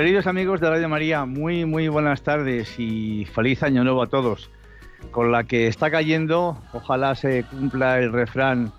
queridos 0.00 0.26
amigos 0.26 0.62
de 0.62 0.70
Radio 0.70 0.88
María, 0.88 1.26
muy 1.26 1.66
muy 1.66 1.88
buenas 1.88 2.22
tardes 2.22 2.78
y 2.78 3.26
feliz 3.26 3.62
año 3.62 3.84
nuevo 3.84 4.02
a 4.02 4.06
todos. 4.06 4.50
Con 5.10 5.30
la 5.30 5.44
que 5.44 5.66
está 5.66 5.90
cayendo, 5.90 6.56
ojalá 6.72 7.14
se 7.14 7.44
cumpla 7.44 7.98
el 7.98 8.10
refrán 8.10 8.72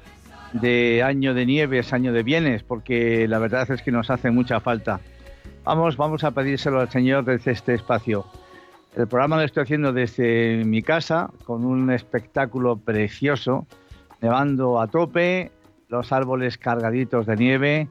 de 0.53 1.03
año 1.03 1.35
de 1.35 1.45
nieves, 1.45 1.93
año 1.93 2.11
de 2.11 2.23
bienes, 2.23 2.63
porque 2.63 3.27
la 3.27 3.37
verdad 3.37 3.69
es 3.69 3.83
que 3.83 3.91
nos 3.91 4.09
hace 4.09 4.31
mucha 4.31 4.61
falta. 4.61 4.99
Vamos, 5.63 5.95
vamos 5.95 6.23
a 6.23 6.31
pedírselo 6.31 6.79
al 6.79 6.89
Señor 6.89 7.23
desde 7.23 7.51
este 7.51 7.75
espacio. 7.75 8.25
El 8.95 9.07
programa 9.07 9.35
lo 9.35 9.43
estoy 9.43 9.61
haciendo 9.61 9.93
desde 9.93 10.63
mi 10.65 10.81
casa 10.81 11.29
con 11.43 11.65
un 11.65 11.91
espectáculo 11.91 12.77
precioso, 12.77 13.67
nevando 14.21 14.81
a 14.81 14.87
tope, 14.87 15.51
los 15.87 16.11
árboles 16.11 16.57
cargaditos 16.57 17.27
de 17.27 17.35
nieve, 17.35 17.87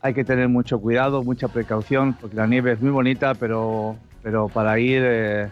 hay 0.00 0.14
que 0.14 0.24
tener 0.24 0.48
mucho 0.48 0.78
cuidado, 0.78 1.22
mucha 1.22 1.48
precaución, 1.48 2.14
porque 2.20 2.36
la 2.36 2.46
nieve 2.46 2.72
es 2.72 2.80
muy 2.80 2.90
bonita, 2.90 3.34
pero, 3.34 3.96
pero 4.22 4.48
para, 4.48 4.78
ir, 4.78 5.02
eh, 5.04 5.48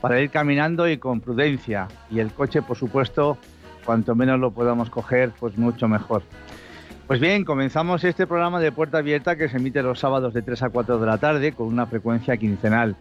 para 0.00 0.20
ir 0.20 0.30
caminando 0.30 0.88
y 0.88 0.98
con 0.98 1.20
prudencia. 1.20 1.88
Y 2.10 2.20
el 2.20 2.32
coche, 2.32 2.62
por 2.62 2.76
supuesto, 2.76 3.36
cuanto 3.84 4.14
menos 4.14 4.38
lo 4.40 4.50
podamos 4.50 4.90
coger, 4.90 5.32
pues 5.38 5.58
mucho 5.58 5.88
mejor. 5.88 6.22
Pues 7.06 7.18
bien, 7.18 7.44
comenzamos 7.44 8.04
este 8.04 8.26
programa 8.26 8.60
de 8.60 8.70
Puerta 8.70 8.98
Abierta 8.98 9.36
que 9.36 9.48
se 9.48 9.56
emite 9.56 9.82
los 9.82 9.98
sábados 9.98 10.32
de 10.32 10.42
3 10.42 10.62
a 10.62 10.70
4 10.70 10.98
de 10.98 11.06
la 11.06 11.18
tarde 11.18 11.52
con 11.52 11.66
una 11.66 11.86
frecuencia 11.86 12.36
quincenal. 12.36 12.94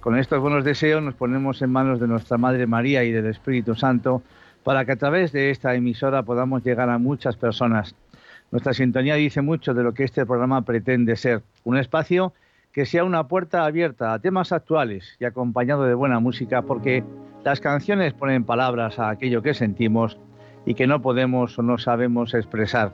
Con 0.00 0.18
estos 0.18 0.40
buenos 0.40 0.64
deseos 0.64 1.02
nos 1.02 1.14
ponemos 1.14 1.62
en 1.62 1.70
manos 1.70 2.00
de 2.00 2.08
nuestra 2.08 2.36
Madre 2.36 2.66
María 2.66 3.04
y 3.04 3.12
del 3.12 3.26
Espíritu 3.26 3.74
Santo 3.76 4.22
para 4.64 4.84
que 4.84 4.92
a 4.92 4.96
través 4.96 5.30
de 5.30 5.50
esta 5.50 5.74
emisora 5.74 6.24
podamos 6.24 6.64
llegar 6.64 6.90
a 6.90 6.98
muchas 6.98 7.36
personas 7.36 7.94
nuestra 8.50 8.72
sintonía 8.72 9.14
dice 9.14 9.42
mucho 9.42 9.74
de 9.74 9.82
lo 9.82 9.94
que 9.94 10.04
este 10.04 10.26
programa 10.26 10.62
pretende 10.62 11.16
ser, 11.16 11.42
un 11.64 11.76
espacio 11.76 12.32
que 12.72 12.86
sea 12.86 13.04
una 13.04 13.28
puerta 13.28 13.64
abierta 13.64 14.12
a 14.12 14.18
temas 14.18 14.52
actuales 14.52 15.16
y 15.20 15.24
acompañado 15.24 15.84
de 15.84 15.94
buena 15.94 16.18
música, 16.18 16.62
porque 16.62 17.04
las 17.44 17.60
canciones 17.60 18.14
ponen 18.14 18.44
palabras 18.44 18.98
a 18.98 19.10
aquello 19.10 19.42
que 19.42 19.54
sentimos 19.54 20.18
y 20.66 20.74
que 20.74 20.86
no 20.86 21.00
podemos 21.00 21.58
o 21.58 21.62
no 21.62 21.78
sabemos 21.78 22.34
expresar. 22.34 22.92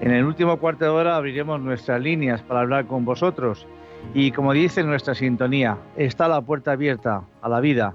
En 0.00 0.12
el 0.12 0.24
último 0.24 0.58
cuarto 0.58 0.84
de 0.84 0.90
hora 0.90 1.16
abriremos 1.16 1.60
nuestras 1.60 2.00
líneas 2.00 2.42
para 2.42 2.60
hablar 2.60 2.86
con 2.86 3.04
vosotros 3.04 3.66
y 4.14 4.30
como 4.30 4.52
dice 4.52 4.84
nuestra 4.84 5.14
sintonía, 5.14 5.78
está 5.96 6.28
la 6.28 6.40
puerta 6.42 6.72
abierta 6.72 7.22
a 7.42 7.48
la 7.48 7.60
vida. 7.60 7.94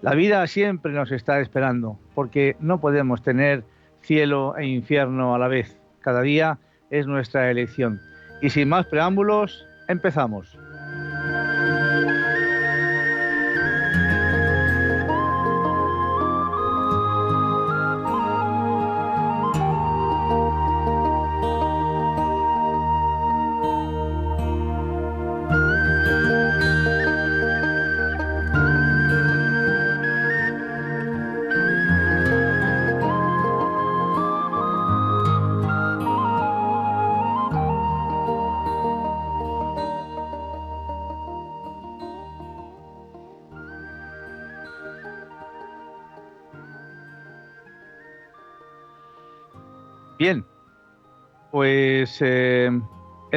La 0.00 0.14
vida 0.14 0.46
siempre 0.46 0.92
nos 0.92 1.12
está 1.12 1.40
esperando 1.40 1.98
porque 2.14 2.56
no 2.60 2.80
podemos 2.80 3.22
tener 3.22 3.64
cielo 4.00 4.56
e 4.56 4.66
infierno 4.66 5.34
a 5.34 5.38
la 5.38 5.48
vez. 5.48 5.79
Cada 6.00 6.22
día 6.22 6.58
es 6.90 7.06
nuestra 7.06 7.50
elección. 7.50 8.00
Y 8.42 8.50
sin 8.50 8.68
más 8.68 8.86
preámbulos, 8.86 9.66
empezamos. 9.88 10.49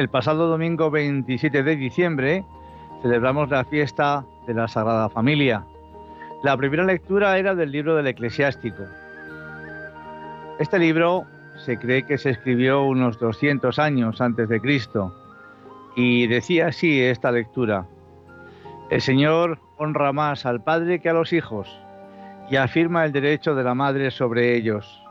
El 0.04 0.10
pasado 0.10 0.48
domingo 0.48 0.90
27 0.90 1.62
de 1.62 1.76
diciembre 1.76 2.44
celebramos 3.00 3.48
la 3.48 3.64
fiesta 3.64 4.26
de 4.46 4.52
la 4.52 4.68
Sagrada 4.68 5.08
Familia. 5.08 5.64
La 6.42 6.58
primera 6.58 6.84
lectura 6.84 7.38
era 7.38 7.54
del 7.54 7.72
libro 7.72 7.96
del 7.96 8.08
eclesiástico. 8.08 8.82
Este 10.58 10.78
libro 10.78 11.24
se 11.64 11.78
cree 11.78 12.02
que 12.02 12.18
se 12.18 12.28
escribió 12.28 12.82
unos 12.82 13.18
200 13.18 13.78
años 13.78 14.20
antes 14.20 14.46
de 14.50 14.60
Cristo 14.60 15.10
y 15.96 16.26
decía 16.26 16.66
así 16.66 17.00
esta 17.00 17.32
lectura. 17.32 17.86
El 18.90 19.00
Señor 19.00 19.58
honra 19.78 20.12
más 20.12 20.44
al 20.44 20.62
Padre 20.62 21.00
que 21.00 21.08
a 21.08 21.14
los 21.14 21.32
hijos 21.32 21.80
y 22.50 22.56
afirma 22.56 23.06
el 23.06 23.12
derecho 23.12 23.54
de 23.54 23.64
la 23.64 23.74
Madre 23.74 24.10
sobre 24.10 24.54
ellos. 24.54 25.02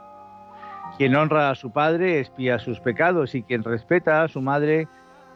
Quien 0.97 1.15
honra 1.15 1.49
a 1.49 1.55
su 1.55 1.71
padre 1.71 2.19
espía 2.19 2.59
sus 2.59 2.79
pecados 2.79 3.33
y 3.33 3.41
quien 3.41 3.63
respeta 3.63 4.21
a 4.21 4.27
su 4.27 4.41
madre 4.41 4.87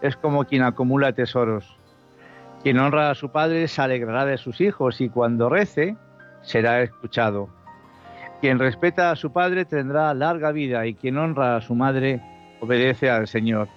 es 0.02 0.16
como 0.16 0.46
quien 0.46 0.62
acumula 0.62 1.14
tesoros. 1.14 1.76
Quien 2.62 2.78
honra 2.78 3.10
a 3.10 3.16
su 3.16 3.32
padre 3.32 3.68
se 3.68 3.82
alegrará 3.82 4.26
de 4.26 4.38
sus 4.38 4.62
hijos 4.62 5.02
y 5.02 5.10
cuando 5.10 5.50
rece 5.50 5.96
será 6.44 6.82
escuchado. 6.84 7.50
Quien 8.40 8.60
respeta 8.60 9.10
a 9.10 9.16
su 9.16 9.34
padre 9.34 9.66
tendrá 9.66 10.14
larga 10.14 10.52
vida 10.52 10.86
y 10.86 10.94
quien 10.94 11.18
honra 11.18 11.56
a 11.56 11.62
su 11.62 11.74
madre 11.74 12.22
obedece 12.62 13.10
al 13.10 13.28
Señor. 13.28 13.68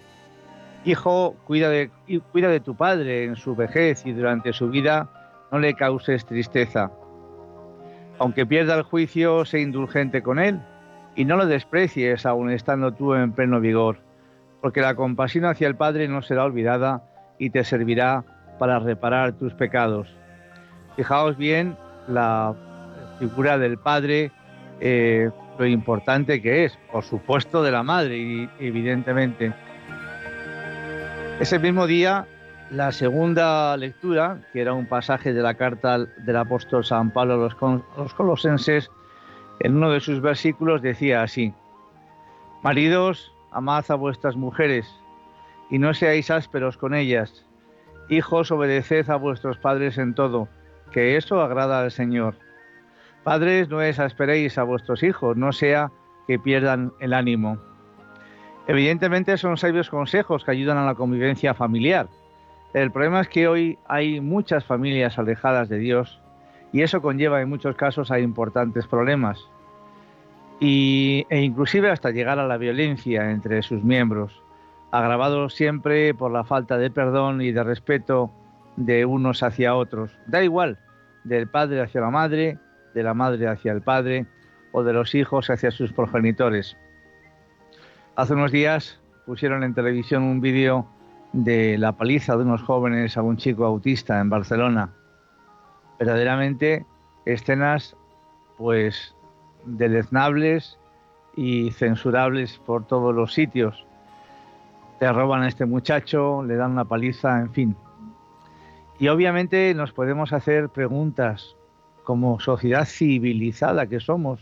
Hijo, 0.84 1.34
cuida 1.46 1.70
de, 1.70 1.90
cuida 2.30 2.48
de 2.48 2.60
tu 2.60 2.76
padre 2.76 3.24
en 3.24 3.36
su 3.36 3.56
vejez 3.56 4.04
y 4.04 4.12
durante 4.12 4.52
su 4.52 4.68
vida 4.68 5.08
no 5.50 5.58
le 5.58 5.72
causes 5.74 6.26
tristeza. 6.26 6.90
Aunque 8.18 8.44
pierda 8.44 8.74
el 8.74 8.82
juicio, 8.82 9.46
sé 9.46 9.60
indulgente 9.60 10.22
con 10.22 10.38
él 10.38 10.60
y 11.20 11.26
no 11.26 11.36
lo 11.36 11.44
desprecies 11.44 12.24
aun 12.24 12.50
estando 12.50 12.94
tú 12.94 13.12
en 13.12 13.32
pleno 13.32 13.60
vigor, 13.60 13.98
porque 14.62 14.80
la 14.80 14.94
compasión 14.94 15.44
hacia 15.44 15.68
el 15.68 15.76
Padre 15.76 16.08
no 16.08 16.22
será 16.22 16.44
olvidada 16.44 17.02
y 17.38 17.50
te 17.50 17.62
servirá 17.62 18.24
para 18.58 18.78
reparar 18.78 19.32
tus 19.32 19.52
pecados. 19.52 20.08
Fijaos 20.96 21.36
bien 21.36 21.76
la 22.08 22.54
figura 23.18 23.58
del 23.58 23.76
Padre, 23.76 24.32
eh, 24.80 25.28
lo 25.58 25.66
importante 25.66 26.40
que 26.40 26.64
es, 26.64 26.78
por 26.90 27.04
supuesto 27.04 27.62
de 27.62 27.70
la 27.70 27.82
Madre, 27.82 28.48
evidentemente. 28.58 29.52
Ese 31.38 31.58
mismo 31.58 31.86
día 31.86 32.26
la 32.70 32.92
segunda 32.92 33.76
lectura, 33.76 34.38
que 34.54 34.62
era 34.62 34.72
un 34.72 34.86
pasaje 34.86 35.34
de 35.34 35.42
la 35.42 35.52
carta 35.52 35.98
del 35.98 36.36
apóstol 36.36 36.82
San 36.82 37.10
Pablo 37.10 37.34
a 37.34 37.36
los, 37.36 38.14
colosenses, 38.14 38.90
en 39.60 39.76
uno 39.76 39.90
de 39.90 40.00
sus 40.00 40.20
versículos 40.20 40.82
decía 40.82 41.22
así, 41.22 41.54
Maridos, 42.62 43.32
amad 43.52 43.84
a 43.88 43.94
vuestras 43.94 44.36
mujeres 44.36 44.86
y 45.70 45.78
no 45.78 45.94
seáis 45.94 46.30
ásperos 46.30 46.76
con 46.76 46.94
ellas. 46.94 47.46
Hijos, 48.08 48.50
obedeced 48.50 49.08
a 49.08 49.16
vuestros 49.16 49.56
padres 49.58 49.96
en 49.96 50.14
todo, 50.14 50.48
que 50.90 51.16
eso 51.16 51.40
agrada 51.40 51.80
al 51.80 51.90
Señor. 51.90 52.34
Padres, 53.22 53.68
no 53.68 53.80
exasperéis 53.80 54.58
a 54.58 54.64
vuestros 54.64 55.02
hijos, 55.02 55.36
no 55.36 55.52
sea 55.52 55.92
que 56.26 56.38
pierdan 56.38 56.92
el 57.00 57.14
ánimo. 57.14 57.58
Evidentemente 58.66 59.36
son 59.36 59.56
sabios 59.56 59.88
consejos 59.88 60.44
que 60.44 60.50
ayudan 60.50 60.78
a 60.78 60.86
la 60.86 60.94
convivencia 60.94 61.54
familiar 61.54 62.08
el 62.72 62.92
problema 62.92 63.20
es 63.20 63.28
que 63.28 63.48
hoy 63.48 63.78
hay 63.88 64.20
muchas 64.20 64.64
familias 64.64 65.18
alejadas 65.18 65.68
de 65.68 65.78
Dios 65.78 66.20
y 66.72 66.82
eso 66.82 67.02
conlleva 67.02 67.40
en 67.40 67.48
muchos 67.48 67.76
casos 67.76 68.10
a 68.10 68.20
importantes 68.20 68.86
problemas 68.86 69.48
y, 70.60 71.26
e 71.30 71.40
inclusive 71.40 71.90
hasta 71.90 72.10
llegar 72.10 72.38
a 72.38 72.46
la 72.46 72.58
violencia 72.58 73.30
entre 73.30 73.62
sus 73.62 73.82
miembros, 73.82 74.42
agravado 74.90 75.48
siempre 75.48 76.14
por 76.14 76.30
la 76.30 76.44
falta 76.44 76.76
de 76.76 76.90
perdón 76.90 77.40
y 77.40 77.50
de 77.50 77.64
respeto 77.64 78.30
de 78.76 79.04
unos 79.06 79.42
hacia 79.42 79.74
otros. 79.74 80.12
Da 80.26 80.44
igual, 80.44 80.78
del 81.24 81.48
padre 81.48 81.80
hacia 81.80 82.02
la 82.02 82.10
madre, 82.10 82.58
de 82.94 83.02
la 83.02 83.14
madre 83.14 83.48
hacia 83.48 83.72
el 83.72 83.82
padre 83.82 84.26
o 84.72 84.84
de 84.84 84.92
los 84.92 85.14
hijos 85.14 85.50
hacia 85.50 85.70
sus 85.70 85.92
progenitores. 85.92 86.76
Hace 88.16 88.34
unos 88.34 88.52
días 88.52 89.00
pusieron 89.26 89.64
en 89.64 89.74
televisión 89.74 90.22
un 90.24 90.40
vídeo 90.40 90.86
de 91.32 91.78
la 91.78 91.92
paliza 91.92 92.36
de 92.36 92.42
unos 92.42 92.62
jóvenes 92.62 93.16
a 93.16 93.22
un 93.22 93.36
chico 93.36 93.64
autista 93.64 94.20
en 94.20 94.28
Barcelona. 94.28 94.90
Verdaderamente 96.00 96.86
escenas 97.26 97.94
pues 98.56 99.14
deleznables 99.66 100.78
y 101.36 101.70
censurables 101.72 102.58
por 102.64 102.86
todos 102.86 103.14
los 103.14 103.34
sitios. 103.34 103.86
Te 104.98 105.12
roban 105.12 105.42
a 105.42 105.48
este 105.48 105.66
muchacho, 105.66 106.42
le 106.42 106.56
dan 106.56 106.72
una 106.72 106.86
paliza, 106.86 107.40
en 107.40 107.52
fin. 107.52 107.76
Y 108.98 109.08
obviamente 109.08 109.72
nos 109.74 109.92
podemos 109.92 110.32
hacer 110.32 110.70
preguntas 110.70 111.54
como 112.02 112.40
sociedad 112.40 112.86
civilizada 112.86 113.86
que 113.86 114.00
somos. 114.00 114.40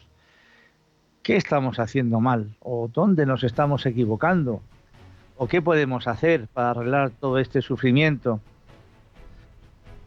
¿Qué 1.25 1.37
estamos 1.37 1.81
haciendo 1.81 2.21
mal? 2.21 2.57
¿O 2.61 2.89
dónde 2.93 3.27
nos 3.27 3.43
estamos 3.43 3.85
equivocando? 3.85 4.61
¿O 5.37 5.49
qué 5.49 5.61
podemos 5.61 6.07
hacer 6.07 6.47
para 6.55 6.71
arreglar 6.71 7.11
todo 7.11 7.39
este 7.39 7.63
sufrimiento? 7.63 8.41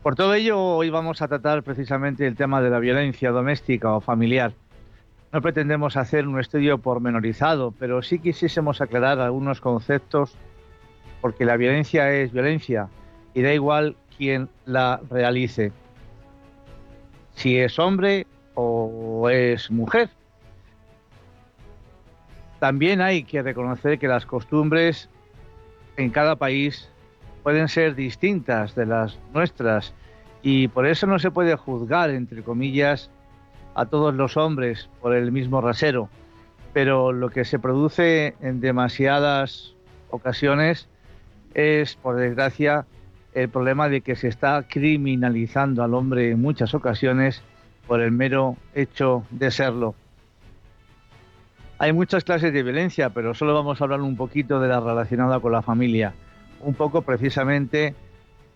Por 0.03 0.15
todo 0.15 0.33
ello, 0.33 0.59
hoy 0.59 0.89
vamos 0.89 1.21
a 1.21 1.27
tratar 1.27 1.62
precisamente 1.62 2.25
el 2.25 2.36
tema 2.36 2.59
de 2.59 2.71
la 2.71 2.80
violencia 2.80 3.30
doméstica 3.30 3.94
o 3.94 4.01
familiar. 4.01 4.51
No 5.31 5.44
pretendemos 5.44 5.95
hacer 5.95 6.27
un 6.27 6.39
estudio 6.39 6.80
pormenorizado, 6.80 7.71
pero 7.77 8.01
sí 8.01 8.18
quisiésemos 8.18 8.81
aclarar 8.81 9.19
algunos 9.19 9.62
conceptos, 9.62 10.36
porque 11.21 11.45
la 11.45 11.56
violencia 11.56 12.12
es 12.12 12.31
violencia 12.31 12.89
y 13.36 13.44
da 13.44 13.53
igual 13.53 13.95
quién 14.18 14.50
la 14.65 15.00
realice, 15.12 15.71
si 17.36 17.59
es 17.59 17.77
hombre 17.77 18.25
o 18.56 19.30
es 19.30 19.69
mujer. 19.69 20.09
También 22.59 23.01
hay 23.01 23.24
que 23.24 23.44
reconocer 23.44 24.00
que 24.00 24.07
las 24.07 24.25
costumbres 24.25 25.09
en 25.95 26.09
cada 26.09 26.38
país 26.38 26.90
pueden 27.43 27.67
ser 27.67 27.95
distintas 27.95 28.75
de 28.75 28.85
las 28.85 29.17
nuestras 29.33 29.93
y 30.41 30.67
por 30.67 30.88
eso 30.88 31.07
no 31.07 31.19
se 31.19 31.31
puede 31.31 31.55
juzgar, 31.55 32.09
entre 32.09 32.43
comillas, 32.43 33.09
a 33.75 33.85
todos 33.85 34.13
los 34.13 34.38
hombres 34.38 34.89
por 35.01 35.15
el 35.15 35.31
mismo 35.31 35.61
rasero. 35.61 36.09
Pero 36.73 37.11
lo 37.11 37.29
que 37.29 37.45
se 37.45 37.59
produce 37.59 38.35
en 38.41 38.61
demasiadas 38.61 39.75
ocasiones 40.09 40.88
es, 41.53 41.95
por 41.95 42.15
desgracia, 42.15 42.85
el 43.33 43.49
problema 43.49 43.89
de 43.89 44.01
que 44.01 44.15
se 44.15 44.27
está 44.27 44.63
criminalizando 44.67 45.83
al 45.83 45.93
hombre 45.93 46.31
en 46.31 46.41
muchas 46.41 46.73
ocasiones 46.73 47.41
por 47.88 48.01
el 48.01 48.11
mero 48.11 48.57
hecho 48.73 49.23
de 49.31 49.51
serlo. 49.51 49.95
Hay 51.77 51.93
muchas 51.93 52.23
clases 52.23 52.53
de 52.53 52.63
violencia, 52.63 53.09
pero 53.09 53.33
solo 53.33 53.53
vamos 53.53 53.81
a 53.81 53.85
hablar 53.85 54.01
un 54.01 54.15
poquito 54.15 54.59
de 54.59 54.67
la 54.67 54.79
relacionada 54.79 55.39
con 55.39 55.51
la 55.51 55.61
familia. 55.61 56.13
Un 56.63 56.74
poco 56.74 57.02
precisamente 57.02 57.96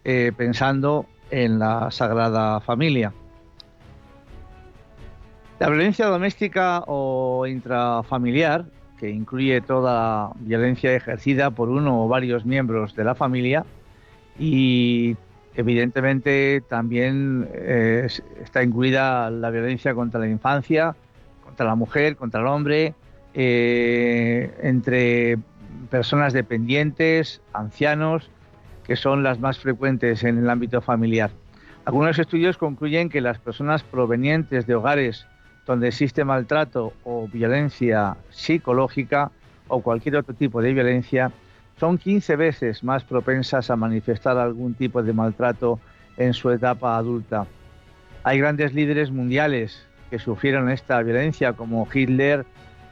eh, 0.04 0.32
pensando 0.36 1.06
en 1.32 1.60
la 1.60 1.90
Sagrada 1.92 2.60
Familia. 2.62 3.14
La 5.60 5.70
violencia 5.70 6.08
doméstica 6.08 6.84
o 6.86 7.48
intrafamiliar, 7.48 8.66
que 9.00 9.10
incluye 9.10 9.62
toda 9.62 10.32
violencia 10.40 10.94
ejercida 10.94 11.52
por 11.52 11.70
uno 11.70 12.04
o 12.04 12.08
varios 12.08 12.46
miembros 12.46 12.96
de 12.96 13.04
la 13.04 13.16
familia, 13.16 13.66
y 14.38 15.16
evidentemente 15.56 16.62
también 16.68 17.48
eh, 17.54 18.08
está 18.44 18.64
incluida 18.64 19.30
la 19.30 19.50
violencia 19.50 19.94
contra 19.96 20.20
la 20.20 20.28
infancia, 20.28 20.96
contra 21.44 21.66
la 21.66 21.76
mujer, 21.76 22.18
contra 22.18 22.42
el 22.42 22.48
hombre, 22.48 22.94
eh, 23.34 24.54
entre 24.62 25.38
personas 25.90 26.34
dependientes, 26.34 27.42
ancianos, 27.54 28.30
que 28.84 28.96
son 28.96 29.24
las 29.24 29.40
más 29.40 29.60
frecuentes 29.60 30.24
en 30.24 30.38
el 30.38 30.50
ámbito 30.50 30.82
familiar. 30.82 31.32
Algunos 31.86 32.18
estudios 32.18 32.58
concluyen 32.58 33.10
que 33.10 33.22
las 33.22 33.40
personas 33.40 33.84
provenientes 33.84 34.66
de 34.66 34.76
hogares 34.76 35.26
donde 35.66 35.88
existe 35.88 36.24
maltrato 36.24 36.94
o 37.04 37.28
violencia 37.28 38.18
psicológica 38.30 39.32
o 39.68 39.82
cualquier 39.82 40.18
otro 40.18 40.34
tipo 40.34 40.62
de 40.62 40.74
violencia 40.74 41.32
son 41.80 41.98
15 41.98 42.36
veces 42.36 42.84
más 42.84 43.04
propensas 43.04 43.70
a 43.70 43.76
manifestar 43.76 44.38
algún 44.38 44.76
tipo 44.76 45.04
de 45.04 45.14
maltrato 45.14 45.80
en 46.18 46.34
su 46.34 46.50
etapa 46.52 46.98
adulta. 46.98 47.46
Hay 48.24 48.40
grandes 48.40 48.74
líderes 48.74 49.12
mundiales 49.12 49.86
que 50.10 50.20
sufrieron 50.20 50.70
esta 50.70 51.02
violencia 51.02 51.54
como 51.54 51.88
Hitler, 51.92 52.46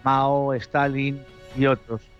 Mao, 0.03 0.53
Stalin 0.53 1.19
y 1.57 1.65
otros. 1.65 2.12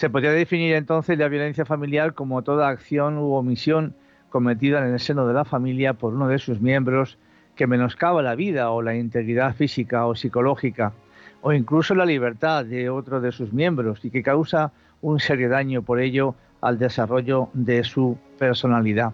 Se 0.00 0.08
podría 0.08 0.32
definir 0.32 0.76
entonces 0.76 1.18
la 1.18 1.28
violencia 1.28 1.66
familiar 1.66 2.14
como 2.14 2.40
toda 2.40 2.70
acción 2.70 3.18
u 3.18 3.34
omisión 3.34 3.94
cometida 4.30 4.78
en 4.78 4.94
el 4.94 4.98
seno 4.98 5.26
de 5.26 5.34
la 5.34 5.44
familia 5.44 5.92
por 5.92 6.14
uno 6.14 6.26
de 6.26 6.38
sus 6.38 6.58
miembros 6.58 7.18
que 7.54 7.66
menoscaba 7.66 8.22
la 8.22 8.34
vida 8.34 8.70
o 8.70 8.80
la 8.80 8.96
integridad 8.96 9.54
física 9.54 10.06
o 10.06 10.14
psicológica 10.14 10.94
o 11.42 11.52
incluso 11.52 11.94
la 11.94 12.06
libertad 12.06 12.64
de 12.64 12.88
otro 12.88 13.20
de 13.20 13.30
sus 13.30 13.52
miembros 13.52 14.02
y 14.02 14.10
que 14.10 14.22
causa 14.22 14.72
un 15.02 15.20
serio 15.20 15.50
daño 15.50 15.82
por 15.82 16.00
ello 16.00 16.34
al 16.62 16.78
desarrollo 16.78 17.50
de 17.52 17.84
su 17.84 18.16
personalidad. 18.38 19.12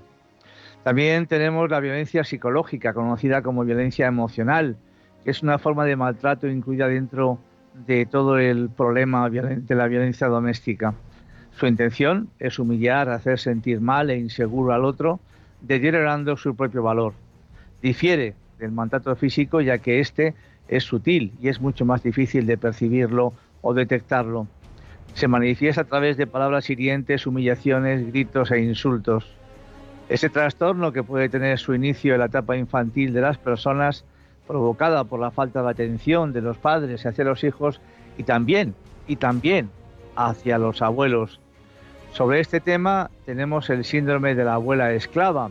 También 0.84 1.26
tenemos 1.26 1.68
la 1.68 1.80
violencia 1.80 2.22
psicológica, 2.22 2.94
conocida 2.94 3.42
como 3.42 3.64
violencia 3.64 4.06
emocional, 4.06 4.76
que 5.24 5.32
es 5.32 5.42
una 5.42 5.58
forma 5.58 5.84
de 5.84 5.96
maltrato 5.96 6.46
incluida 6.46 6.86
dentro 6.86 7.40
de 7.84 8.06
todo 8.06 8.38
el 8.38 8.70
problema 8.70 9.28
de 9.28 9.74
la 9.74 9.86
violencia 9.86 10.28
doméstica. 10.28 10.94
Su 11.52 11.66
intención 11.66 12.28
es 12.38 12.58
humillar, 12.58 13.08
hacer 13.08 13.38
sentir 13.38 13.80
mal 13.80 14.10
e 14.10 14.18
inseguro 14.18 14.72
al 14.72 14.84
otro, 14.84 15.20
deteriorando 15.60 16.36
su 16.36 16.54
propio 16.54 16.82
valor. 16.82 17.14
Difiere 17.82 18.34
del 18.58 18.72
maltrato 18.72 19.14
físico 19.16 19.60
ya 19.60 19.78
que 19.78 20.00
éste 20.00 20.34
es 20.68 20.84
sutil 20.84 21.32
y 21.40 21.48
es 21.48 21.60
mucho 21.60 21.84
más 21.84 22.02
difícil 22.02 22.46
de 22.46 22.56
percibirlo 22.56 23.32
o 23.62 23.74
detectarlo. 23.74 24.46
Se 25.14 25.28
manifiesta 25.28 25.82
a 25.82 25.84
través 25.84 26.16
de 26.16 26.26
palabras 26.26 26.68
hirientes, 26.68 27.26
humillaciones, 27.26 28.06
gritos 28.06 28.50
e 28.50 28.60
insultos. 28.60 29.26
Ese 30.08 30.28
trastorno 30.28 30.92
que 30.92 31.02
puede 31.02 31.28
tener 31.28 31.58
su 31.58 31.74
inicio 31.74 32.14
en 32.14 32.20
la 32.20 32.26
etapa 32.26 32.56
infantil 32.56 33.12
de 33.12 33.22
las 33.22 33.38
personas 33.38 34.04
provocada 34.46 35.04
por 35.04 35.20
la 35.20 35.30
falta 35.30 35.62
de 35.62 35.70
atención 35.70 36.32
de 36.32 36.40
los 36.40 36.58
padres 36.58 37.04
hacia 37.04 37.24
los 37.24 37.44
hijos 37.44 37.80
y 38.16 38.22
también, 38.22 38.74
y 39.06 39.16
también 39.16 39.70
hacia 40.16 40.58
los 40.58 40.82
abuelos. 40.82 41.40
Sobre 42.12 42.40
este 42.40 42.60
tema 42.60 43.10
tenemos 43.26 43.68
el 43.68 43.84
síndrome 43.84 44.34
de 44.34 44.44
la 44.44 44.54
abuela 44.54 44.92
esclava, 44.92 45.50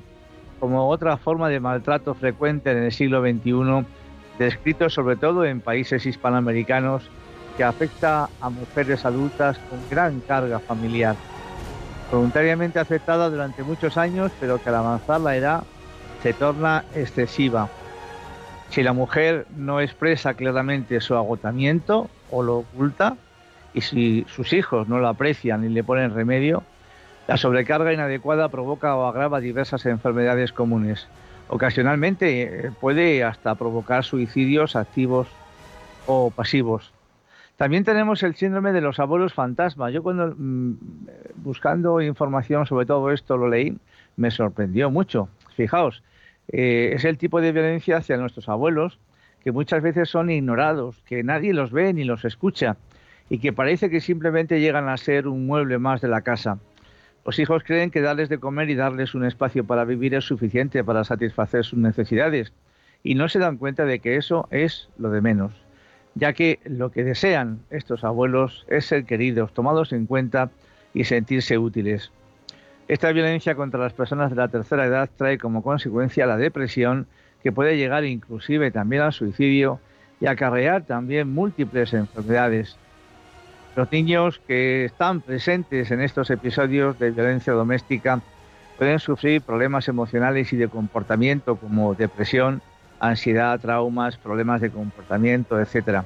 como 0.60 0.90
otra 0.90 1.18
forma 1.18 1.50
de 1.50 1.60
maltrato 1.60 2.14
frecuente 2.16 2.72
en 2.72 2.78
el 2.78 2.92
siglo 2.92 3.22
XXI, 3.22 3.86
descrito 4.40 4.90
sobre 4.90 5.16
todo 5.16 5.46
en 5.46 5.62
países 5.62 6.06
hispanoamericanos, 6.06 7.04
que 7.56 7.64
afecta 7.64 8.30
a 8.42 8.50
mujeres 8.50 9.06
adultas 9.06 9.58
con 9.70 9.80
gran 9.90 10.20
carga 10.22 10.60
familiar, 10.60 11.16
voluntariamente 12.12 12.80
aceptada 12.80 13.30
durante 13.30 13.64
muchos 13.64 13.98
años, 13.98 14.32
pero 14.40 14.62
que 14.62 14.70
al 14.70 14.76
avanzar 14.76 15.22
la 15.22 15.38
edad 15.38 15.64
se 16.22 16.34
torna 16.34 16.84
excesiva. 16.96 17.70
Si 18.76 18.84
la 18.84 18.92
mujer 18.92 19.48
no 19.56 19.80
expresa 19.80 20.34
claramente 20.34 21.00
su 21.00 21.16
agotamiento 21.16 22.10
o 22.30 22.44
lo 22.44 22.58
oculta, 22.58 23.16
y 23.74 23.80
si 23.80 24.26
sus 24.28 24.52
hijos 24.52 24.90
no 24.90 25.00
lo 25.00 25.08
aprecian 25.08 25.64
y 25.64 25.70
le 25.70 25.82
ponen 25.82 26.14
remedio, 26.14 26.62
la 27.26 27.38
sobrecarga 27.38 27.94
inadecuada 27.94 28.50
provoca 28.50 28.98
o 28.98 29.06
agrava 29.06 29.40
diversas 29.40 29.86
enfermedades 29.86 30.52
comunes. 30.52 31.08
Ocasionalmente 31.48 32.42
eh, 32.42 32.72
puede 32.82 33.24
hasta 33.24 33.56
provocar 33.56 34.04
suicidios 34.04 34.76
activos 34.76 35.30
o 36.06 36.30
pasivos. 36.30 36.92
También 37.56 37.86
tenemos 37.86 38.24
el 38.24 38.36
síndrome 38.36 38.74
de 38.74 38.82
los 38.82 39.00
abuelos 39.00 39.34
fantasma. 39.34 39.90
Yo 39.90 40.04
cuando 40.04 40.36
mm, 40.38 40.74
buscando 41.38 42.02
información 42.02 42.66
sobre 42.66 42.86
todo 42.86 43.10
esto 43.12 43.38
lo 43.38 43.48
leí, 43.48 43.78
me 44.18 44.32
sorprendió 44.32 44.92
mucho. 44.92 45.30
Fijaos, 45.56 46.04
eh, 46.50 46.92
es 46.94 47.06
el 47.06 47.18
tipo 47.18 47.42
de 47.42 47.52
violencia 47.52 47.98
hacia 47.98 48.18
nuestros 48.18 48.50
abuelos 48.50 49.00
que 49.44 49.52
muchas 49.52 49.84
veces 49.84 50.10
son 50.10 50.32
ignorados, 50.32 51.04
que 51.06 51.24
nadie 51.24 51.54
los 51.54 51.72
ve 51.72 51.94
ni 51.94 52.04
los 52.04 52.26
escucha 52.26 52.78
y 53.30 53.38
que 53.40 53.54
parece 53.54 53.90
que 53.90 54.02
simplemente 54.02 54.60
llegan 54.60 54.90
a 54.90 54.98
ser 54.98 55.28
un 55.28 55.46
mueble 55.46 55.78
más 55.78 56.02
de 56.02 56.08
la 56.08 56.22
casa. 56.22 56.60
Los 57.26 57.40
hijos 57.40 57.64
creen 57.64 57.92
que 57.92 58.02
darles 58.02 58.30
de 58.30 58.40
comer 58.40 58.70
y 58.70 58.76
darles 58.76 59.16
un 59.16 59.26
espacio 59.26 59.64
para 59.64 59.86
vivir 59.86 60.14
es 60.14 60.26
suficiente 60.26 60.84
para 60.84 61.04
satisfacer 61.04 61.64
sus 61.64 61.80
necesidades 61.80 62.54
y 63.04 63.16
no 63.16 63.30
se 63.30 63.40
dan 63.40 63.58
cuenta 63.58 63.86
de 63.86 64.00
que 64.00 64.16
eso 64.16 64.48
es 64.50 64.90
lo 64.98 65.12
de 65.12 65.22
menos, 65.22 65.54
ya 66.16 66.34
que 66.34 66.60
lo 66.66 66.92
que 66.92 67.04
desean 67.04 67.60
estos 67.70 68.04
abuelos 68.04 68.66
es 68.68 68.86
ser 68.86 69.06
queridos, 69.06 69.54
tomados 69.54 69.94
en 69.94 70.08
cuenta 70.08 70.50
y 70.94 71.04
sentirse 71.04 71.58
útiles. 71.58 72.12
Esta 72.88 73.12
violencia 73.12 73.56
contra 73.56 73.80
las 73.80 73.94
personas 73.94 74.30
de 74.30 74.36
la 74.36 74.48
tercera 74.48 74.86
edad 74.86 75.10
trae 75.18 75.40
como 75.40 75.64
consecuencia 75.64 76.28
la 76.28 76.38
depresión, 76.38 77.08
que 77.42 77.52
puede 77.52 77.78
llegar 77.78 78.06
inclusive 78.06 78.70
también 78.70 79.02
al 79.02 79.14
suicidio 79.14 79.80
y 80.20 80.28
acarrear 80.28 80.84
también 80.84 81.34
múltiples 81.34 81.94
enfermedades. 81.94 82.78
Los 83.76 83.92
niños 83.92 84.40
que 84.48 84.86
están 84.86 85.22
presentes 85.22 85.90
en 85.90 86.02
estos 86.02 86.30
episodios 86.30 86.98
de 87.00 87.12
violencia 87.12 87.54
doméstica 87.54 88.22
pueden 88.78 89.00
sufrir 89.00 89.42
problemas 89.42 89.88
emocionales 89.88 90.54
y 90.54 90.58
de 90.58 90.68
comportamiento 90.68 91.56
como 91.56 91.96
depresión, 91.96 92.62
ansiedad, 93.00 93.60
traumas, 93.60 94.18
problemas 94.18 94.62
de 94.62 94.70
comportamiento, 94.70 95.60
etc. 95.60 96.04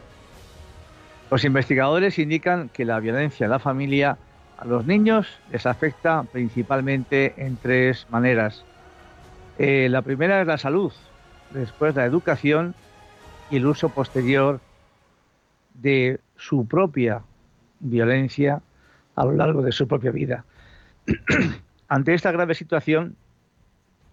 Los 1.29 1.43
investigadores 1.43 2.17
indican 2.19 2.69
que 2.69 2.85
la 2.85 2.99
violencia 2.99 3.43
en 3.43 3.51
la 3.51 3.59
familia 3.59 4.17
a 4.59 4.65
los 4.65 4.85
niños 4.85 5.25
les 5.51 5.65
afecta 5.65 6.23
principalmente 6.23 7.33
en 7.37 7.55
tres 7.55 8.05
maneras. 8.09 8.65
Eh, 9.57 9.87
la 9.89 10.01
primera 10.01 10.41
es 10.41 10.47
la 10.47 10.57
salud, 10.57 10.91
después 11.51 11.95
la 11.95 12.03
educación 12.03 12.75
y 13.49 13.55
el 13.55 13.65
uso 13.65 13.87
posterior 13.87 14.59
de 15.75 16.19
su 16.35 16.67
propia 16.67 17.21
violencia 17.79 18.61
a 19.15 19.23
lo 19.23 19.31
largo 19.31 19.61
de 19.61 19.71
su 19.71 19.87
propia 19.87 20.11
vida. 20.11 20.43
Ante 21.87 22.13
esta 22.13 22.31
grave 22.33 22.53
situación 22.53 23.15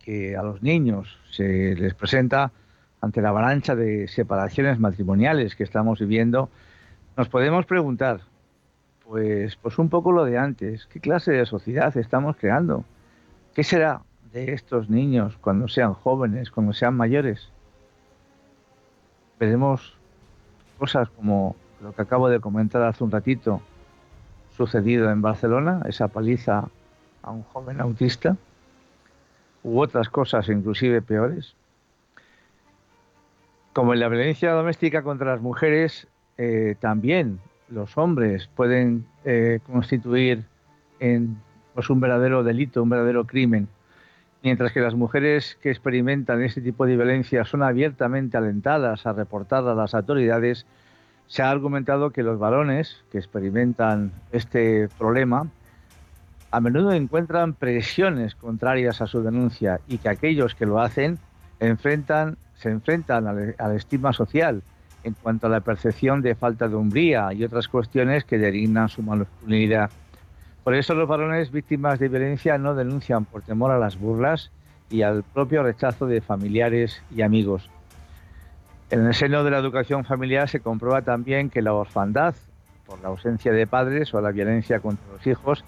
que 0.05 0.37
a 0.37 0.43
los 0.43 0.63
niños 0.63 1.19
se 1.33 1.75
les 1.75 1.95
presenta 1.95 2.53
ante 3.01 3.21
la 3.21 3.29
avalancha 3.29 3.75
de 3.75 4.09
separaciones 4.09 4.79
matrimoniales 4.79 5.55
que 5.55 5.65
estamos 5.65 5.99
viviendo, 5.99 6.49
nos 7.17 7.29
podemos 7.29 7.67
preguntar, 7.67 8.21
pues, 9.09 9.57
pues 9.57 9.79
un 9.79 9.89
poco 9.89 10.13
lo 10.13 10.25
de 10.25 10.39
antes, 10.39 10.87
¿qué 10.87 11.01
clase 11.01 11.33
de 11.33 11.47
sociedad 11.47 11.97
estamos 11.97 12.37
creando? 12.37 12.85
¿Qué 13.55 13.63
será 13.63 14.03
de 14.33 14.53
estos 14.53 14.91
niños 14.91 15.37
cuando 15.41 15.69
sean 15.69 15.95
jóvenes, 15.95 16.51
cuando 16.51 16.73
sean 16.73 16.97
mayores? 16.97 17.49
Veremos 19.39 19.97
cosas 20.79 21.09
como 21.11 21.57
lo 21.81 21.93
que 21.93 22.03
acabo 22.03 22.29
de 22.29 22.41
comentar 22.41 22.83
hace 22.83 23.05
un 23.05 23.11
ratito, 23.11 23.61
sucedido 24.57 25.11
en 25.11 25.23
Barcelona, 25.23 25.83
esa 25.87 26.09
paliza 26.09 26.69
a 27.23 27.31
un 27.31 27.43
joven 27.45 27.81
autista, 27.81 28.37
u 29.63 29.81
otras 29.81 30.09
cosas 30.09 30.49
inclusive 30.49 31.03
peores. 31.03 31.55
Como 33.73 33.93
en 33.93 34.01
la 34.01 34.09
violencia 34.09 34.53
doméstica 34.53 35.03
contra 35.03 35.33
las 35.33 35.43
mujeres, 35.43 36.09
eh, 36.39 36.77
también 36.81 37.41
los 37.69 37.97
hombres 37.99 38.49
pueden 38.55 39.07
eh, 39.25 39.61
constituir 39.67 40.45
pues, 41.75 41.91
un 41.91 42.01
verdadero 42.01 42.45
delito, 42.45 42.83
un 42.83 42.91
verdadero 42.91 43.27
crimen, 43.27 43.69
mientras 44.43 44.73
que 44.73 44.81
las 44.81 44.95
mujeres 44.95 45.59
que 45.61 45.71
experimentan 45.71 46.43
este 46.43 46.61
tipo 46.61 46.87
de 46.87 46.97
violencia 46.97 47.45
son 47.45 47.63
abiertamente 47.63 48.37
alentadas 48.37 49.07
a 49.07 49.13
reportar 49.13 49.67
a 49.67 49.75
las 49.75 49.95
autoridades 49.95 50.67
se 51.27 51.43
ha 51.43 51.51
argumentado 51.51 52.11
que 52.11 52.23
los 52.23 52.39
varones 52.39 53.03
que 53.11 53.19
experimentan 53.19 54.13
este 54.33 54.89
problema 54.99 55.49
a 56.51 56.61
menudo 56.61 56.93
encuentran 56.93 57.55
presiones 57.55 58.35
contrarias 58.35 59.01
a 59.01 59.07
su 59.07 59.23
denuncia 59.23 59.81
y 59.89 59.99
que 59.99 60.09
aquellos 60.09 60.55
que 60.55 60.67
lo 60.67 60.81
hacen 60.81 61.19
se 61.59 61.67
enfrentan 61.67 63.27
al, 63.59 63.77
estigma 63.77 64.13
social 64.13 64.63
en 65.07 65.15
cuanto 65.15 65.47
a 65.47 65.51
la 65.51 65.61
percepción 65.61 66.21
de 66.21 66.35
falta 66.35 66.67
de 66.67 66.75
umbría 66.75 67.33
y 67.33 67.45
otras 67.45 67.69
cuestiones 67.69 68.25
que 68.25 68.39
designan 68.39 68.89
su 68.89 69.03
masculinidad. 69.03 69.89
Por 70.65 70.75
eso 70.75 70.95
los 70.95 71.09
varones 71.09 71.53
víctimas 71.53 72.01
de 72.01 72.09
violencia 72.09 72.59
no 72.59 72.75
denuncian 72.75 73.25
por 73.25 73.43
temor 73.43 73.71
a 73.71 73.79
las 73.79 74.01
burlas 74.01 74.51
y 74.91 75.03
al 75.03 75.23
propio 75.23 75.63
rechazo 75.63 76.07
de 76.07 76.21
familiares 76.21 77.03
y 77.15 77.23
amigos. 77.23 77.71
En 78.91 79.07
el 79.07 79.15
seno 79.15 79.45
de 79.45 79.53
la 79.53 79.59
educación 79.59 80.05
familiar 80.05 80.49
se 80.49 80.59
comprueba 80.59 81.03
también 81.03 81.51
que 81.51 81.63
la 81.63 81.73
orfandad, 81.73 82.35
por 82.85 83.01
la 83.01 83.09
ausencia 83.09 83.53
de 83.53 83.65
padres 83.69 84.13
o 84.13 84.21
la 84.21 84.33
violencia 84.33 84.81
contra 84.81 85.07
los 85.13 85.25
hijos, 85.25 85.65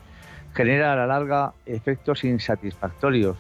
genera 0.53 0.93
a 0.93 0.97
la 0.97 1.07
larga 1.07 1.53
efectos 1.65 2.25
insatisfactorios. 2.25 3.37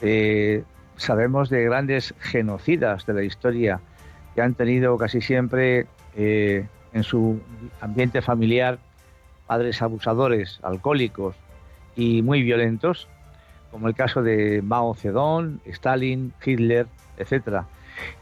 Eh, 0.00 0.64
sabemos 0.96 1.50
de 1.50 1.62
grandes 1.62 2.14
genocidas 2.18 3.06
de 3.06 3.14
la 3.14 3.22
historia 3.22 3.80
que 4.34 4.42
han 4.42 4.54
tenido 4.54 4.96
casi 4.98 5.20
siempre 5.20 5.86
eh, 6.16 6.66
en 6.92 7.02
su 7.02 7.40
ambiente 7.80 8.22
familiar 8.22 8.78
padres 9.46 9.82
abusadores, 9.82 10.58
alcohólicos 10.62 11.36
y 11.96 12.22
muy 12.22 12.42
violentos, 12.42 13.08
como 13.70 13.88
el 13.88 13.94
caso 13.94 14.22
de 14.22 14.62
Mao 14.62 14.94
Zedong, 14.94 15.60
Stalin, 15.66 16.32
Hitler, 16.44 16.86
etc. 17.18 17.62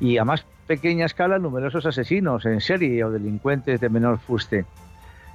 Y 0.00 0.16
además 0.18 0.44
pequeña 0.66 1.06
escala 1.06 1.38
numerosos 1.38 1.86
asesinos 1.86 2.44
en 2.46 2.60
serie 2.60 3.04
o 3.04 3.10
delincuentes 3.10 3.80
de 3.80 3.88
menor 3.88 4.18
fuste. 4.18 4.64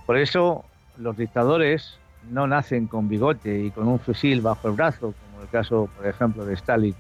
Por 0.06 0.18
eso 0.18 0.66
los 0.98 1.18
dictadores 1.18 1.98
no 2.32 2.48
nacen 2.48 2.88
con 2.88 3.08
bigote 3.08 3.60
y 3.60 3.72
con 3.72 3.88
un 3.88 4.00
fusil 4.00 4.42
bajo 4.42 4.68
el 4.68 4.76
brazo, 4.76 5.14
como 5.14 5.44
el 5.44 5.50
caso, 5.50 5.90
por 5.96 6.08
ejemplo, 6.08 6.46
de 6.46 6.54
Stalin. 6.56 6.96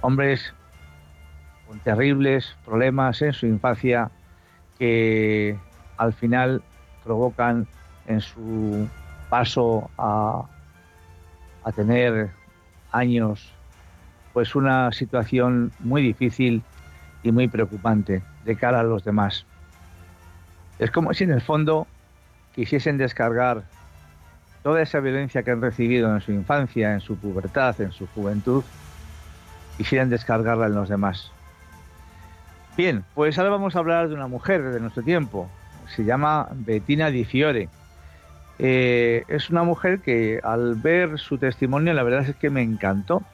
Hombres 0.00 0.54
con 1.68 1.78
terribles 1.80 2.56
problemas 2.64 3.20
en 3.20 3.34
su 3.34 3.46
infancia 3.46 4.10
que 4.78 5.58
al 5.98 6.14
final 6.14 6.62
provocan 7.04 7.66
en 8.06 8.22
su 8.22 8.88
paso 9.28 9.90
a, 9.98 10.46
a 11.64 11.72
tener 11.72 12.30
años 12.90 13.52
pues 14.32 14.54
una 14.54 14.90
situación 14.92 15.70
muy 15.80 16.00
difícil 16.00 16.62
y 17.22 17.32
muy 17.32 17.48
preocupante 17.48 18.22
de 18.44 18.56
cara 18.56 18.80
a 18.80 18.84
los 18.84 19.04
demás. 19.04 19.44
Es 20.78 20.90
como 20.90 21.12
si 21.12 21.24
en 21.24 21.32
el 21.32 21.42
fondo 21.42 21.86
quisiesen 22.54 22.96
descargar 22.96 23.64
toda 24.62 24.80
esa 24.80 25.00
violencia 25.00 25.42
que 25.42 25.50
han 25.50 25.60
recibido 25.60 26.14
en 26.14 26.20
su 26.20 26.32
infancia, 26.32 26.94
en 26.94 27.00
su 27.00 27.16
pubertad, 27.16 27.78
en 27.80 27.92
su 27.92 28.06
juventud, 28.08 28.64
quisieran 29.76 30.08
descargarla 30.08 30.66
en 30.66 30.74
los 30.74 30.88
demás. 30.88 31.32
Bien, 32.78 33.04
pues 33.16 33.36
ahora 33.36 33.50
vamos 33.50 33.74
a 33.74 33.80
hablar 33.80 34.08
de 34.08 34.14
una 34.14 34.28
mujer 34.28 34.62
de 34.62 34.78
nuestro 34.78 35.02
tiempo. 35.02 35.50
Se 35.96 36.04
llama 36.04 36.48
Bettina 36.52 37.10
Di 37.10 37.24
Fiore. 37.24 37.68
Eh, 38.60 39.24
es 39.26 39.50
una 39.50 39.64
mujer 39.64 39.98
que 39.98 40.38
al 40.44 40.76
ver 40.76 41.18
su 41.18 41.38
testimonio 41.38 41.92
la 41.92 42.04
verdad 42.04 42.28
es 42.28 42.36
que 42.36 42.50
me 42.50 42.62
encantó 42.62 43.24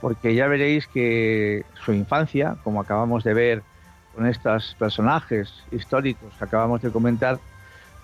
porque 0.00 0.34
ya 0.34 0.48
veréis 0.48 0.88
que 0.88 1.64
su 1.84 1.92
infancia, 1.92 2.56
como 2.64 2.80
acabamos 2.80 3.22
de 3.22 3.32
ver 3.32 3.62
con 4.12 4.26
estos 4.26 4.74
personajes 4.76 5.52
históricos 5.70 6.34
que 6.36 6.44
acabamos 6.44 6.82
de 6.82 6.90
comentar, 6.90 7.38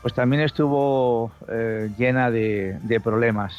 pues 0.02 0.14
también 0.14 0.42
estuvo 0.42 1.32
eh, 1.48 1.90
llena 1.98 2.30
de, 2.30 3.00
problemas. 3.02 3.58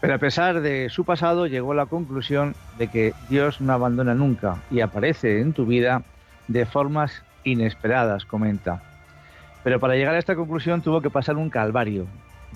Pero 0.00 0.14
a 0.14 0.18
pesar 0.18 0.62
de 0.62 0.88
su 0.88 1.04
pasado, 1.04 1.46
llegó 1.46 1.72
a 1.72 1.76
la 1.76 1.86
conclusión 1.86 2.54
de 2.78 2.88
que 2.88 3.12
Dios 3.28 3.60
no 3.60 3.74
abandona 3.74 4.14
nunca 4.14 4.56
y 4.70 4.80
aparece 4.80 5.40
en 5.40 5.52
tu 5.52 5.66
vida 5.66 6.02
de 6.48 6.64
formas 6.64 7.22
inesperadas, 7.44 8.24
comenta. 8.24 8.82
Pero 9.62 9.78
para 9.78 9.94
llegar 9.94 10.14
a 10.14 10.18
esta 10.18 10.36
conclusión 10.36 10.80
tuvo 10.80 11.02
que 11.02 11.10
pasar 11.10 11.36
un 11.36 11.50
calvario. 11.50 12.06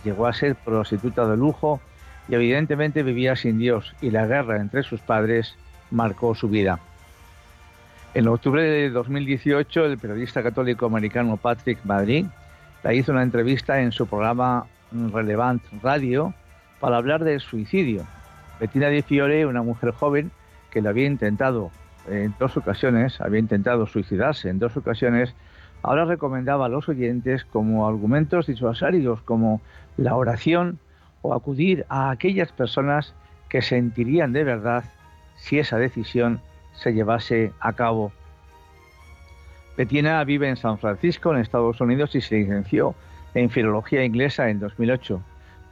Llegó 0.05 0.27
a 0.27 0.33
ser 0.33 0.57
prostituta 0.57 1.27
de 1.27 1.37
lujo 1.37 1.81
y 2.29 2.35
evidentemente 2.35 3.03
vivía 3.03 3.37
sin 3.37 3.59
Dios 3.59 3.95
y 4.01 4.11
la 4.11 4.27
guerra 4.27 4.57
entre 4.57 4.83
sus 4.83 5.01
padres 5.01 5.55
marcó 5.91 6.35
su 6.35 6.49
vida. 6.49 6.79
En 8.15 8.27
octubre 8.29 8.63
de 8.63 8.91
2018, 8.91 9.85
el 9.85 9.99
periodista 9.99 10.43
católico 10.43 10.87
americano 10.87 11.37
Patrick 11.37 11.85
Madrid 11.85 12.27
la 12.83 12.95
hizo 12.95 13.13
una 13.13 13.23
entrevista 13.23 13.81
en 13.81 13.93
su 13.93 14.07
programa 14.07 14.67
Relevant 14.93 15.63
Radio 15.83 16.33
para 16.85 16.99
hablar 16.99 17.25
del 17.25 17.41
suicidio. 17.41 18.05
Bettina 18.61 18.89
Di 18.89 19.01
Fiore, 19.01 19.47
una 19.47 19.63
mujer 19.63 19.93
joven 19.93 20.31
que 20.71 20.83
lo 20.83 20.91
había 20.91 21.07
intentado 21.07 21.71
en 22.11 22.35
dos 22.39 22.59
ocasiones, 22.59 23.23
había 23.23 23.41
intentado 23.41 23.87
suicidarse 23.87 24.51
en 24.51 24.59
dos 24.59 24.77
ocasiones, 24.77 25.35
ahora 25.81 26.05
recomendaba 26.05 26.67
a 26.67 26.69
los 26.69 26.87
oyentes 26.91 27.47
como 27.47 27.89
argumentos 27.89 28.49
disuasorios 28.49 29.23
como 29.23 29.63
la 29.97 30.15
oración 30.15 30.79
o 31.23 31.33
acudir 31.33 31.87
a 31.89 32.11
aquellas 32.11 32.53
personas 32.53 33.15
que 33.49 33.63
sentirían 33.63 34.35
de 34.35 34.45
verdad 34.45 34.85
si 35.37 35.59
esa 35.59 35.79
decisión 35.79 36.43
se 36.75 36.93
llevase 36.93 37.51
a 37.61 37.73
cabo. 37.73 38.13
Bettina 39.79 40.23
vive 40.25 40.51
en 40.51 40.57
San 40.57 40.77
Francisco, 40.77 41.33
en 41.33 41.41
Estados 41.41 41.81
Unidos, 41.81 42.15
y 42.15 42.21
se 42.21 42.41
licenció 42.41 42.95
en 43.33 43.49
filología 43.49 44.05
inglesa 44.05 44.51
en 44.51 44.61
2008 44.61 45.23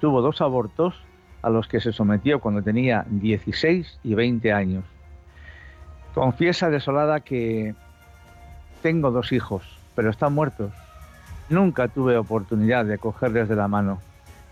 tuvo 0.02 0.20
dos 0.20 0.40
abortos 0.40 0.96
a 1.42 1.48
los 1.48 1.68
que 1.68 1.80
se 1.80 1.92
sometió 1.92 2.40
cuando 2.40 2.60
tenía 2.60 3.06
16 3.08 4.00
y 4.02 4.14
20 4.14 4.52
años. 4.52 4.84
Confiesa 6.12 6.70
desolada 6.70 7.20
que 7.20 7.76
tengo 8.82 9.12
dos 9.12 9.30
hijos, 9.30 9.62
pero 9.94 10.10
están 10.10 10.32
muertos. 10.32 10.72
Nunca 11.48 11.86
tuve 11.86 12.16
oportunidad 12.16 12.84
de 12.84 12.98
cogerles 12.98 13.48
de 13.48 13.54
la 13.54 13.68
mano, 13.68 14.00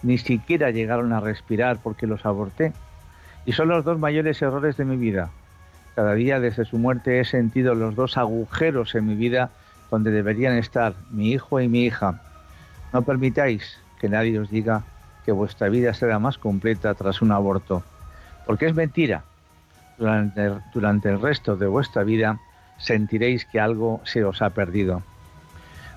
ni 0.05 0.19
siquiera 0.19 0.71
llegaron 0.71 1.13
a 1.13 1.19
respirar 1.19 1.79
porque 1.83 2.07
los 2.07 2.25
aborté. 2.25 2.73
Y 3.45 3.51
son 3.51 3.71
los 3.71 3.85
dos 3.85 3.99
mayores 3.99 4.41
errores 4.41 4.77
de 4.77 4.85
mi 4.85 4.97
vida. 4.97 5.31
Cada 5.97 6.15
día 6.15 6.39
desde 6.39 6.65
su 6.65 6.79
muerte 6.79 7.19
he 7.19 7.25
sentido 7.25 7.75
los 7.75 7.97
dos 7.97 8.17
agujeros 8.17 8.95
en 8.95 9.09
mi 9.09 9.17
vida 9.17 9.51
donde 9.91 10.13
deberían 10.13 10.57
estar 10.59 10.95
mi 11.11 11.33
hijo 11.33 11.61
y 11.61 11.67
mi 11.67 11.87
hija. 11.87 12.23
No 12.93 13.03
permitáis 13.03 13.81
que 13.99 14.09
nadie 14.09 14.39
os 14.39 14.49
diga 14.49 14.85
que 15.31 15.35
vuestra 15.35 15.69
vida 15.69 15.95
será 15.95 16.19
más 16.19 16.39
completa 16.39 16.93
tras 16.95 17.23
un 17.23 17.31
aborto, 17.31 17.85
porque 18.47 18.67
es 18.67 18.75
mentira. 18.75 19.23
Durante, 19.97 20.51
durante 20.75 21.09
el 21.09 21.21
resto 21.21 21.55
de 21.57 21.69
vuestra 21.69 22.03
vida 22.03 22.41
sentiréis 22.79 23.45
que 23.45 23.61
algo 23.61 24.01
se 24.03 24.25
os 24.25 24.43
ha 24.43 24.51
perdido. 24.51 25.05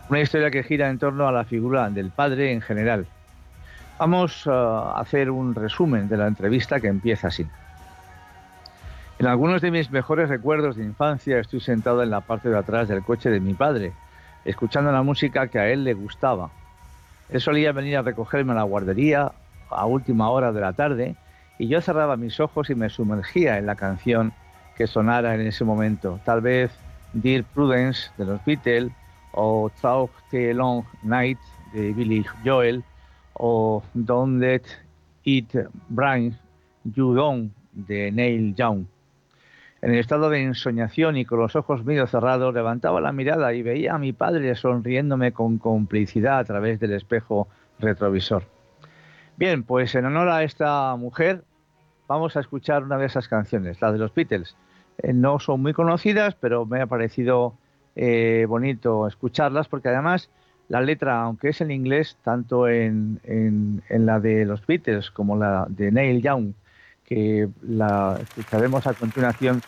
Una 0.07 0.19
historia 0.19 0.51
que 0.51 0.61
gira 0.61 0.87
en 0.87 0.99
torno 0.99 1.27
a 1.27 1.31
la 1.31 1.45
figura 1.45 1.89
del 1.89 2.11
padre 2.11 2.53
en 2.53 2.61
general. 2.61 3.07
Vamos 3.97 4.45
a 4.45 4.99
hacer 4.99 5.31
un 5.31 5.55
resumen 5.55 6.07
de 6.09 6.17
la 6.17 6.27
entrevista 6.27 6.79
que 6.79 6.89
empieza 6.89 7.29
así. 7.29 7.47
En 9.17 9.25
algunos 9.25 9.63
de 9.63 9.71
mis 9.71 9.89
mejores 9.89 10.29
recuerdos 10.29 10.75
de 10.75 10.83
infancia 10.83 11.39
estoy 11.39 11.59
sentado 11.59 12.03
en 12.03 12.11
la 12.11 12.21
parte 12.21 12.49
de 12.49 12.57
atrás 12.59 12.87
del 12.87 13.01
coche 13.01 13.31
de 13.31 13.39
mi 13.39 13.55
padre, 13.55 13.93
escuchando 14.45 14.91
la 14.91 15.01
música 15.01 15.47
que 15.47 15.57
a 15.57 15.69
él 15.69 15.85
le 15.85 15.95
gustaba 15.95 16.51
él 17.33 17.41
solía 17.41 17.71
venir 17.71 17.97
a 17.97 18.03
recogerme 18.03 18.51
a 18.51 18.55
la 18.55 18.63
guardería 18.63 19.31
a 19.71 19.85
última 19.87 20.29
hora 20.29 20.51
de 20.51 20.61
la 20.61 20.73
tarde 20.73 21.15
y 21.57 21.67
yo 21.67 21.81
cerraba 21.81 22.15
mis 22.15 22.39
ojos 22.39 22.69
y 22.69 22.75
me 22.75 22.89
sumergía 22.89 23.57
en 23.57 23.65
la 23.65 23.75
canción 23.75 24.33
que 24.77 24.85
sonara 24.85 25.33
en 25.33 25.41
ese 25.41 25.63
momento. 25.63 26.19
Tal 26.25 26.41
vez 26.41 26.71
Dear 27.13 27.43
Prudence 27.43 28.11
de 28.19 28.25
los 28.25 28.45
Beatles 28.45 28.91
o 29.31 29.71
Talk 29.81 30.11
the 30.29 30.53
Long 30.53 30.83
Night 31.01 31.39
de 31.73 31.91
Billy 31.93 32.23
Joel 32.45 32.83
o 33.33 33.81
Don't 33.95 34.39
Let 34.39 34.61
It 35.23 35.55
Bring 35.89 36.37
You 36.83 37.15
Down 37.15 37.51
de 37.71 38.11
Neil 38.11 38.53
Young. 38.55 38.85
En 39.83 39.91
el 39.91 39.99
estado 39.99 40.29
de 40.29 40.41
ensoñación 40.41 41.17
y 41.17 41.25
con 41.25 41.39
los 41.39 41.57
ojos 41.57 41.83
medio 41.83 42.07
cerrados, 42.07 42.53
levantaba 42.53 43.01
la 43.01 43.11
mirada 43.11 43.53
y 43.53 43.61
veía 43.61 43.95
a 43.95 43.97
mi 43.97 44.13
padre 44.13 44.55
sonriéndome 44.55 45.33
con 45.33 45.57
complicidad 45.57 46.39
a 46.39 46.45
través 46.45 46.79
del 46.79 46.93
espejo 46.93 47.49
retrovisor. 47.79 48.43
Bien, 49.35 49.63
pues 49.63 49.93
en 49.95 50.05
honor 50.05 50.29
a 50.29 50.43
esta 50.43 50.95
mujer, 50.95 51.43
vamos 52.07 52.37
a 52.37 52.39
escuchar 52.39 52.83
una 52.83 52.97
de 52.97 53.07
esas 53.07 53.27
canciones, 53.27 53.81
la 53.81 53.91
de 53.91 53.97
los 53.97 54.15
Beatles. 54.15 54.55
Eh, 54.99 55.11
no 55.11 55.37
son 55.39 55.61
muy 55.61 55.73
conocidas, 55.73 56.33
pero 56.35 56.65
me 56.65 56.79
ha 56.79 56.87
parecido 56.87 57.55
eh, 57.97 58.45
bonito 58.47 59.05
escucharlas 59.05 59.67
porque 59.67 59.89
además 59.89 60.29
la 60.69 60.79
letra, 60.79 61.23
aunque 61.23 61.49
es 61.49 61.59
en 61.59 61.71
inglés, 61.71 62.17
tanto 62.23 62.69
en, 62.69 63.19
en 63.25 64.05
la 64.05 64.21
de 64.21 64.45
los 64.45 64.65
Beatles 64.65 65.11
como 65.11 65.35
la 65.35 65.65
de 65.67 65.91
Neil 65.91 66.21
Young, 66.21 66.53
que 67.05 67.49
la 67.61 68.19
escucharemos 68.21 68.87
a 68.87 68.93
continuación, 68.93 69.61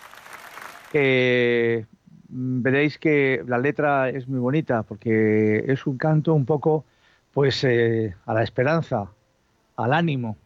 veréis 2.30 2.98
que 2.98 3.43
la 3.48 3.58
letra 3.58 4.10
es 4.10 4.28
muy 4.28 4.39
bonita 4.39 4.84
porque 4.84 5.63
es 5.67 5.86
un 5.86 5.98
canto 5.98 6.34
un 6.34 6.45
poco 6.45 6.86
pues 7.34 7.63
eh, 7.63 8.15
a 8.26 8.34
la 8.34 8.43
esperanza, 8.43 9.08
al 9.76 9.93
ánimo. 9.93 10.38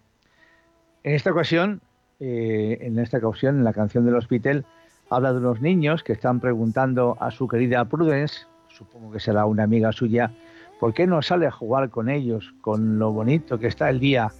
En 1.04 1.14
esta 1.14 1.32
ocasión, 1.32 1.82
eh, 2.20 2.80
en 2.82 2.98
esta 3.00 3.18
ocasión, 3.20 3.58
en 3.60 3.64
la 3.64 3.74
canción 3.74 4.06
de 4.06 4.12
los 4.12 4.28
Beatles, 4.28 4.66
habla 5.10 5.32
de 5.32 5.40
unos 5.40 5.62
niños 5.62 6.04
que 6.04 6.14
están 6.14 6.40
preguntando 6.40 7.16
a 7.20 7.32
su 7.32 7.48
querida 7.48 7.86
Prudence, 7.86 8.48
supongo 8.70 9.12
que 9.12 9.20
será 9.20 9.46
una 9.46 9.64
amiga 9.64 9.92
suya, 9.92 10.32
¿por 10.80 10.94
qué 10.94 11.06
no 11.06 11.22
sale 11.22 11.46
a 11.46 11.52
jugar 11.52 11.90
con 11.90 12.10
ellos, 12.10 12.54
con 12.62 12.98
lo 12.98 13.12
bonito 13.12 13.60
que 13.60 13.68
está 13.68 13.90
el 13.90 14.00
día? 14.00 14.32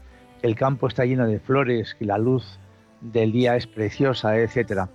El 0.42 0.56
campo 0.56 0.88
está 0.88 1.06
lleno 1.06 1.28
de 1.28 1.40
flores 1.40 1.96
la 2.06 2.18
luz 2.18 2.60
del 3.02 3.32
día 3.32 3.56
es 3.56 3.68
preciosa, 3.68 4.38
etcétera. 4.38 4.90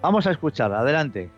Vamos 0.00 0.26
a 0.26 0.32
escuchar, 0.32 0.72
adelante. 0.72 1.30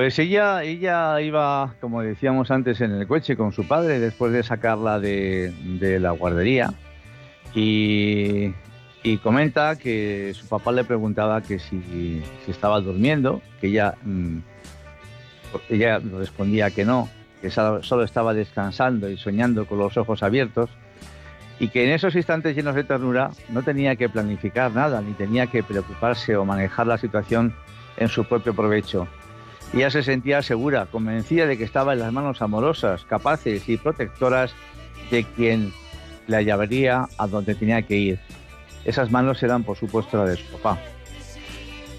Pues 0.00 0.18
ella, 0.18 0.62
ella 0.62 1.20
iba, 1.20 1.74
como 1.78 2.00
decíamos 2.00 2.50
antes, 2.50 2.80
en 2.80 2.90
el 2.92 3.06
coche 3.06 3.36
con 3.36 3.52
su 3.52 3.68
padre 3.68 4.00
después 4.00 4.32
de 4.32 4.42
sacarla 4.42 4.98
de, 4.98 5.52
la 6.00 6.12
guardería 6.12 6.72
y, 7.54 8.50
comenta 9.22 9.76
que 9.76 10.32
su 10.34 10.48
papá 10.48 10.72
le 10.72 10.84
preguntaba 10.84 11.42
que 11.42 11.58
si, 11.58 12.22
estaba 12.48 12.80
durmiendo, 12.80 13.42
que 13.60 13.66
ella, 13.66 13.94
mm, 14.02 14.38
ella 15.68 15.98
respondía 15.98 16.70
que 16.70 16.86
no, 16.86 17.10
que 17.42 17.50
solo 17.50 18.02
estaba 18.02 18.32
descansando 18.32 19.10
y 19.10 19.18
soñando 19.18 19.66
con 19.66 19.76
los 19.76 19.98
ojos 19.98 20.22
abiertos 20.22 20.70
y 21.58 21.68
que 21.68 21.84
en 21.84 21.90
esos 21.90 22.16
instantes 22.16 22.56
llenos 22.56 22.74
de 22.74 22.84
ternura 22.84 23.32
no 23.50 23.62
tenía 23.62 23.96
que 23.96 24.08
planificar 24.08 24.72
nada, 24.72 25.02
ni 25.02 25.12
tenía 25.12 25.48
que 25.48 25.62
preocuparse 25.62 26.36
o 26.36 26.46
manejar 26.46 26.86
la 26.86 26.96
situación 26.96 27.54
en 27.98 28.08
su 28.08 28.24
propio 28.24 28.54
provecho. 28.54 29.06
Ella 29.72 29.90
se 29.90 30.02
sentía 30.02 30.42
segura, 30.42 30.86
convencida 30.86 31.46
de 31.46 31.56
que 31.56 31.64
estaba 31.64 31.92
en 31.92 32.00
las 32.00 32.12
manos 32.12 32.42
amorosas, 32.42 33.04
capaces 33.04 33.68
y 33.68 33.76
protectoras 33.76 34.52
de 35.10 35.24
quien 35.24 35.72
la 36.26 36.42
llevaría 36.42 37.06
a 37.18 37.26
donde 37.28 37.54
tenía 37.54 37.82
que 37.82 37.96
ir. 37.96 38.20
Esas 38.84 39.10
manos 39.10 39.42
eran, 39.42 39.62
por 39.62 39.76
supuesto, 39.76 40.16
las 40.16 40.30
de 40.30 40.36
su 40.36 40.52
papá. 40.56 40.78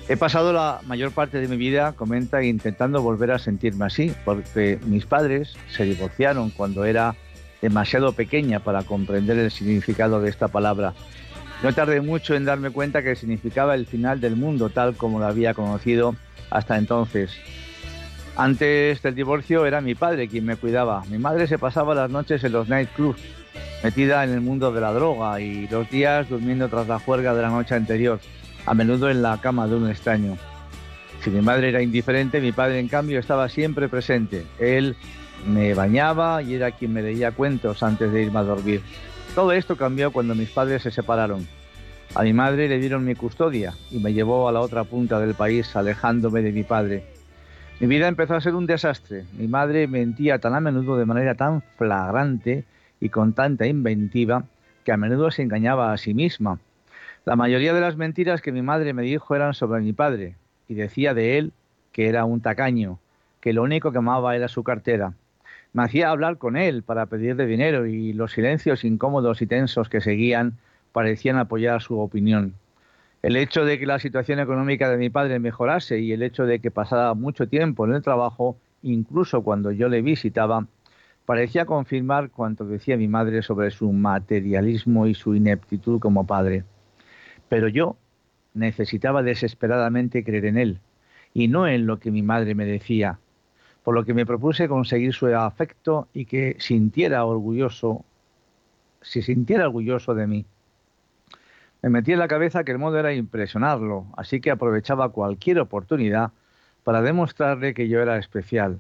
He 0.10 0.18
pasado 0.18 0.52
la 0.52 0.82
mayor 0.86 1.12
parte 1.12 1.40
de 1.40 1.48
mi 1.48 1.56
vida, 1.56 1.94
comenta, 1.94 2.44
intentando 2.44 3.02
volver 3.02 3.32
a 3.32 3.40
sentirme 3.40 3.86
así, 3.86 4.12
porque 4.26 4.78
mis 4.86 5.06
padres 5.06 5.54
se 5.70 5.86
divorciaron 5.86 6.50
cuando 6.50 6.84
era 6.84 7.16
demasiado 7.62 8.12
pequeña 8.12 8.60
para 8.60 8.84
comprender 8.84 9.38
el 9.38 9.52
significado 9.52 10.20
de 10.20 10.30
esta 10.30 10.50
palabra. 10.50 10.94
No 11.64 11.72
tardé 11.74 12.02
mucho 12.02 12.36
en 12.36 12.44
darme 12.44 12.72
cuenta 12.72 13.04
que 13.04 13.16
significaba 13.16 13.76
el 13.76 13.86
final 13.86 14.20
del 14.20 14.36
mundo 14.36 14.70
tal 14.70 14.96
como 14.96 15.20
lo 15.20 15.28
había 15.28 15.54
conocido 15.54 16.16
hasta 16.50 16.78
entonces. 16.78 17.32
Antes 18.36 19.02
del 19.02 19.14
divorcio 19.14 19.66
era 19.66 19.82
mi 19.82 19.94
padre 19.94 20.28
quien 20.28 20.46
me 20.46 20.56
cuidaba. 20.56 21.04
Mi 21.10 21.18
madre 21.18 21.48
se 21.48 21.58
pasaba 21.58 21.94
las 21.94 22.10
noches 22.10 22.44
en 22.44 22.54
los 22.54 22.70
nightclubs, 22.70 23.22
metida 23.84 24.24
en 24.24 24.32
el 24.32 24.42
mundo 24.42 24.72
de 24.72 24.82
la 24.82 24.94
droga 24.94 25.40
y 25.42 25.68
los 25.68 25.90
días 25.90 26.30
durmiendo 26.30 26.70
tras 26.70 26.88
la 26.88 27.00
juerga 27.00 27.34
de 27.34 27.42
la 27.42 27.50
noche 27.50 27.76
anterior, 27.76 28.20
a 28.66 28.74
menudo 28.74 29.10
en 29.10 29.22
la 29.22 29.40
cama 29.42 29.68
de 29.68 29.76
un 29.76 29.90
extraño. 29.90 30.38
Si 31.24 31.30
mi 31.30 31.42
madre 31.42 31.70
era 31.70 31.82
indiferente, 31.82 32.42
mi 32.42 32.52
padre 32.52 32.80
en 32.80 32.88
cambio 32.88 33.20
estaba 33.20 33.48
siempre 33.50 33.90
presente. 33.90 34.46
Él 34.60 34.96
me 35.46 35.74
bañaba 35.74 36.42
y 36.42 36.56
era 36.56 36.72
quien 36.72 36.94
me 36.94 37.02
leía 37.02 37.32
cuentos 37.32 37.84
antes 37.84 38.12
de 38.12 38.24
irme 38.24 38.40
a 38.40 38.44
dormir. 38.44 38.82
Todo 39.36 39.52
esto 39.52 39.76
cambió 39.76 40.12
cuando 40.12 40.36
mis 40.36 40.50
padres 40.50 40.82
se 40.84 40.92
separaron. 40.92 41.48
A 42.16 42.24
mi 42.24 42.34
madre 42.34 42.68
le 42.68 42.80
dieron 42.80 43.06
mi 43.06 43.16
custodia 43.16 43.74
y 43.92 44.00
me 44.00 44.14
llevó 44.14 44.50
a 44.50 44.52
la 44.52 44.62
otra 44.62 44.84
punta 44.84 45.20
del 45.20 45.36
país 45.36 45.76
alejándome 45.76 46.42
de 46.42 46.52
mi 46.52 46.64
padre. 46.64 47.06
Mi 47.82 47.88
vida 47.88 48.08
empezó 48.08 48.36
a 48.36 48.42
ser 48.42 48.56
un 48.56 48.68
desastre. 48.68 49.26
Mi 49.38 49.48
madre 49.48 49.88
mentía 49.88 50.40
tan 50.40 50.56
a 50.56 50.62
menudo 50.62 50.98
de 50.98 51.06
manera 51.06 51.36
tan 51.36 51.62
flagrante 51.78 52.64
y 53.02 53.10
con 53.10 53.34
tanta 53.34 53.68
inventiva 53.68 54.46
que 54.86 54.94
a 54.94 54.98
menudo 54.98 55.32
se 55.32 55.42
engañaba 55.42 55.92
a 55.92 55.98
sí 55.98 56.14
misma. 56.14 56.60
La 57.26 57.36
mayoría 57.36 57.74
de 57.74 57.82
las 57.82 57.98
mentiras 57.98 58.42
que 58.42 58.54
mi 58.54 58.62
madre 58.62 58.94
me 58.94 59.02
dijo 59.02 59.36
eran 59.36 59.54
sobre 59.54 59.82
mi 59.82 59.92
padre 59.92 60.36
y 60.70 60.76
decía 60.76 61.14
de 61.14 61.38
él 61.38 61.52
que 61.92 62.08
era 62.08 62.24
un 62.24 62.40
tacaño, 62.40 63.00
que 63.42 63.52
lo 63.52 63.64
único 63.64 63.92
que 63.92 63.98
amaba 63.98 64.38
era 64.38 64.48
su 64.48 64.64
cartera 64.64 65.14
me 65.74 65.84
hacía 65.84 66.10
hablar 66.10 66.38
con 66.38 66.58
él 66.58 66.84
para 66.84 67.06
pedirle 67.06 67.46
dinero 67.46 67.86
y 67.86 68.14
los 68.14 68.34
silencios 68.34 68.84
incómodos 68.84 69.42
y 69.42 69.48
tensos 69.48 69.90
que 69.90 70.02
seguían 70.02 70.58
parecían 70.92 71.38
apoyar 71.38 71.82
su 71.82 71.98
opinión. 72.00 72.56
El 73.22 73.36
hecho 73.36 73.66
de 73.66 73.78
que 73.78 73.86
la 73.86 74.00
situación 74.00 74.40
económica 74.40 74.90
de 74.90 74.98
mi 74.98 75.12
padre 75.12 75.38
mejorase 75.38 76.00
y 76.00 76.12
el 76.12 76.24
hecho 76.24 76.46
de 76.46 76.60
que 76.60 76.72
pasara 76.72 77.14
mucho 77.14 77.48
tiempo 77.48 77.86
en 77.86 77.94
el 77.94 78.02
trabajo, 78.02 78.58
incluso 78.82 79.44
cuando 79.44 79.72
yo 79.72 79.90
le 79.90 80.02
visitaba, 80.02 80.66
parecía 81.26 81.66
confirmar 81.66 82.32
cuanto 82.32 82.66
decía 82.66 82.98
mi 82.98 83.08
madre 83.08 83.44
sobre 83.44 83.70
su 83.70 83.92
materialismo 83.92 85.06
y 85.06 85.14
su 85.14 85.36
ineptitud 85.36 86.00
como 86.00 86.26
padre. 86.26 86.64
Pero 87.48 87.68
yo 87.68 87.96
necesitaba 88.56 89.22
desesperadamente 89.22 90.24
creer 90.24 90.46
en 90.46 90.58
él, 90.58 90.80
y 91.34 91.48
no 91.48 91.68
en 91.68 91.86
lo 91.86 92.00
que 92.00 92.10
mi 92.10 92.24
madre 92.24 92.56
me 92.56 92.66
decía, 92.66 93.20
por 93.84 93.94
lo 93.94 94.04
que 94.04 94.16
me 94.16 94.26
propuse 94.26 94.68
conseguir 94.68 95.14
su 95.14 95.28
afecto 95.28 96.08
y 96.12 96.26
que 96.26 96.56
sintiera 96.60 97.24
orgulloso, 97.24 98.04
si 99.02 99.22
sintiera 99.22 99.68
orgulloso 99.68 100.16
de 100.16 100.26
mí. 100.26 100.46
Me 101.82 101.90
metí 101.90 102.14
en 102.14 102.20
la 102.20 102.28
cabeza 102.28 102.64
que 102.64 102.72
el 102.72 102.78
modo 102.78 103.00
era 103.00 103.14
impresionarlo, 103.14 104.06
así 104.16 104.40
que 104.40 104.52
aprovechaba 104.52 105.10
cualquier 105.10 105.60
oportunidad 105.60 106.32
para 106.84 107.02
demostrarle 107.02 107.74
que 107.74 107.88
yo 107.88 108.02
era 108.02 108.18
especial. 108.18 108.80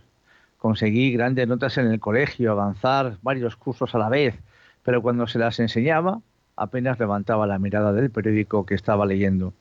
Conseguí 0.60 1.12
grandes 1.12 1.48
notas 1.48 1.80
en 1.80 1.88
el 1.88 2.00
colegio, 2.00 2.52
avanzar 2.52 3.18
varios 3.24 3.56
cursos 3.56 3.96
a 3.96 3.98
la 3.98 4.10
vez, 4.10 4.40
pero 4.84 5.02
cuando 5.02 5.26
se 5.26 5.40
las 5.40 5.60
enseñaba 5.60 6.22
apenas 6.56 7.00
levantaba 7.00 7.48
la 7.48 7.58
mirada 7.58 7.92
del 7.92 8.12
periódico 8.12 8.68
que 8.68 8.76
estaba 8.76 9.08
leyendo. 9.08 9.54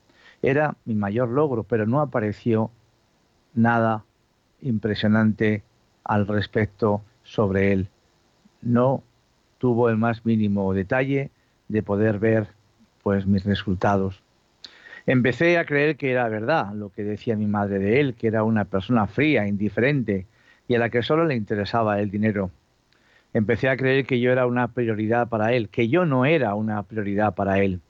Era 0.43 0.77
mi 0.85 0.95
mayor 0.95 1.31
logro, 1.31 1.63
pero 1.63 1.87
no 1.87 2.01
apareció 2.01 2.71
nada 3.55 4.05
impresionante 4.61 5.63
al 6.05 6.27
respecto 6.27 7.03
sobre 7.23 7.73
él. 7.73 7.89
No 8.61 9.03
tuvo 9.57 9.89
el 9.89 9.97
más 9.97 10.27
mínimo 10.27 10.75
detalle 10.75 11.31
de 11.69 11.83
poder 11.83 12.19
ver 12.19 12.60
pues 13.03 13.27
mis 13.27 13.45
resultados. 13.45 14.23
Empecé 15.07 15.59
a 15.59 15.65
creer 15.65 15.97
que 15.97 16.11
era 16.11 16.29
verdad 16.29 16.73
lo 16.75 16.91
que 16.91 17.03
decía 17.03 17.37
mi 17.37 17.47
madre 17.47 17.79
de 17.79 18.01
él, 18.01 18.15
que 18.15 18.27
era 18.27 18.45
una 18.45 18.65
persona 18.65 19.07
fría, 19.07 19.47
indiferente 19.47 20.27
y 20.69 20.75
a 20.75 20.79
la 20.79 20.91
que 20.91 21.03
solo 21.03 21.25
le 21.25 21.35
interesaba 21.35 22.01
el 22.01 22.11
dinero. 22.11 22.51
Empecé 23.33 23.69
a 23.69 23.77
creer 23.77 24.07
que 24.07 24.21
yo 24.21 24.31
era 24.33 24.47
una 24.47 24.69
prioridad 24.69 25.29
para 25.29 25.53
él, 25.53 25.69
que 25.69 25.89
yo 25.89 26.05
no 26.05 26.27
era 26.27 26.55
una 26.55 26.83
prioridad 26.83 27.35
para 27.35 27.61
él. 27.61 27.81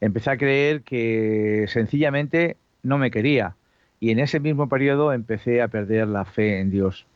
Empecé 0.00 0.30
a 0.30 0.38
creer 0.38 0.82
que 0.82 1.66
sencillamente 1.68 2.56
no 2.82 2.98
me 2.98 3.10
quería, 3.10 3.56
y 4.00 4.10
en 4.10 4.18
ese 4.18 4.40
mismo 4.40 4.68
periodo 4.68 5.12
empecé 5.12 5.60
a 5.62 5.68
perder 5.68 6.08
la 6.08 6.24
fe 6.24 6.60
en 6.60 6.70
Dios. 6.70 7.06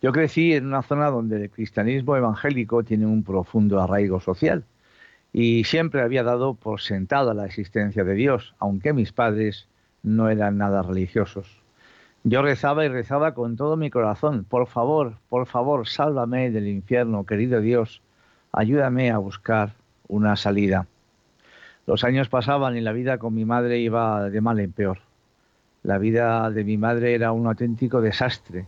Yo 0.00 0.10
crecí 0.12 0.54
en 0.54 0.66
una 0.66 0.82
zona 0.82 1.10
donde 1.10 1.36
el 1.36 1.50
cristianismo 1.50 2.16
evangélico 2.16 2.82
tiene 2.82 3.06
un 3.06 3.22
profundo 3.22 3.80
arraigo 3.80 4.20
social 4.20 4.64
y 5.32 5.64
siempre 5.64 6.02
había 6.02 6.22
dado 6.22 6.54
por 6.54 6.80
sentada 6.80 7.34
la 7.34 7.46
existencia 7.46 8.04
de 8.04 8.14
Dios, 8.14 8.54
aunque 8.58 8.92
mis 8.92 9.12
padres 9.12 9.68
no 10.02 10.28
eran 10.28 10.58
nada 10.58 10.82
religiosos. 10.82 11.62
Yo 12.24 12.42
rezaba 12.42 12.84
y 12.84 12.88
rezaba 12.88 13.34
con 13.34 13.56
todo 13.56 13.76
mi 13.76 13.90
corazón, 13.90 14.44
por 14.44 14.66
favor, 14.66 15.14
por 15.28 15.46
favor, 15.46 15.88
sálvame 15.88 16.50
del 16.50 16.68
infierno, 16.68 17.26
querido 17.26 17.60
Dios, 17.60 18.00
ayúdame 18.52 19.10
a 19.10 19.18
buscar 19.18 19.74
una 20.06 20.36
salida. 20.36 20.86
Los 21.86 22.04
años 22.04 22.28
pasaban 22.28 22.76
y 22.76 22.80
la 22.80 22.92
vida 22.92 23.18
con 23.18 23.34
mi 23.34 23.44
madre 23.44 23.78
iba 23.78 24.30
de 24.30 24.40
mal 24.40 24.60
en 24.60 24.72
peor. 24.72 24.98
La 25.82 25.98
vida 25.98 26.48
de 26.50 26.62
mi 26.62 26.76
madre 26.76 27.14
era 27.14 27.32
un 27.32 27.46
auténtico 27.46 28.00
desastre 28.00 28.66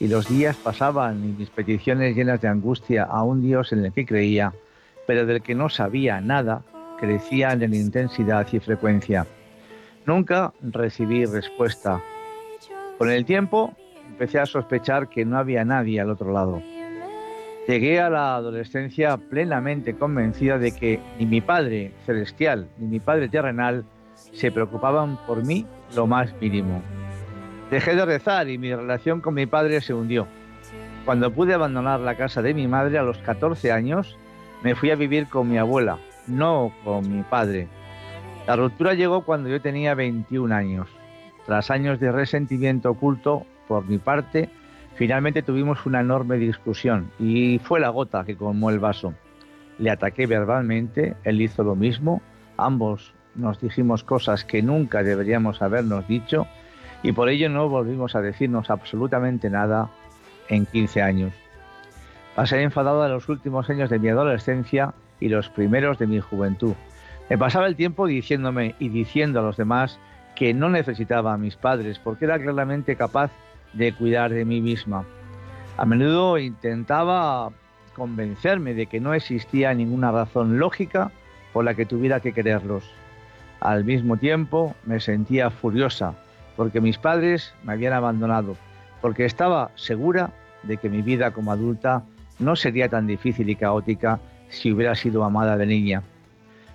y 0.00 0.08
los 0.08 0.28
días 0.28 0.56
pasaban 0.56 1.22
y 1.24 1.32
mis 1.32 1.50
peticiones 1.50 2.16
llenas 2.16 2.40
de 2.40 2.48
angustia 2.48 3.04
a 3.04 3.22
un 3.22 3.42
Dios 3.42 3.72
en 3.72 3.84
el 3.84 3.92
que 3.92 4.06
creía, 4.06 4.54
pero 5.06 5.26
del 5.26 5.42
que 5.42 5.54
no 5.54 5.68
sabía 5.68 6.20
nada, 6.20 6.62
crecían 6.98 7.62
en 7.62 7.74
intensidad 7.74 8.46
y 8.52 8.60
frecuencia. 8.60 9.26
Nunca 10.06 10.52
recibí 10.62 11.24
respuesta. 11.24 12.00
Con 12.98 13.10
el 13.10 13.24
tiempo 13.24 13.74
empecé 14.08 14.38
a 14.38 14.46
sospechar 14.46 15.08
que 15.08 15.24
no 15.24 15.38
había 15.38 15.64
nadie 15.64 16.00
al 16.00 16.10
otro 16.10 16.32
lado. 16.32 16.62
Llegué 17.66 18.00
a 18.00 18.10
la 18.10 18.36
adolescencia 18.36 19.16
plenamente 19.16 19.94
convencida 19.94 20.58
de 20.58 20.72
que 20.72 21.00
ni 21.18 21.26
mi 21.26 21.40
Padre 21.40 21.92
celestial 22.04 22.68
ni 22.78 22.86
mi 22.86 23.00
Padre 23.00 23.28
terrenal 23.28 23.84
se 24.32 24.52
preocupaban 24.52 25.18
por 25.26 25.44
mí 25.44 25.66
lo 25.94 26.06
más 26.06 26.32
mínimo. 26.40 26.82
Dejé 27.70 27.94
de 27.96 28.04
rezar 28.04 28.48
y 28.48 28.58
mi 28.58 28.74
relación 28.74 29.20
con 29.20 29.34
mi 29.34 29.46
padre 29.46 29.80
se 29.80 29.94
hundió. 29.94 30.26
Cuando 31.04 31.32
pude 31.32 31.54
abandonar 31.54 32.00
la 32.00 32.16
casa 32.16 32.42
de 32.42 32.54
mi 32.54 32.68
madre 32.68 32.98
a 32.98 33.02
los 33.02 33.18
14 33.18 33.72
años, 33.72 34.16
me 34.64 34.74
fui 34.74 34.90
a 34.90 34.96
vivir 34.96 35.28
con 35.28 35.48
mi 35.48 35.58
abuela, 35.58 35.98
no 36.26 36.72
con 36.84 37.14
mi 37.14 37.22
padre. 37.22 37.68
La 38.46 38.56
ruptura 38.56 38.94
llegó 38.94 39.20
cuando 39.20 39.50
yo 39.50 39.60
tenía 39.60 39.94
21 39.94 40.54
años. 40.54 40.88
Tras 41.44 41.70
años 41.70 42.00
de 42.00 42.10
resentimiento 42.10 42.90
oculto 42.90 43.44
por 43.68 43.86
mi 43.86 43.98
parte, 43.98 44.48
finalmente 44.94 45.42
tuvimos 45.42 45.84
una 45.84 46.00
enorme 46.00 46.38
discusión 46.38 47.10
y 47.18 47.58
fue 47.58 47.78
la 47.78 47.90
gota 47.90 48.24
que 48.24 48.36
colmó 48.36 48.70
el 48.70 48.78
vaso. 48.78 49.12
Le 49.78 49.90
ataqué 49.90 50.26
verbalmente, 50.26 51.14
él 51.24 51.42
hizo 51.42 51.62
lo 51.62 51.76
mismo, 51.76 52.22
ambos 52.56 53.12
nos 53.34 53.60
dijimos 53.60 54.02
cosas 54.02 54.44
que 54.44 54.62
nunca 54.62 55.02
deberíamos 55.02 55.60
habernos 55.60 56.08
dicho 56.08 56.46
y 57.02 57.12
por 57.12 57.28
ello 57.28 57.50
no 57.50 57.68
volvimos 57.68 58.16
a 58.16 58.22
decirnos 58.22 58.70
absolutamente 58.70 59.50
nada 59.50 59.90
en 60.48 60.64
15 60.64 61.02
años. 61.02 61.43
Pasé 62.34 62.62
enfadado 62.62 63.04
en 63.06 63.12
los 63.12 63.28
últimos 63.28 63.70
años 63.70 63.90
de 63.90 63.98
mi 63.98 64.08
adolescencia 64.08 64.92
y 65.20 65.28
los 65.28 65.48
primeros 65.48 65.98
de 65.98 66.08
mi 66.08 66.18
juventud. 66.18 66.74
Me 67.30 67.38
pasaba 67.38 67.66
el 67.66 67.76
tiempo 67.76 68.06
diciéndome 68.06 68.74
y 68.80 68.88
diciendo 68.88 69.38
a 69.38 69.42
los 69.42 69.56
demás 69.56 69.98
que 70.34 70.52
no 70.52 70.68
necesitaba 70.68 71.32
a 71.32 71.38
mis 71.38 71.56
padres 71.56 72.00
porque 72.00 72.24
era 72.24 72.38
claramente 72.38 72.96
capaz 72.96 73.30
de 73.72 73.92
cuidar 73.92 74.32
de 74.32 74.44
mí 74.44 74.60
misma. 74.60 75.04
A 75.76 75.84
menudo 75.84 76.38
intentaba 76.38 77.50
convencerme 77.94 78.74
de 78.74 78.86
que 78.86 79.00
no 79.00 79.14
existía 79.14 79.72
ninguna 79.72 80.10
razón 80.10 80.58
lógica 80.58 81.12
por 81.52 81.64
la 81.64 81.74
que 81.74 81.86
tuviera 81.86 82.18
que 82.18 82.32
quererlos. 82.32 82.84
Al 83.60 83.84
mismo 83.84 84.16
tiempo 84.16 84.74
me 84.84 84.98
sentía 84.98 85.50
furiosa 85.50 86.14
porque 86.56 86.80
mis 86.80 86.98
padres 86.98 87.54
me 87.62 87.72
habían 87.72 87.92
abandonado, 87.92 88.56
porque 89.00 89.24
estaba 89.24 89.70
segura 89.76 90.30
de 90.64 90.76
que 90.76 90.90
mi 90.90 91.02
vida 91.02 91.30
como 91.30 91.52
adulta 91.52 92.04
no 92.38 92.56
sería 92.56 92.88
tan 92.88 93.06
difícil 93.06 93.48
y 93.48 93.56
caótica 93.56 94.20
si 94.48 94.72
hubiera 94.72 94.94
sido 94.94 95.24
amada 95.24 95.56
de 95.56 95.66
niña. 95.66 96.02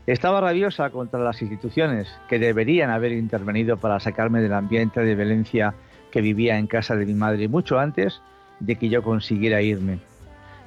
Estaba 0.08 0.42
rabiosa 0.42 0.90
contra 0.90 1.20
las 1.20 1.42
instituciones 1.42 2.08
que 2.28 2.40
deberían 2.40 2.90
haber 2.90 3.12
intervenido 3.12 3.78
para 3.78 4.00
sacarme 4.00 4.42
del 4.42 4.54
ambiente 4.54 5.02
de 5.02 5.16
violencia 5.16 5.76
que 6.12 6.22
vivía 6.22 6.58
en 6.58 6.68
casa 6.68 6.96
de 6.96 7.06
mi 7.06 7.14
madre 7.14 7.48
mucho 7.48 7.80
antes 7.80 8.22
de 8.60 8.76
que 8.76 8.90
yo 8.90 9.04
consiguiera 9.04 9.62
irme. 9.62 10.00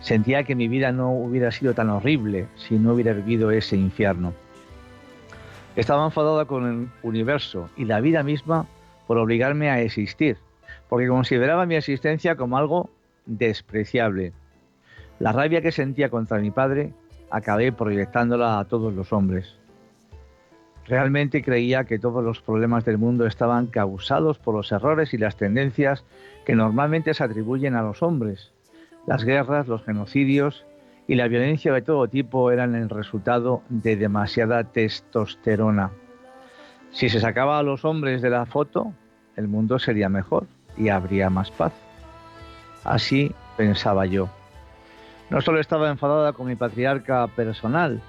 Sentía 0.00 0.44
que 0.44 0.54
mi 0.54 0.68
vida 0.68 0.92
no 0.92 1.12
hubiera 1.12 1.50
sido 1.50 1.74
tan 1.74 1.90
horrible 1.90 2.46
si 2.56 2.78
no 2.78 2.92
hubiera 2.92 3.12
vivido 3.12 3.50
ese 3.50 3.76
infierno. 3.76 4.32
Estaba 5.76 6.04
enfadada 6.04 6.44
con 6.44 6.66
el 6.66 6.88
universo 7.02 7.70
y 7.76 7.84
la 7.84 8.00
vida 8.00 8.22
misma 8.22 8.66
por 9.06 9.18
obligarme 9.18 9.70
a 9.70 9.80
existir, 9.80 10.36
porque 10.88 11.08
consideraba 11.08 11.66
mi 11.66 11.76
existencia 11.76 12.36
como 12.36 12.58
algo 12.58 12.90
despreciable. 13.26 14.32
La 15.18 15.32
rabia 15.32 15.62
que 15.62 15.72
sentía 15.72 16.10
contra 16.10 16.38
mi 16.38 16.50
padre 16.50 16.92
acabé 17.30 17.72
proyectándola 17.72 18.58
a 18.58 18.64
todos 18.66 18.92
los 18.92 19.12
hombres. 19.12 19.56
Realmente 20.86 21.42
creía 21.42 21.84
que 21.84 21.98
todos 21.98 22.24
los 22.24 22.40
problemas 22.40 22.84
del 22.84 22.98
mundo 22.98 23.26
estaban 23.26 23.66
causados 23.68 24.38
por 24.38 24.54
los 24.54 24.72
errores 24.72 25.14
y 25.14 25.18
las 25.18 25.36
tendencias 25.36 26.04
que 26.44 26.54
normalmente 26.54 27.14
se 27.14 27.22
atribuyen 27.22 27.76
a 27.76 27.82
los 27.82 28.02
hombres. 28.02 28.52
Las 29.06 29.24
guerras, 29.24 29.68
los 29.68 29.84
genocidios 29.84 30.66
y 31.06 31.14
la 31.14 31.28
violencia 31.28 31.72
de 31.72 31.82
todo 31.82 32.08
tipo 32.08 32.50
eran 32.50 32.74
el 32.74 32.88
resultado 32.88 33.62
de 33.68 33.96
demasiada 33.96 34.64
testosterona. 34.64 35.90
Si 36.90 37.08
se 37.08 37.20
sacaba 37.20 37.58
a 37.58 37.62
los 37.62 37.84
hombres 37.84 38.20
de 38.20 38.30
la 38.30 38.44
foto, 38.44 38.92
el 39.36 39.48
mundo 39.48 39.78
sería 39.78 40.08
mejor 40.08 40.46
y 40.76 40.88
habría 40.88 41.30
más 41.30 41.50
paz. 41.50 41.72
Así 42.84 43.32
pensaba 43.56 44.06
yo. 44.06 44.28
No 45.32 45.40
solo 45.40 45.60
estaba 45.60 45.88
enfadada 45.88 46.34
con 46.34 46.46
mi 46.46 46.56
patriarca 46.56 47.26
personal 47.26 48.02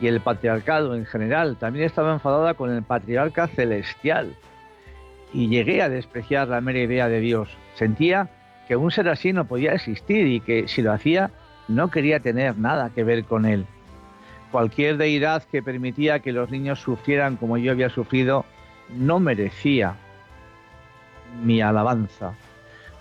y 0.00 0.06
el 0.06 0.22
patriarcado 0.22 0.94
en 0.94 1.04
general, 1.04 1.58
también 1.58 1.84
estaba 1.84 2.14
enfadada 2.14 2.54
con 2.54 2.74
el 2.74 2.82
patriarca 2.82 3.48
celestial. 3.48 4.34
Y 5.34 5.48
llegué 5.48 5.82
a 5.82 5.90
despreciar 5.90 6.48
la 6.48 6.62
mera 6.62 6.78
idea 6.78 7.10
de 7.10 7.20
Dios. 7.20 7.50
Sentía 7.74 8.30
que 8.66 8.76
un 8.76 8.90
ser 8.90 9.10
así 9.10 9.34
no 9.34 9.44
podía 9.44 9.74
existir 9.74 10.26
y 10.26 10.40
que 10.40 10.66
si 10.66 10.80
lo 10.80 10.94
hacía 10.94 11.30
no 11.68 11.90
quería 11.90 12.20
tener 12.20 12.56
nada 12.56 12.88
que 12.94 13.04
ver 13.04 13.24
con 13.24 13.44
él. 13.44 13.66
Cualquier 14.50 14.96
deidad 14.96 15.42
que 15.42 15.62
permitía 15.62 16.20
que 16.20 16.32
los 16.32 16.50
niños 16.50 16.80
sufrieran 16.80 17.36
como 17.36 17.58
yo 17.58 17.72
había 17.72 17.90
sufrido 17.90 18.46
no 18.88 19.20
merecía 19.20 19.96
mi 21.42 21.60
alabanza. 21.60 22.32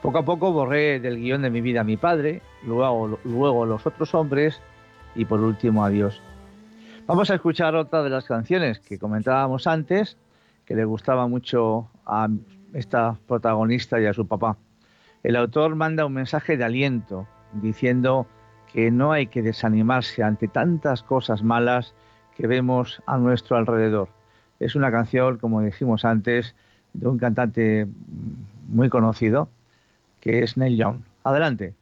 Poco 0.03 0.17
a 0.17 0.25
poco 0.25 0.51
borré 0.51 0.99
del 0.99 1.15
guion 1.15 1.43
de 1.43 1.49
mi 1.49 1.61
vida 1.61 1.79
a 1.79 1.85
mi 1.85 1.95
padre, 1.95 2.41
luego, 2.67 3.17
luego 3.23 3.65
los 3.65 3.87
otros 3.87 4.13
hombres 4.13 4.59
y 5.15 5.23
por 5.23 5.39
último 5.39 5.85
a 5.85 5.89
Dios. 5.89 6.21
Vamos 7.07 7.31
a 7.31 7.35
escuchar 7.35 7.73
otra 7.75 8.03
de 8.03 8.09
las 8.09 8.25
canciones 8.25 8.81
que 8.81 8.99
comentábamos 8.99 9.65
antes, 9.65 10.17
que 10.65 10.75
le 10.75 10.83
gustaba 10.83 11.25
mucho 11.29 11.87
a 12.05 12.27
esta 12.73 13.17
protagonista 13.29 14.01
y 14.01 14.05
a 14.05 14.13
su 14.13 14.27
papá. 14.27 14.57
El 15.23 15.37
autor 15.37 15.73
manda 15.75 16.05
un 16.05 16.15
mensaje 16.15 16.57
de 16.57 16.65
aliento, 16.65 17.25
diciendo 17.53 18.27
que 18.73 18.91
no 18.91 19.13
hay 19.13 19.27
que 19.27 19.41
desanimarse 19.41 20.21
ante 20.21 20.49
tantas 20.49 21.01
cosas 21.01 21.43
malas 21.43 21.95
que 22.35 22.45
vemos 22.45 23.01
a 23.05 23.17
nuestro 23.17 23.55
alrededor. 23.55 24.09
Es 24.59 24.75
una 24.75 24.91
canción, 24.91 25.37
como 25.37 25.61
dijimos 25.61 26.03
antes, 26.03 26.55
de 26.91 27.07
un 27.07 27.17
cantante 27.17 27.87
muy 28.67 28.89
conocido, 28.89 29.47
que 30.23 30.41
es 30.41 30.55
Neil 30.55 30.77
Young. 30.77 31.01
Adelante. 31.25 31.75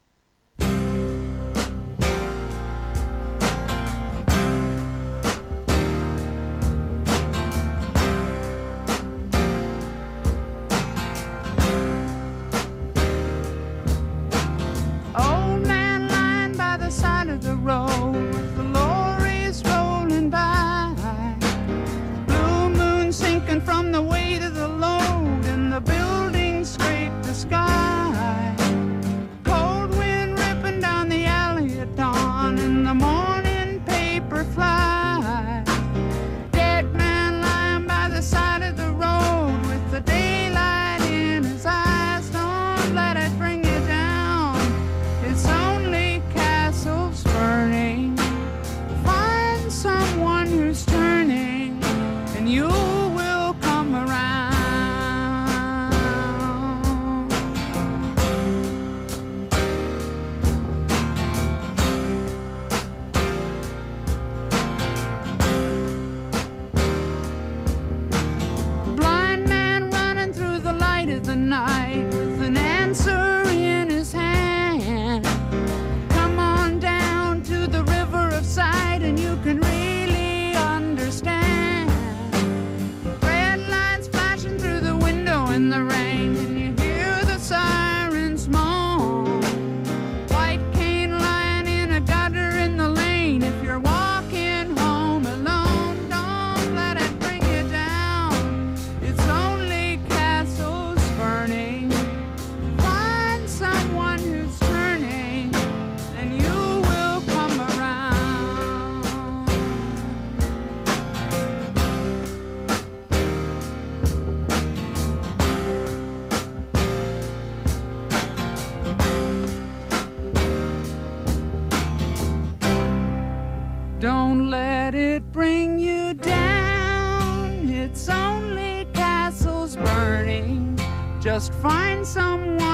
Just 131.42 131.54
find 131.56 132.06
someone 132.06 132.71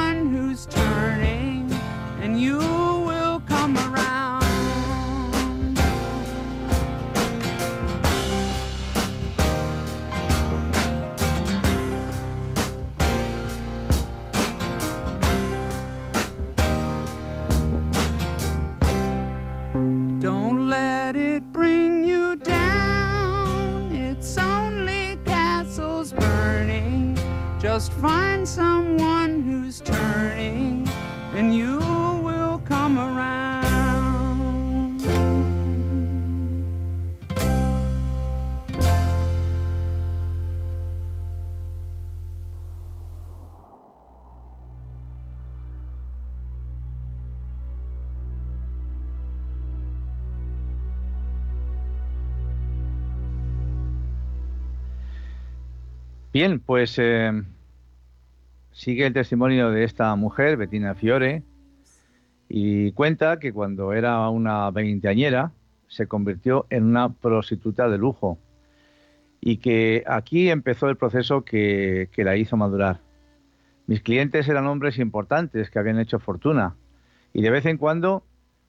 Bien, 56.40 56.60
pues 56.60 57.00
eh, 57.00 57.32
sigue 58.72 59.08
el 59.08 59.14
testimonio 59.14 59.72
de 59.72 59.84
esta 59.84 60.16
mujer, 60.16 60.56
Bettina 60.56 60.94
Fiore, 60.94 61.42
y 62.48 62.92
cuenta 62.92 63.40
que 63.40 63.52
cuando 63.52 63.92
era 63.92 64.30
una 64.30 64.70
veinteañera 64.70 65.52
se 65.88 66.06
convirtió 66.06 66.68
en 66.70 66.84
una 66.84 67.12
prostituta 67.12 67.90
de 67.90 67.98
lujo 67.98 68.38
y 69.42 69.58
que 69.58 70.04
aquí 70.06 70.52
empezó 70.52 70.90
el 70.90 70.96
proceso 70.96 71.44
que, 71.44 72.10
que 72.12 72.24
la 72.24 72.38
hizo 72.38 72.56
madurar. 72.56 73.00
Mis 73.88 74.04
clientes 74.04 74.48
eran 74.48 74.68
hombres 74.68 75.00
importantes 75.00 75.72
que 75.72 75.80
habían 75.80 76.00
hecho 76.00 76.20
fortuna 76.20 76.76
y 77.34 77.42
de 77.42 77.50
vez 77.50 77.66
en 77.66 77.78
cuando 77.78 78.24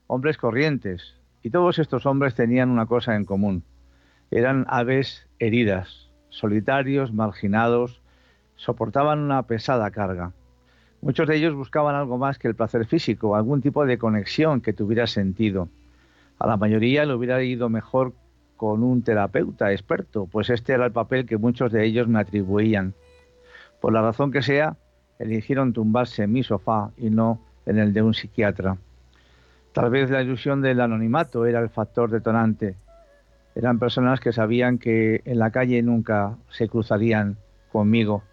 hombres 0.07 0.37
corrientes. 0.37 1.19
Y 1.43 1.51
todos 1.51 1.77
estos 1.77 2.07
hombres 2.07 2.33
tenían 2.33 2.71
una 2.71 2.87
cosa 2.87 3.15
en 3.15 3.25
común. 3.25 3.63
Eran 4.31 4.65
aves 4.69 5.27
heridas, 5.37 6.08
solitarios, 6.29 7.13
marginados, 7.13 8.01
soportaban 8.55 9.19
una 9.19 9.43
pesada 9.43 9.89
carga. 9.91 10.31
Muchos 11.01 11.27
de 11.27 11.37
ellos 11.37 11.55
buscaban 11.55 11.95
algo 11.95 12.17
más 12.17 12.37
que 12.37 12.47
el 12.47 12.55
placer 12.55 12.85
físico, 12.85 13.35
algún 13.35 13.61
tipo 13.61 13.85
de 13.85 13.97
conexión 13.97 14.61
que 14.61 14.73
tuviera 14.73 15.07
sentido. 15.07 15.69
A 16.39 16.47
la 16.47 16.57
mayoría 16.57 17.05
le 17.05 17.13
hubiera 17.13 17.41
ido 17.41 17.69
mejor 17.69 18.13
con 18.57 18.83
un 18.83 19.01
terapeuta 19.01 19.71
experto, 19.71 20.25
pues 20.25 20.49
este 20.49 20.73
era 20.73 20.85
el 20.85 20.91
papel 20.91 21.25
que 21.25 21.37
muchos 21.37 21.71
de 21.71 21.85
ellos 21.85 22.09
me 22.09 22.19
atribuían. 22.19 22.93
Por 23.79 23.93
la 23.93 24.01
razón 24.01 24.31
que 24.31 24.41
sea, 24.41 24.75
eligieron 25.19 25.71
tumbarse 25.71 26.23
en 26.23 26.33
mi 26.33 26.43
sofá 26.43 26.91
y 26.97 27.09
no 27.09 27.39
en 27.65 27.79
el 27.79 27.93
de 27.93 28.01
un 28.01 28.13
psiquiatra. 28.13 28.77
Tal 29.71 29.89
vez 29.89 30.09
la 30.09 30.21
ilusión 30.21 30.61
del 30.61 30.81
anonimato 30.81 31.45
era 31.45 31.61
el 31.61 31.69
factor 31.69 32.09
detonante, 32.09 32.75
eran 33.59 33.77
personas 33.77 34.21
que 34.21 34.31
sabían 34.31 34.77
que 34.77 35.21
en 35.25 35.37
la 35.37 35.51
calle 35.51 35.81
nunca 35.83 36.37
se 36.49 36.69
cruzarían 36.69 37.35
conmigo. 37.73 38.23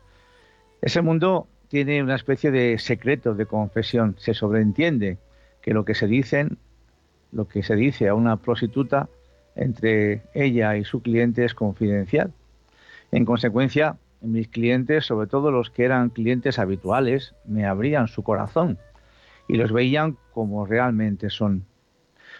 Ese 0.80 1.02
mundo 1.02 1.48
tiene 1.66 2.00
una 2.00 2.14
especie 2.14 2.52
de 2.52 2.78
secreto 2.78 3.34
de 3.34 3.46
confesión. 3.46 4.14
Se 4.18 4.34
sobreentiende 4.34 5.18
que 5.62 5.74
lo 5.74 5.84
que 5.84 5.96
se 5.96 6.06
dicen, 6.06 6.58
lo 7.32 7.48
que 7.48 7.64
se 7.64 7.74
dice 7.74 8.06
a 8.06 8.14
una 8.14 8.36
prostituta 8.36 9.08
entre 9.56 10.22
ella 10.32 10.76
y 10.76 10.84
su 10.84 11.02
cliente 11.02 11.44
es 11.44 11.54
confidencial. 11.54 12.32
En 13.10 13.24
consecuencia, 13.24 13.96
mis 14.20 14.46
clientes, 14.46 15.06
sobre 15.06 15.26
todo 15.26 15.50
los 15.50 15.70
que 15.70 15.86
eran 15.86 16.10
clientes 16.10 16.60
habituales, 16.60 17.34
me 17.44 17.66
abrían 17.66 18.06
su 18.06 18.22
corazón 18.22 18.78
y 19.48 19.56
los 19.56 19.72
veían 19.72 20.18
como 20.32 20.66
realmente 20.66 21.30
son. 21.30 21.64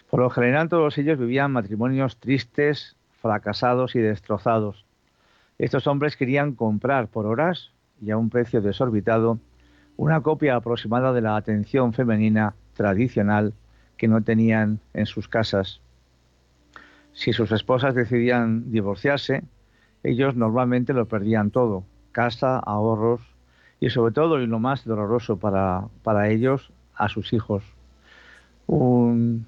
Por 0.09 0.21
lo 0.21 0.29
general 0.29 0.69
todos 0.69 0.97
ellos 0.97 1.19
vivían 1.19 1.51
matrimonios 1.51 2.17
tristes, 2.17 2.95
fracasados 3.21 3.95
y 3.95 3.99
destrozados. 3.99 4.85
Estos 5.57 5.87
hombres 5.87 6.15
querían 6.15 6.53
comprar 6.53 7.07
por 7.07 7.25
horas 7.25 7.71
y 8.01 8.11
a 8.11 8.17
un 8.17 8.29
precio 8.29 8.61
desorbitado 8.61 9.39
una 9.97 10.21
copia 10.21 10.55
aproximada 10.55 11.11
de 11.11 11.21
la 11.21 11.35
atención 11.35 11.91
femenina 11.91 12.53
tradicional 12.75 13.53
que 13.97 14.07
no 14.07 14.21
tenían 14.21 14.79
en 14.93 15.07
sus 15.07 15.27
casas. 15.27 15.81
Si 17.13 17.33
sus 17.33 17.51
esposas 17.51 17.95
decidían 17.95 18.71
divorciarse, 18.71 19.43
ellos 20.03 20.35
normalmente 20.35 20.93
lo 20.93 21.07
perdían 21.07 21.49
todo, 21.49 21.83
casa, 22.11 22.59
ahorros 22.59 23.21
y 23.79 23.89
sobre 23.89 24.13
todo, 24.13 24.39
y 24.39 24.45
lo 24.45 24.59
más 24.59 24.85
doloroso 24.85 25.37
para, 25.37 25.87
para 26.03 26.29
ellos, 26.29 26.71
a 26.93 27.09
sus 27.09 27.33
hijos. 27.33 27.63
Un, 28.67 29.47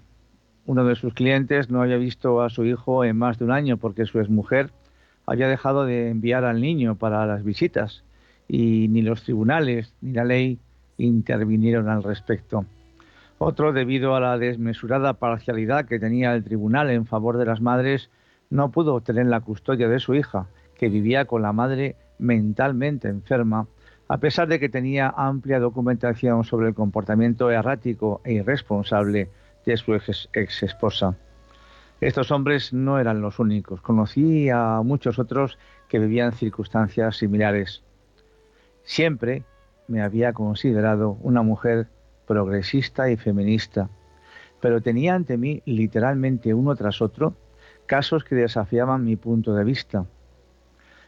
uno 0.70 0.86
de 0.86 0.96
sus 0.96 1.16
clientes 1.16 1.72
no 1.72 1.82
había 1.82 1.98
visto 1.98 2.44
a 2.44 2.52
su 2.52 2.64
hijo 2.64 3.04
en 3.04 3.18
más 3.18 3.40
de 3.40 3.46
un 3.46 3.52
año 3.52 3.78
porque 3.78 4.06
su 4.06 4.20
exmujer 4.20 4.70
había 5.26 5.48
dejado 5.48 5.84
de 5.84 6.10
enviar 6.12 6.44
al 6.46 6.62
niño 6.62 6.94
para 6.94 7.26
las 7.26 7.44
visitas 7.44 8.04
y 8.48 8.88
ni 8.88 9.02
los 9.02 9.24
tribunales 9.24 9.96
ni 10.00 10.12
la 10.14 10.26
ley 10.26 10.60
intervinieron 11.00 11.90
al 11.90 12.04
respecto. 12.04 12.66
Otro, 13.40 13.74
debido 13.74 14.16
a 14.16 14.20
la 14.20 14.38
desmesurada 14.38 15.14
parcialidad 15.14 15.86
que 15.86 15.98
tenía 15.98 16.36
el 16.36 16.44
tribunal 16.44 16.92
en 16.92 17.08
favor 17.08 17.40
de 17.40 17.46
las 17.46 17.62
madres, 17.62 18.12
no 18.52 18.70
pudo 18.70 18.94
obtener 18.94 19.26
la 19.26 19.40
custodia 19.40 19.90
de 19.90 20.00
su 20.00 20.14
hija, 20.14 20.50
que 20.78 20.90
vivía 20.90 21.26
con 21.26 21.42
la 21.42 21.52
madre 21.52 21.96
mentalmente 22.20 23.08
enferma, 23.08 23.66
a 24.08 24.20
pesar 24.20 24.48
de 24.48 24.60
que 24.60 24.70
tenía 24.70 25.12
amplia 25.18 25.60
documentación 25.60 26.44
sobre 26.44 26.68
el 26.68 26.76
comportamiento 26.76 27.50
errático 27.50 28.22
e 28.24 28.34
irresponsable 28.34 29.30
su 29.78 29.94
ex, 29.94 30.64
esposa. 30.64 31.16
Estos 32.02 32.32
hombres 32.32 32.74
no 32.74 33.00
eran 33.00 33.22
los 33.22 33.40
únicos. 33.40 33.82
Conocí 33.82 34.50
a 34.50 34.82
muchos 34.84 35.20
otros 35.20 35.58
que 35.88 36.00
vivían 36.00 36.32
circunstancias 36.32 37.18
similares. 37.18 37.84
Siempre 38.84 39.44
me 39.88 40.02
había 40.02 40.34
considerado 40.34 41.18
una 41.22 41.42
mujer 41.42 41.88
progresista 42.26 43.10
y 43.10 43.18
feminista, 43.18 43.90
pero 44.62 44.82
tenía 44.82 45.16
ante 45.16 45.38
mí 45.38 45.62
literalmente 45.66 46.54
uno 46.54 46.76
tras 46.76 47.02
otro 47.02 47.36
casos 47.86 48.24
que 48.24 48.36
desafiaban 48.36 49.04
mi 49.04 49.16
punto 49.16 49.56
de 49.56 49.64
vista. 49.64 50.06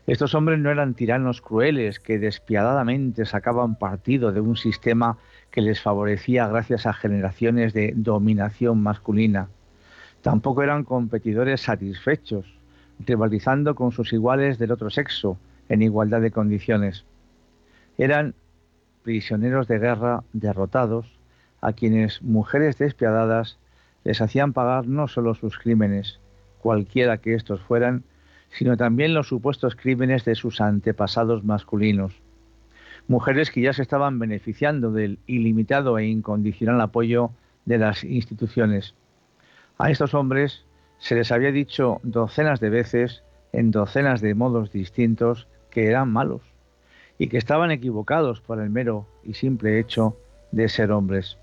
Estos 0.07 0.33
hombres 0.33 0.59
no 0.59 0.71
eran 0.71 0.95
tiranos 0.95 1.41
crueles 1.41 1.99
que 1.99 2.17
despiadadamente 2.17 3.25
sacaban 3.25 3.75
partido 3.75 4.31
de 4.31 4.41
un 4.41 4.57
sistema 4.57 5.17
que 5.51 5.61
les 5.61 5.81
favorecía 5.81 6.47
gracias 6.47 6.85
a 6.85 6.93
generaciones 6.93 7.73
de 7.73 7.93
dominación 7.95 8.81
masculina. 8.81 9.49
Tampoco 10.21 10.63
eran 10.63 10.85
competidores 10.85 11.61
satisfechos, 11.61 12.45
rivalizando 13.05 13.75
con 13.75 13.91
sus 13.91 14.13
iguales 14.13 14.57
del 14.57 14.71
otro 14.71 14.89
sexo 14.89 15.37
en 15.67 15.81
igualdad 15.81 16.21
de 16.21 16.31
condiciones. 16.31 17.05
Eran 17.97 18.33
prisioneros 19.03 19.67
de 19.67 19.79
guerra 19.79 20.23
derrotados 20.31 21.19
a 21.59 21.73
quienes 21.73 22.21
mujeres 22.21 22.77
despiadadas 22.77 23.57
les 24.03 24.21
hacían 24.21 24.53
pagar 24.53 24.87
no 24.87 25.07
solo 25.07 25.35
sus 25.35 25.57
crímenes, 25.57 26.19
cualquiera 26.59 27.17
que 27.17 27.33
estos 27.33 27.61
fueran, 27.61 28.03
sino 28.51 28.77
también 28.77 29.13
los 29.13 29.27
supuestos 29.27 29.75
crímenes 29.75 30.23
de 30.25 30.35
sus 30.35 30.61
antepasados 30.61 31.43
masculinos 31.43 32.13
mujeres 33.11 33.51
que 33.51 33.59
ya 33.59 33.73
se 33.73 33.81
estaban 33.81 34.19
beneficiando 34.19 34.93
del 34.93 35.19
ilimitado 35.27 35.99
e 35.99 36.05
incondicional 36.05 36.79
apoyo 36.79 37.31
de 37.65 37.77
las 37.77 38.05
instituciones. 38.05 38.95
A 39.77 39.91
estos 39.91 40.13
hombres 40.13 40.63
se 40.97 41.15
les 41.15 41.29
había 41.33 41.51
dicho 41.51 41.99
docenas 42.03 42.61
de 42.61 42.69
veces, 42.69 43.21
en 43.51 43.69
docenas 43.69 44.21
de 44.21 44.33
modos 44.33 44.71
distintos, 44.71 45.49
que 45.69 45.87
eran 45.87 46.09
malos 46.09 46.41
y 47.17 47.27
que 47.27 47.37
estaban 47.37 47.69
equivocados 47.69 48.39
por 48.39 48.61
el 48.61 48.69
mero 48.69 49.05
y 49.25 49.33
simple 49.33 49.77
hecho 49.77 50.15
de 50.53 50.69
ser 50.69 50.93
hombres. 50.93 51.37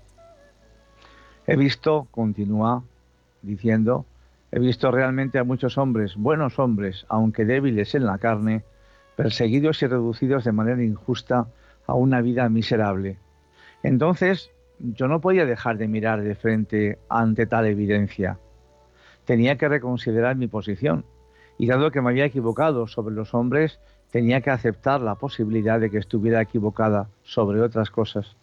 He 1.45 1.55
visto, 1.55 2.07
continúa 2.09 2.83
diciendo, 3.43 4.07
he 4.51 4.59
visto 4.59 4.89
realmente 4.89 5.37
a 5.37 5.43
muchos 5.43 5.77
hombres, 5.77 6.15
buenos 6.15 6.57
hombres, 6.57 7.05
aunque 7.09 7.45
débiles 7.45 7.93
en 7.93 8.07
la 8.07 8.17
carne, 8.17 8.63
perseguidos 9.15 9.83
y 9.83 9.87
reducidos 9.87 10.45
de 10.45 10.51
manera 10.51 10.83
injusta 10.83 11.45
a 11.89 11.95
una 11.95 12.21
vida 12.21 12.47
miserable. 12.49 13.17
Entonces 13.83 14.51
yo 14.79 15.07
no 15.07 15.21
podía 15.21 15.45
dejar 15.45 15.77
de 15.77 15.87
mirar 15.87 16.21
de 16.21 16.35
frente 16.35 16.99
ante 17.09 17.45
tal 17.45 17.65
evidencia. 17.65 18.39
Tenía 19.25 19.57
que 19.57 19.67
reconsiderar 19.67 20.35
mi 20.35 20.47
posición 20.47 21.05
y 21.57 21.67
dado 21.67 21.91
que 21.91 22.01
me 22.01 22.09
había 22.09 22.25
equivocado 22.25 22.87
sobre 22.87 23.13
los 23.13 23.33
hombres, 23.33 23.79
tenía 24.11 24.41
que 24.41 24.49
aceptar 24.49 25.01
la 25.01 25.15
posibilidad 25.15 25.79
de 25.79 25.89
que 25.89 25.97
estuviera 25.97 26.41
equivocada 26.41 27.09
sobre 27.23 27.61
otras 27.61 27.89
cosas. 27.89 28.37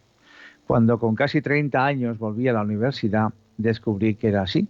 Cuando 0.66 0.99
con 0.99 1.14
casi 1.14 1.40
30 1.40 1.84
años 1.84 2.18
volví 2.18 2.47
a 2.49 2.53
la 2.53 2.62
universidad, 2.62 3.32
descubrí 3.57 4.16
que 4.16 4.28
era 4.28 4.42
así. 4.42 4.68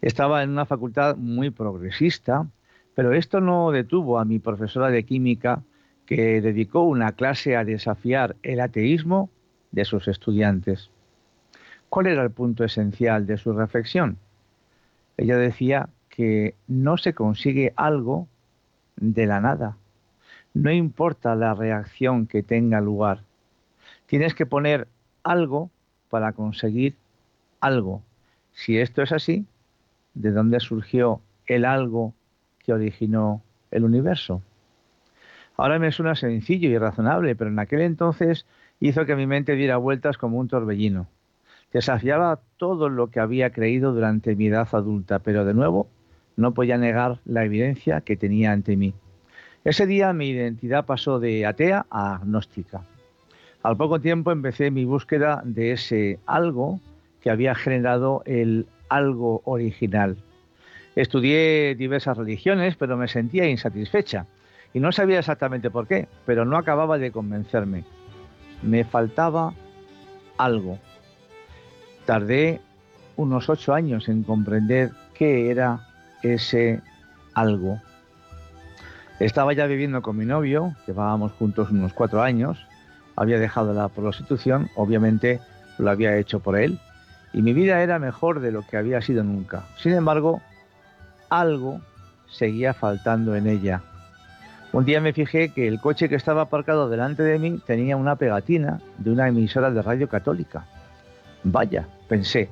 Estaba 0.00 0.42
en 0.42 0.50
una 0.50 0.64
facultad 0.64 1.16
muy 1.16 1.50
progresista, 1.50 2.46
pero 2.94 3.12
esto 3.12 3.40
no 3.40 3.70
detuvo 3.70 4.18
a 4.18 4.24
mi 4.24 4.38
profesora 4.38 4.90
de 4.90 5.04
química, 5.04 5.62
que 6.08 6.40
dedicó 6.40 6.84
una 6.84 7.12
clase 7.12 7.54
a 7.54 7.66
desafiar 7.66 8.34
el 8.42 8.60
ateísmo 8.60 9.28
de 9.72 9.84
sus 9.84 10.08
estudiantes. 10.08 10.88
¿Cuál 11.90 12.06
era 12.06 12.22
el 12.22 12.30
punto 12.30 12.64
esencial 12.64 13.26
de 13.26 13.36
su 13.36 13.52
reflexión? 13.52 14.16
Ella 15.18 15.36
decía 15.36 15.90
que 16.08 16.54
no 16.66 16.96
se 16.96 17.12
consigue 17.12 17.74
algo 17.76 18.26
de 18.96 19.26
la 19.26 19.42
nada. 19.42 19.76
no 20.54 20.72
importa 20.72 21.34
la 21.34 21.52
reacción 21.52 22.26
que 22.26 22.42
tenga 22.42 22.80
lugar. 22.80 23.20
Tienes 24.06 24.34
que 24.34 24.46
poner 24.46 24.88
algo 25.22 25.70
para 26.08 26.32
conseguir 26.32 26.96
algo. 27.60 28.02
Si 28.52 28.78
esto 28.78 29.02
es 29.02 29.12
así, 29.12 29.44
¿de 30.14 30.30
dónde 30.30 30.58
surgió 30.58 31.20
el 31.46 31.66
algo 31.66 32.14
que 32.64 32.72
originó 32.72 33.42
el 33.70 33.84
universo? 33.84 34.42
Ahora 35.58 35.80
me 35.80 35.90
suena 35.90 36.14
sencillo 36.14 36.70
y 36.70 36.78
razonable, 36.78 37.34
pero 37.34 37.50
en 37.50 37.58
aquel 37.58 37.80
entonces 37.80 38.46
hizo 38.78 39.04
que 39.06 39.16
mi 39.16 39.26
mente 39.26 39.56
diera 39.56 39.76
vueltas 39.76 40.16
como 40.16 40.38
un 40.38 40.46
torbellino. 40.46 41.08
Desafiaba 41.72 42.38
todo 42.58 42.88
lo 42.88 43.08
que 43.08 43.18
había 43.18 43.50
creído 43.50 43.92
durante 43.92 44.36
mi 44.36 44.46
edad 44.46 44.68
adulta, 44.70 45.18
pero 45.18 45.44
de 45.44 45.54
nuevo 45.54 45.88
no 46.36 46.54
podía 46.54 46.78
negar 46.78 47.18
la 47.24 47.44
evidencia 47.44 48.02
que 48.02 48.16
tenía 48.16 48.52
ante 48.52 48.76
mí. 48.76 48.94
Ese 49.64 49.86
día 49.86 50.12
mi 50.12 50.28
identidad 50.28 50.86
pasó 50.86 51.18
de 51.18 51.44
atea 51.44 51.86
a 51.90 52.14
agnóstica. 52.14 52.82
Al 53.64 53.76
poco 53.76 54.00
tiempo 54.00 54.30
empecé 54.30 54.70
mi 54.70 54.84
búsqueda 54.84 55.42
de 55.44 55.72
ese 55.72 56.20
algo 56.26 56.78
que 57.20 57.30
había 57.30 57.56
generado 57.56 58.22
el 58.26 58.68
algo 58.88 59.42
original. 59.44 60.18
Estudié 60.94 61.74
diversas 61.74 62.16
religiones, 62.16 62.76
pero 62.76 62.96
me 62.96 63.08
sentía 63.08 63.50
insatisfecha 63.50 64.26
y 64.74 64.80
no 64.80 64.92
sabía 64.92 65.18
exactamente 65.18 65.70
por 65.70 65.86
qué, 65.86 66.08
pero 66.26 66.44
no 66.44 66.56
acababa 66.56 66.98
de 66.98 67.10
convencerme. 67.10 67.84
Me 68.62 68.84
faltaba 68.84 69.54
algo. 70.36 70.78
Tardé 72.04 72.60
unos 73.16 73.48
ocho 73.48 73.74
años 73.74 74.08
en 74.08 74.22
comprender 74.22 74.92
qué 75.14 75.50
era 75.50 75.88
ese 76.22 76.80
algo. 77.34 77.80
Estaba 79.20 79.52
ya 79.52 79.66
viviendo 79.66 80.00
con 80.00 80.16
mi 80.16 80.24
novio, 80.24 80.74
llevábamos 80.86 81.32
juntos 81.32 81.70
unos 81.70 81.92
cuatro 81.92 82.22
años, 82.22 82.58
había 83.16 83.38
dejado 83.38 83.74
la 83.74 83.88
prostitución, 83.88 84.70
obviamente 84.76 85.40
lo 85.78 85.90
había 85.90 86.16
hecho 86.16 86.38
por 86.40 86.56
él, 86.56 86.78
y 87.32 87.42
mi 87.42 87.52
vida 87.52 87.82
era 87.82 87.98
mejor 87.98 88.40
de 88.40 88.52
lo 88.52 88.62
que 88.66 88.76
había 88.76 89.00
sido 89.02 89.24
nunca. 89.24 89.64
Sin 89.76 89.92
embargo, 89.92 90.40
algo 91.28 91.80
seguía 92.30 92.74
faltando 92.74 93.34
en 93.34 93.48
ella. 93.48 93.82
Un 94.72 94.84
día 94.84 95.00
me 95.00 95.14
fijé 95.14 95.48
que 95.48 95.66
el 95.66 95.80
coche 95.80 96.08
que 96.08 96.14
estaba 96.14 96.42
aparcado 96.42 96.90
delante 96.90 97.22
de 97.22 97.38
mí 97.38 97.60
tenía 97.66 97.96
una 97.96 98.16
pegatina 98.16 98.80
de 98.98 99.10
una 99.10 99.28
emisora 99.28 99.70
de 99.70 99.80
radio 99.80 100.08
católica. 100.08 100.66
Vaya, 101.42 101.88
pensé, 102.06 102.50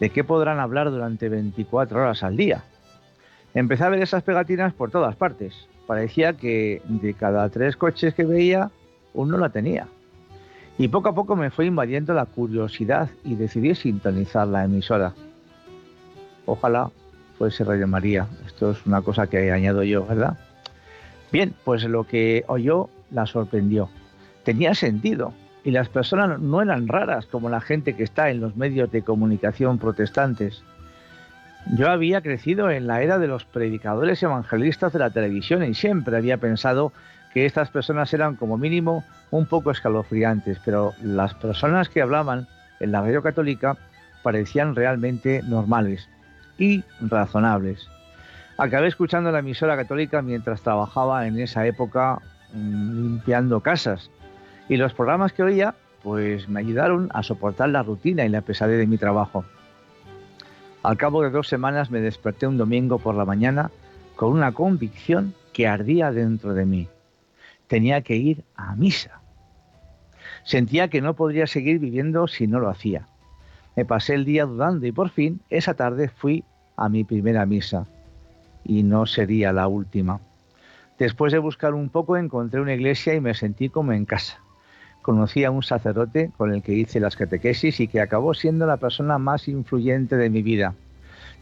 ¿de 0.00 0.10
qué 0.10 0.24
podrán 0.24 0.58
hablar 0.58 0.90
durante 0.90 1.28
24 1.28 2.00
horas 2.00 2.24
al 2.24 2.36
día? 2.36 2.64
Empecé 3.54 3.84
a 3.84 3.88
ver 3.88 4.02
esas 4.02 4.24
pegatinas 4.24 4.74
por 4.74 4.90
todas 4.90 5.14
partes. 5.14 5.68
Parecía 5.86 6.32
que 6.32 6.82
de 6.86 7.14
cada 7.14 7.48
tres 7.50 7.76
coches 7.76 8.14
que 8.14 8.24
veía, 8.24 8.70
uno 9.12 9.38
la 9.38 9.50
tenía. 9.50 9.86
Y 10.76 10.88
poco 10.88 11.10
a 11.10 11.14
poco 11.14 11.36
me 11.36 11.50
fue 11.50 11.66
invadiendo 11.66 12.14
la 12.14 12.26
curiosidad 12.26 13.10
y 13.22 13.36
decidí 13.36 13.76
sintonizar 13.76 14.48
la 14.48 14.64
emisora. 14.64 15.12
Ojalá 16.46 16.90
fuese 17.38 17.62
Radio 17.62 17.86
María. 17.86 18.26
Esto 18.44 18.72
es 18.72 18.84
una 18.86 19.02
cosa 19.02 19.28
que 19.28 19.52
añado 19.52 19.84
yo, 19.84 20.04
¿verdad? 20.04 20.36
Bien, 21.34 21.52
pues 21.64 21.82
lo 21.82 22.04
que 22.04 22.44
oyó 22.46 22.88
la 23.10 23.26
sorprendió. 23.26 23.90
Tenía 24.44 24.72
sentido 24.76 25.34
y 25.64 25.72
las 25.72 25.88
personas 25.88 26.38
no 26.38 26.62
eran 26.62 26.86
raras 26.86 27.26
como 27.26 27.50
la 27.50 27.60
gente 27.60 27.96
que 27.96 28.04
está 28.04 28.30
en 28.30 28.40
los 28.40 28.54
medios 28.54 28.92
de 28.92 29.02
comunicación 29.02 29.80
protestantes. 29.80 30.62
Yo 31.76 31.90
había 31.90 32.20
crecido 32.20 32.70
en 32.70 32.86
la 32.86 33.02
era 33.02 33.18
de 33.18 33.26
los 33.26 33.44
predicadores 33.44 34.22
evangelistas 34.22 34.92
de 34.92 35.00
la 35.00 35.10
televisión 35.10 35.64
y 35.64 35.74
siempre 35.74 36.16
había 36.16 36.36
pensado 36.36 36.92
que 37.32 37.46
estas 37.46 37.68
personas 37.68 38.14
eran 38.14 38.36
como 38.36 38.56
mínimo 38.56 39.02
un 39.32 39.46
poco 39.46 39.72
escalofriantes, 39.72 40.60
pero 40.64 40.92
las 41.02 41.34
personas 41.34 41.88
que 41.88 42.00
hablaban 42.00 42.46
en 42.78 42.92
la 42.92 43.00
radio 43.00 43.24
católica 43.24 43.76
parecían 44.22 44.76
realmente 44.76 45.42
normales 45.42 46.08
y 46.58 46.84
razonables. 47.00 47.88
Acabé 48.56 48.88
escuchando 48.88 49.32
la 49.32 49.40
emisora 49.40 49.76
católica 49.76 50.22
mientras 50.22 50.62
trabajaba 50.62 51.26
en 51.26 51.38
esa 51.38 51.66
época 51.66 52.20
mm, 52.52 53.02
limpiando 53.02 53.60
casas 53.60 54.10
y 54.68 54.76
los 54.76 54.94
programas 54.94 55.32
que 55.32 55.42
oía 55.42 55.74
pues 56.02 56.48
me 56.48 56.60
ayudaron 56.60 57.08
a 57.14 57.22
soportar 57.22 57.70
la 57.70 57.82
rutina 57.82 58.24
y 58.24 58.28
la 58.28 58.42
pesadez 58.42 58.78
de 58.78 58.86
mi 58.86 58.98
trabajo. 58.98 59.44
Al 60.82 60.96
cabo 60.98 61.22
de 61.22 61.30
dos 61.30 61.48
semanas 61.48 61.90
me 61.90 62.00
desperté 62.00 62.46
un 62.46 62.58
domingo 62.58 62.98
por 62.98 63.14
la 63.14 63.24
mañana 63.24 63.70
con 64.16 64.32
una 64.32 64.52
convicción 64.52 65.34
que 65.52 65.66
ardía 65.66 66.12
dentro 66.12 66.52
de 66.52 66.66
mí 66.66 66.88
tenía 67.66 68.02
que 68.02 68.16
ir 68.16 68.44
a 68.56 68.76
misa. 68.76 69.20
Sentía 70.44 70.88
que 70.88 71.00
no 71.00 71.14
podría 71.14 71.46
seguir 71.46 71.78
viviendo 71.78 72.28
si 72.28 72.46
no 72.46 72.60
lo 72.60 72.68
hacía. 72.68 73.08
Me 73.76 73.84
pasé 73.84 74.14
el 74.14 74.24
día 74.24 74.44
dudando 74.44 74.86
y 74.86 74.92
por 74.92 75.10
fin 75.10 75.40
esa 75.50 75.74
tarde 75.74 76.08
fui 76.08 76.44
a 76.76 76.88
mi 76.88 77.04
primera 77.04 77.46
misa. 77.46 77.86
Y 78.64 78.82
no 78.82 79.06
sería 79.06 79.52
la 79.52 79.68
última. 79.68 80.20
Después 80.98 81.32
de 81.32 81.38
buscar 81.38 81.74
un 81.74 81.88
poco 81.88 82.16
encontré 82.16 82.60
una 82.60 82.74
iglesia 82.74 83.14
y 83.14 83.20
me 83.20 83.34
sentí 83.34 83.68
como 83.68 83.92
en 83.92 84.04
casa. 84.04 84.40
Conocí 85.02 85.44
a 85.44 85.50
un 85.50 85.62
sacerdote 85.62 86.30
con 86.36 86.54
el 86.54 86.62
que 86.62 86.72
hice 86.72 87.00
las 87.00 87.16
catequesis 87.16 87.80
y 87.80 87.88
que 87.88 88.00
acabó 88.00 88.32
siendo 88.32 88.66
la 88.66 88.78
persona 88.78 89.18
más 89.18 89.48
influyente 89.48 90.16
de 90.16 90.30
mi 90.30 90.42
vida. 90.42 90.74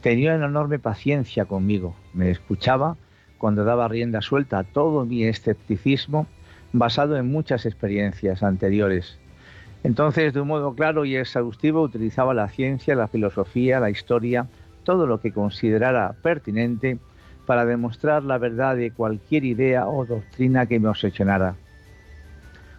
Tenía 0.00 0.34
una 0.34 0.46
enorme 0.46 0.78
paciencia 0.78 1.44
conmigo, 1.44 1.94
me 2.12 2.30
escuchaba 2.30 2.96
cuando 3.38 3.64
daba 3.64 3.88
rienda 3.88 4.20
suelta 4.20 4.58
a 4.58 4.64
todo 4.64 5.04
mi 5.04 5.24
escepticismo 5.24 6.26
basado 6.72 7.16
en 7.16 7.30
muchas 7.30 7.66
experiencias 7.66 8.42
anteriores. 8.42 9.18
Entonces, 9.84 10.32
de 10.32 10.40
un 10.40 10.48
modo 10.48 10.74
claro 10.74 11.04
y 11.04 11.16
exhaustivo, 11.16 11.82
utilizaba 11.82 12.34
la 12.34 12.48
ciencia, 12.48 12.94
la 12.94 13.08
filosofía, 13.08 13.80
la 13.80 13.90
historia, 13.90 14.46
todo 14.84 15.06
lo 15.06 15.20
que 15.20 15.32
considerara 15.32 16.14
pertinente 16.22 16.98
para 17.46 17.64
demostrar 17.64 18.22
la 18.22 18.38
verdad 18.38 18.76
de 18.76 18.92
cualquier 18.92 19.44
idea 19.44 19.88
o 19.88 20.04
doctrina 20.06 20.66
que 20.66 20.78
me 20.78 20.88
obsesionara. 20.88 21.54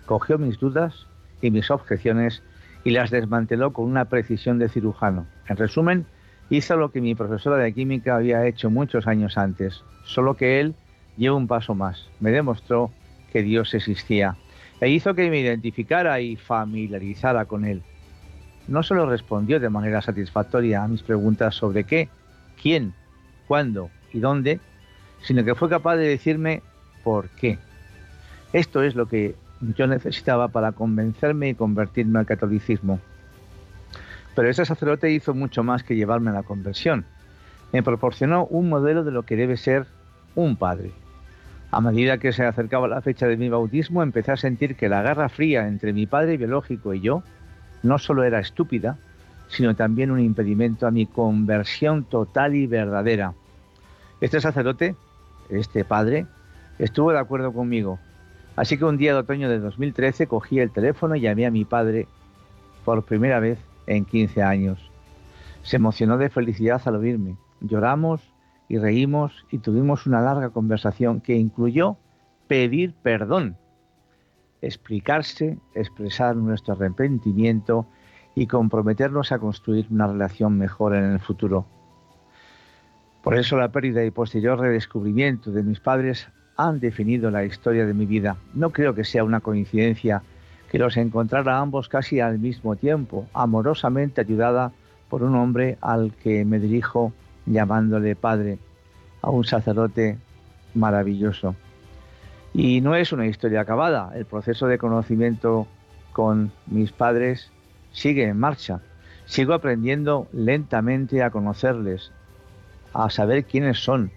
Cogió 0.05 0.37
mis 0.37 0.59
dudas 0.59 1.07
y 1.41 1.51
mis 1.51 1.69
objeciones 1.69 2.43
y 2.83 2.91
las 2.91 3.11
desmanteló 3.11 3.73
con 3.73 3.85
una 3.85 4.05
precisión 4.05 4.59
de 4.59 4.69
cirujano. 4.69 5.25
En 5.47 5.57
resumen, 5.57 6.05
hizo 6.49 6.75
lo 6.77 6.91
que 6.91 7.01
mi 7.01 7.15
profesora 7.15 7.57
de 7.57 7.73
química 7.73 8.15
había 8.15 8.45
hecho 8.45 8.69
muchos 8.69 9.07
años 9.07 9.37
antes, 9.37 9.83
solo 10.03 10.35
que 10.35 10.59
él 10.59 10.75
llevó 11.17 11.37
un 11.37 11.47
paso 11.47 11.75
más. 11.75 12.09
Me 12.19 12.31
demostró 12.31 12.91
que 13.31 13.41
Dios 13.41 13.73
existía 13.73 14.35
e 14.81 14.89
hizo 14.89 15.13
que 15.13 15.29
me 15.29 15.39
identificara 15.39 16.19
y 16.19 16.35
familiarizara 16.35 17.45
con 17.45 17.65
él. 17.65 17.81
No 18.67 18.83
solo 18.83 19.05
respondió 19.05 19.59
de 19.59 19.69
manera 19.69 20.01
satisfactoria 20.01 20.83
a 20.83 20.87
mis 20.87 21.03
preguntas 21.03 21.55
sobre 21.55 21.83
qué, 21.85 22.09
quién, 22.61 22.93
cuándo 23.47 23.89
y 24.13 24.19
dónde, 24.19 24.59
sino 25.21 25.43
que 25.43 25.55
fue 25.55 25.69
capaz 25.69 25.95
de 25.97 26.07
decirme 26.07 26.61
por 27.03 27.29
qué. 27.29 27.57
Esto 28.53 28.83
es 28.83 28.95
lo 28.95 29.07
que 29.07 29.35
yo 29.75 29.87
necesitaba 29.87 30.49
para 30.49 30.73
convencerme 30.73 31.49
y 31.49 31.55
convertirme 31.55 32.19
al 32.19 32.25
catolicismo. 32.25 32.99
Pero 34.35 34.49
ese 34.49 34.65
sacerdote 34.65 35.11
hizo 35.11 35.33
mucho 35.33 35.63
más 35.63 35.83
que 35.83 35.95
llevarme 35.95 36.31
a 36.31 36.33
la 36.33 36.43
conversión. 36.43 37.05
Me 37.71 37.83
proporcionó 37.83 38.45
un 38.45 38.69
modelo 38.69 39.03
de 39.03 39.11
lo 39.11 39.23
que 39.23 39.35
debe 39.35 39.57
ser 39.57 39.85
un 40.35 40.55
padre. 40.55 40.91
A 41.71 41.81
medida 41.81 42.19
que 42.19 42.33
se 42.33 42.45
acercaba 42.45 42.87
la 42.87 43.01
fecha 43.01 43.27
de 43.27 43.37
mi 43.37 43.49
bautismo, 43.49 44.03
empecé 44.03 44.31
a 44.31 44.37
sentir 44.37 44.75
que 44.75 44.89
la 44.89 45.01
guerra 45.01 45.29
fría 45.29 45.67
entre 45.67 45.93
mi 45.93 46.05
padre 46.05 46.37
biológico 46.37 46.93
y 46.93 47.01
yo 47.01 47.23
no 47.81 47.97
solo 47.97 48.23
era 48.23 48.39
estúpida, 48.39 48.97
sino 49.47 49.75
también 49.75 50.11
un 50.11 50.19
impedimento 50.19 50.87
a 50.87 50.91
mi 50.91 51.05
conversión 51.05 52.03
total 52.03 52.55
y 52.55 52.67
verdadera. 52.67 53.33
Este 54.23 54.39
sacerdote, 54.39 54.95
este 55.49 55.83
padre, 55.83 56.27
estuvo 56.79 57.11
de 57.11 57.19
acuerdo 57.19 57.51
conmigo. 57.51 57.99
Así 58.55 58.77
que 58.77 58.85
un 58.85 58.95
día 58.95 59.11
de 59.11 59.19
otoño 59.19 59.49
de 59.49 59.59
2013 59.59 60.27
cogí 60.27 60.61
el 60.61 60.71
teléfono 60.71 61.17
y 61.17 61.19
llamé 61.19 61.45
a 61.45 61.51
mi 61.51 61.65
padre 61.65 62.07
por 62.85 63.03
primera 63.03 63.41
vez 63.41 63.59
en 63.85 64.05
15 64.05 64.41
años. 64.41 64.79
Se 65.63 65.75
emocionó 65.75 66.17
de 66.17 66.29
felicidad 66.29 66.81
al 66.85 66.95
oírme. 66.95 67.35
Lloramos 67.59 68.21
y 68.69 68.77
reímos 68.77 69.45
y 69.51 69.57
tuvimos 69.57 70.07
una 70.07 70.21
larga 70.21 70.51
conversación 70.51 71.19
que 71.19 71.35
incluyó 71.35 71.97
pedir 72.47 72.93
perdón, 73.03 73.57
explicarse, 74.61 75.59
expresar 75.75 76.37
nuestro 76.37 76.75
arrepentimiento 76.75 77.87
y 78.35 78.47
comprometernos 78.47 79.33
a 79.33 79.39
construir 79.39 79.87
una 79.91 80.07
relación 80.07 80.57
mejor 80.57 80.95
en 80.95 81.11
el 81.11 81.19
futuro. 81.19 81.67
Por 83.23 83.37
eso 83.37 83.57
la 83.57 83.69
pérdida 83.69 84.03
y 84.03 84.11
posterior 84.11 84.59
redescubrimiento 84.59 85.49
de 85.51 85.63
mis 85.63 85.79
padres 85.79 86.27
han 86.57 86.81
definido 86.81 87.31
la 87.31 87.45
historia 87.45 87.85
de 87.85 87.93
mi 87.93 88.05
vida. 88.05 88.35
No 88.53 88.71
creo 88.71 88.93
que 88.93 89.05
sea 89.05 89.23
una 89.23 89.39
coincidencia 89.39 90.21
que 90.69 90.77
los 90.77 90.97
encontrara 90.97 91.59
ambos 91.59 91.87
casi 91.87 92.19
al 92.19 92.37
mismo 92.37 92.75
tiempo, 92.75 93.27
amorosamente 93.33 94.19
ayudada 94.19 94.73
por 95.07 95.23
un 95.23 95.35
hombre 95.35 95.77
al 95.79 96.11
que 96.21 96.43
me 96.43 96.59
dirijo 96.59 97.13
llamándole 97.45 98.17
padre, 98.17 98.59
a 99.21 99.29
un 99.29 99.45
sacerdote 99.45 100.17
maravilloso. 100.73 101.55
Y 102.53 102.81
no 102.81 102.93
es 102.93 103.13
una 103.13 103.27
historia 103.27 103.61
acabada. 103.61 104.11
El 104.15 104.25
proceso 104.25 104.67
de 104.67 104.77
conocimiento 104.77 105.65
con 106.11 106.51
mis 106.67 106.91
padres 106.91 107.51
sigue 107.93 108.27
en 108.27 108.37
marcha. 108.37 108.81
Sigo 109.25 109.53
aprendiendo 109.53 110.27
lentamente 110.33 111.23
a 111.23 111.29
conocerles, 111.29 112.11
a 112.93 113.09
saber 113.09 113.45
quiénes 113.45 113.83
son, 113.83 114.11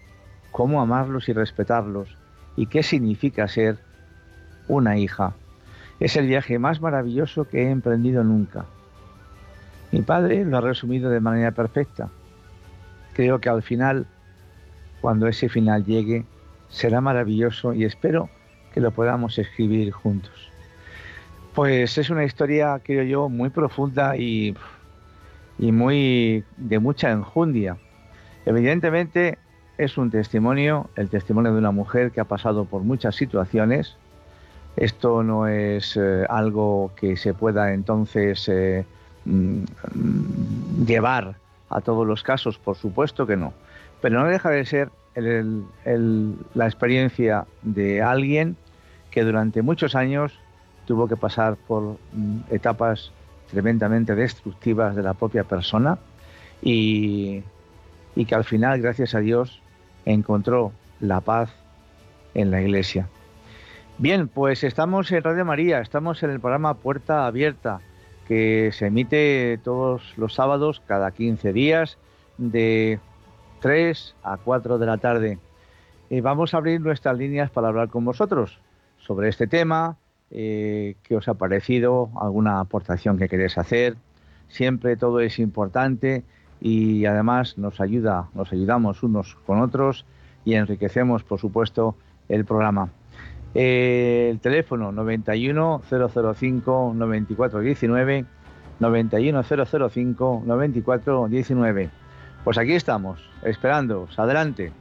cómo 0.53 0.81
amarlos 0.81 1.29
y 1.29 1.33
respetarlos 1.33 2.17
y 2.57 2.67
qué 2.67 2.83
significa 2.83 3.49
ser 3.49 3.79
una 4.69 4.99
hija. 4.99 5.35
Es 6.01 6.17
el 6.17 6.27
viaje 6.27 6.59
más 6.59 6.81
maravilloso 6.81 7.49
que 7.49 7.65
he 7.65 7.71
emprendido 7.71 8.23
nunca. 8.23 8.67
Mi 9.93 10.03
padre 10.03 10.45
lo 10.45 10.59
ha 10.59 10.61
resumido 10.61 11.11
de 11.11 11.21
manera 11.21 11.53
perfecta. 11.53 12.09
Creo 13.15 13.41
que 13.41 13.49
al 13.49 13.63
final, 13.63 14.07
cuando 15.01 15.27
ese 15.27 15.49
final 15.49 15.85
llegue, 15.85 16.25
será 16.69 17.01
maravilloso 17.01 17.73
y 17.73 17.85
espero 17.85 18.29
que 18.75 18.81
lo 18.81 18.91
podamos 18.91 19.39
escribir 19.39 19.91
juntos. 19.93 20.51
Pues 21.55 21.97
es 21.97 22.11
una 22.11 22.25
historia, 22.25 22.79
creo 22.85 23.03
yo, 23.05 23.29
muy 23.31 23.49
profunda 23.49 24.17
y, 24.17 24.55
y 25.59 25.73
muy 25.73 26.45
de 26.59 26.79
mucha 26.79 27.11
enjundia. 27.11 27.79
Evidentemente 28.47 29.39
es 29.77 29.99
un 29.99 30.11
testimonio, 30.11 30.89
el 30.97 31.11
testimonio 31.11 31.53
de 31.53 31.59
una 31.59 31.73
mujer 31.73 32.13
que 32.13 32.21
ha 32.21 32.25
pasado 32.25 32.65
por 32.65 32.83
muchas 32.83 33.17
situaciones. 33.17 33.97
Esto 34.77 35.23
no 35.23 35.49
es 35.49 35.97
eh, 35.97 36.25
algo 36.29 36.93
que 36.97 37.17
se 37.17 37.35
pueda 37.35 37.75
entonces 37.75 38.49
eh, 38.49 38.85
mm, 39.25 39.65
llevar 40.87 41.35
a 41.69 41.81
todos 41.81 42.07
los 42.07 42.23
casos, 42.23 42.57
por 42.59 42.77
supuesto 42.77 43.27
que 43.27 43.37
no. 43.37 43.53
Pero 44.01 44.21
no 44.21 44.27
deja 44.27 44.51
de 44.51 44.65
ser 44.65 44.91
la 45.17 46.67
experiencia 46.67 47.47
de 47.63 48.03
alguien 48.03 48.57
que 49.11 49.25
durante 49.25 49.63
muchos 49.63 49.95
años 49.95 50.39
tuvo 50.87 51.09
que 51.09 51.17
pasar 51.17 51.57
por 51.57 51.97
mm, 52.13 52.41
etapas 52.51 53.11
tremendamente 53.51 54.15
destructivas 54.15 54.95
de 54.95 55.03
la 55.03 55.15
propia 55.15 55.43
persona 55.43 55.99
y, 56.63 57.43
y 58.17 58.25
que 58.25 58.35
al 58.35 58.45
final, 58.45 58.81
gracias 58.81 59.15
a 59.15 59.21
Dios, 59.21 59.63
encontró 60.05 60.73
la 60.99 61.21
paz 61.21 61.51
en 62.35 62.51
la 62.51 62.61
iglesia. 62.61 63.09
Bien, 63.99 64.29
pues 64.29 64.65
estamos 64.65 65.13
en 65.13 65.23
Radio 65.23 65.45
María, 65.45 65.81
estamos 65.81 66.23
en 66.23 66.31
el 66.31 66.41
programa 66.41 66.75
Puerta 66.75 67.27
Abierta, 67.27 67.81
que 68.27 68.71
se 68.73 68.87
emite 68.87 69.59
todos 69.63 70.15
los 70.17 70.35
sábados, 70.35 70.83
cada 70.87 71.13
15 71.13 71.53
días, 71.53 71.99
de 72.39 72.99
3 73.61 74.17
a 74.23 74.39
4 74.39 74.79
de 74.79 74.87
la 74.87 74.99
tarde. 74.99 75.39
Y 76.11 76.21
vamos 76.21 76.55
a 76.55 76.59
abrir 76.59 76.81
nuestras 76.81 77.17
líneas 77.17 77.51
para 77.51 77.69
hablar 77.69 77.89
con 77.89 78.05
vosotros 78.05 78.59
sobre 78.99 79.29
este 79.29 79.47
tema, 79.47 79.97
eh, 80.31 80.97
qué 81.03 81.17
os 81.17 81.29
ha 81.29 81.35
parecido, 81.35 82.11
alguna 82.21 82.61
aportación 82.61 83.19
que 83.19 83.29
queréis 83.29 83.59
hacer. 83.59 83.97
Siempre 84.49 84.97
todo 84.97 85.21
es 85.21 85.39
importante 85.39 86.25
y 86.61 87.05
además 87.07 87.59
nos 87.59 87.81
ayuda, 87.81 88.29
nos 88.35 88.53
ayudamos 88.53 89.03
unos 89.03 89.37
con 89.47 89.61
otros 89.61 90.05
y 90.45 90.55
enriquecemos, 90.55 91.23
por 91.23 91.41
supuesto, 91.41 91.97
el 92.29 92.45
programa. 92.45 92.89
Eh, 93.55 94.29
el 94.31 94.41
teléfono 94.41 94.93
91 94.93 95.83
005 95.89 96.93
94 96.95 97.61
19 97.61 98.25
91 98.81 99.43
005 99.43 100.43
94 100.45 101.29
19. 101.29 101.91
Pues 102.45 102.59
aquí 102.59 102.73
estamos, 102.73 103.19
esperándoos. 103.43 104.19
Adelante. 104.19 104.73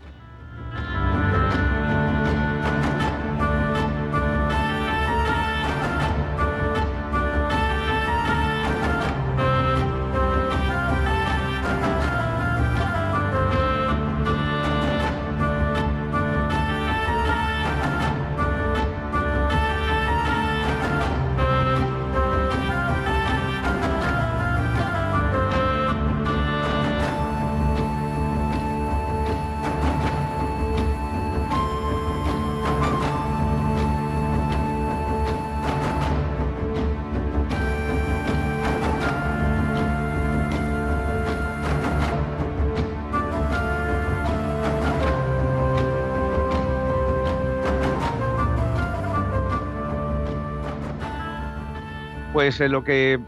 Pues 52.56 52.62
eh, 52.62 52.70
lo 52.70 52.86
que 52.86 53.14
eh, 53.16 53.20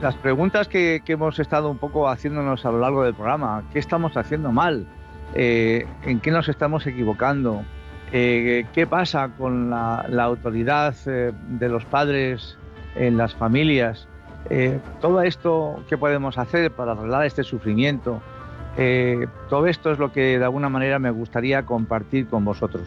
las 0.00 0.14
preguntas 0.14 0.66
que, 0.66 1.02
hemos 1.06 1.38
estado 1.38 1.70
un 1.70 1.76
poco 1.76 2.08
haciéndonos 2.08 2.64
a 2.64 2.70
lo 2.70 2.80
largo 2.80 3.04
del 3.04 3.12
programa, 3.12 3.62
¿qué 3.70 3.78
estamos 3.78 4.16
haciendo 4.16 4.50
mal? 4.50 4.86
Eh, 5.34 5.86
¿En 6.04 6.20
qué 6.20 6.30
nos 6.30 6.48
estamos 6.48 6.86
equivocando? 6.86 7.62
¿Qué 8.10 8.86
pasa 8.88 9.28
con 9.36 9.68
la, 9.68 10.06
autoridad 10.20 10.94
de 11.04 11.68
los 11.68 11.84
padres 11.84 12.56
en 12.94 13.18
las 13.18 13.34
familias? 13.34 14.08
todo 15.02 15.20
esto, 15.20 15.84
¿qué 15.88 15.98
podemos 15.98 16.38
hacer 16.38 16.70
para 16.70 16.92
arreglar 16.92 17.26
este 17.26 17.42
sufrimiento? 17.42 18.22
todo 19.50 19.66
esto 19.66 19.90
es 19.90 19.98
lo 19.98 20.12
que 20.12 20.38
de 20.38 20.44
alguna 20.44 20.70
manera 20.70 20.98
me 20.98 21.10
gustaría 21.10 21.66
compartir 21.66 22.26
con 22.28 22.44
vosotros. 22.44 22.84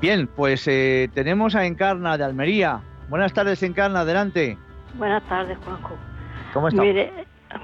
Bien, 0.00 0.26
pues 0.26 0.64
tenemos 1.12 1.54
a 1.54 1.66
Encarna 1.66 2.16
de 2.16 2.24
Almería. 2.24 2.80
Buenas 3.08 3.32
tardes, 3.32 3.62
Encarna, 3.62 4.00
adelante. 4.00 4.58
Buenas 4.94 5.22
tardes, 5.24 5.56
Juanjo. 5.58 5.96
¿Cómo 6.52 6.68
estás? 6.68 6.84
Mire, 6.84 7.12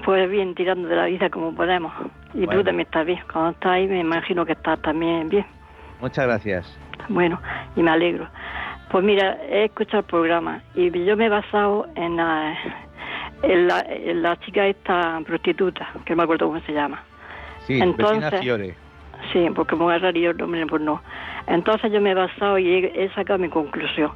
pues 0.05 0.29
bien, 0.29 0.55
tirando 0.55 0.87
de 0.87 0.95
la 0.95 1.05
vida 1.05 1.29
como 1.29 1.53
podemos. 1.53 1.91
Y 2.33 2.47
tú 2.47 2.63
también 2.63 2.81
estás 2.81 3.05
bien. 3.05 3.19
Cuando 3.31 3.51
estás 3.51 3.71
ahí, 3.73 3.87
me 3.87 3.99
imagino 3.99 4.45
que 4.45 4.53
estás 4.53 4.81
también 4.81 5.29
bien. 5.29 5.45
Muchas 5.99 6.25
gracias. 6.25 6.79
Bueno, 7.09 7.39
y 7.75 7.83
me 7.83 7.91
alegro. 7.91 8.27
Pues 8.89 9.03
mira, 9.03 9.37
he 9.49 9.65
escuchado 9.65 9.99
el 9.99 10.05
programa 10.05 10.61
y 10.75 10.91
yo 11.03 11.17
me 11.17 11.25
he 11.25 11.29
basado 11.29 11.87
en 11.95 12.15
la, 12.15 12.55
en 13.41 13.67
la, 13.67 13.79
en 13.81 14.21
la 14.21 14.39
chica 14.39 14.67
esta 14.67 15.19
prostituta, 15.25 15.89
que 16.05 16.13
no 16.13 16.17
me 16.17 16.23
acuerdo 16.23 16.47
cómo 16.47 16.61
se 16.61 16.73
llama. 16.73 17.03
Sí, 17.65 17.79
Entonces, 17.81 18.39
Fiore. 18.39 18.75
Sí, 19.31 19.47
porque 19.55 19.75
me 19.75 19.83
voy 19.83 19.93
a 19.93 19.97
el 19.97 20.37
nombre, 20.37 20.65
pues 20.67 20.81
no. 20.81 21.01
Entonces 21.47 21.91
yo 21.91 21.99
me 22.01 22.11
he 22.11 22.13
basado 22.13 22.57
y 22.59 22.85
he 22.85 23.09
sacado 23.15 23.39
mi 23.39 23.49
conclusión. 23.49 24.11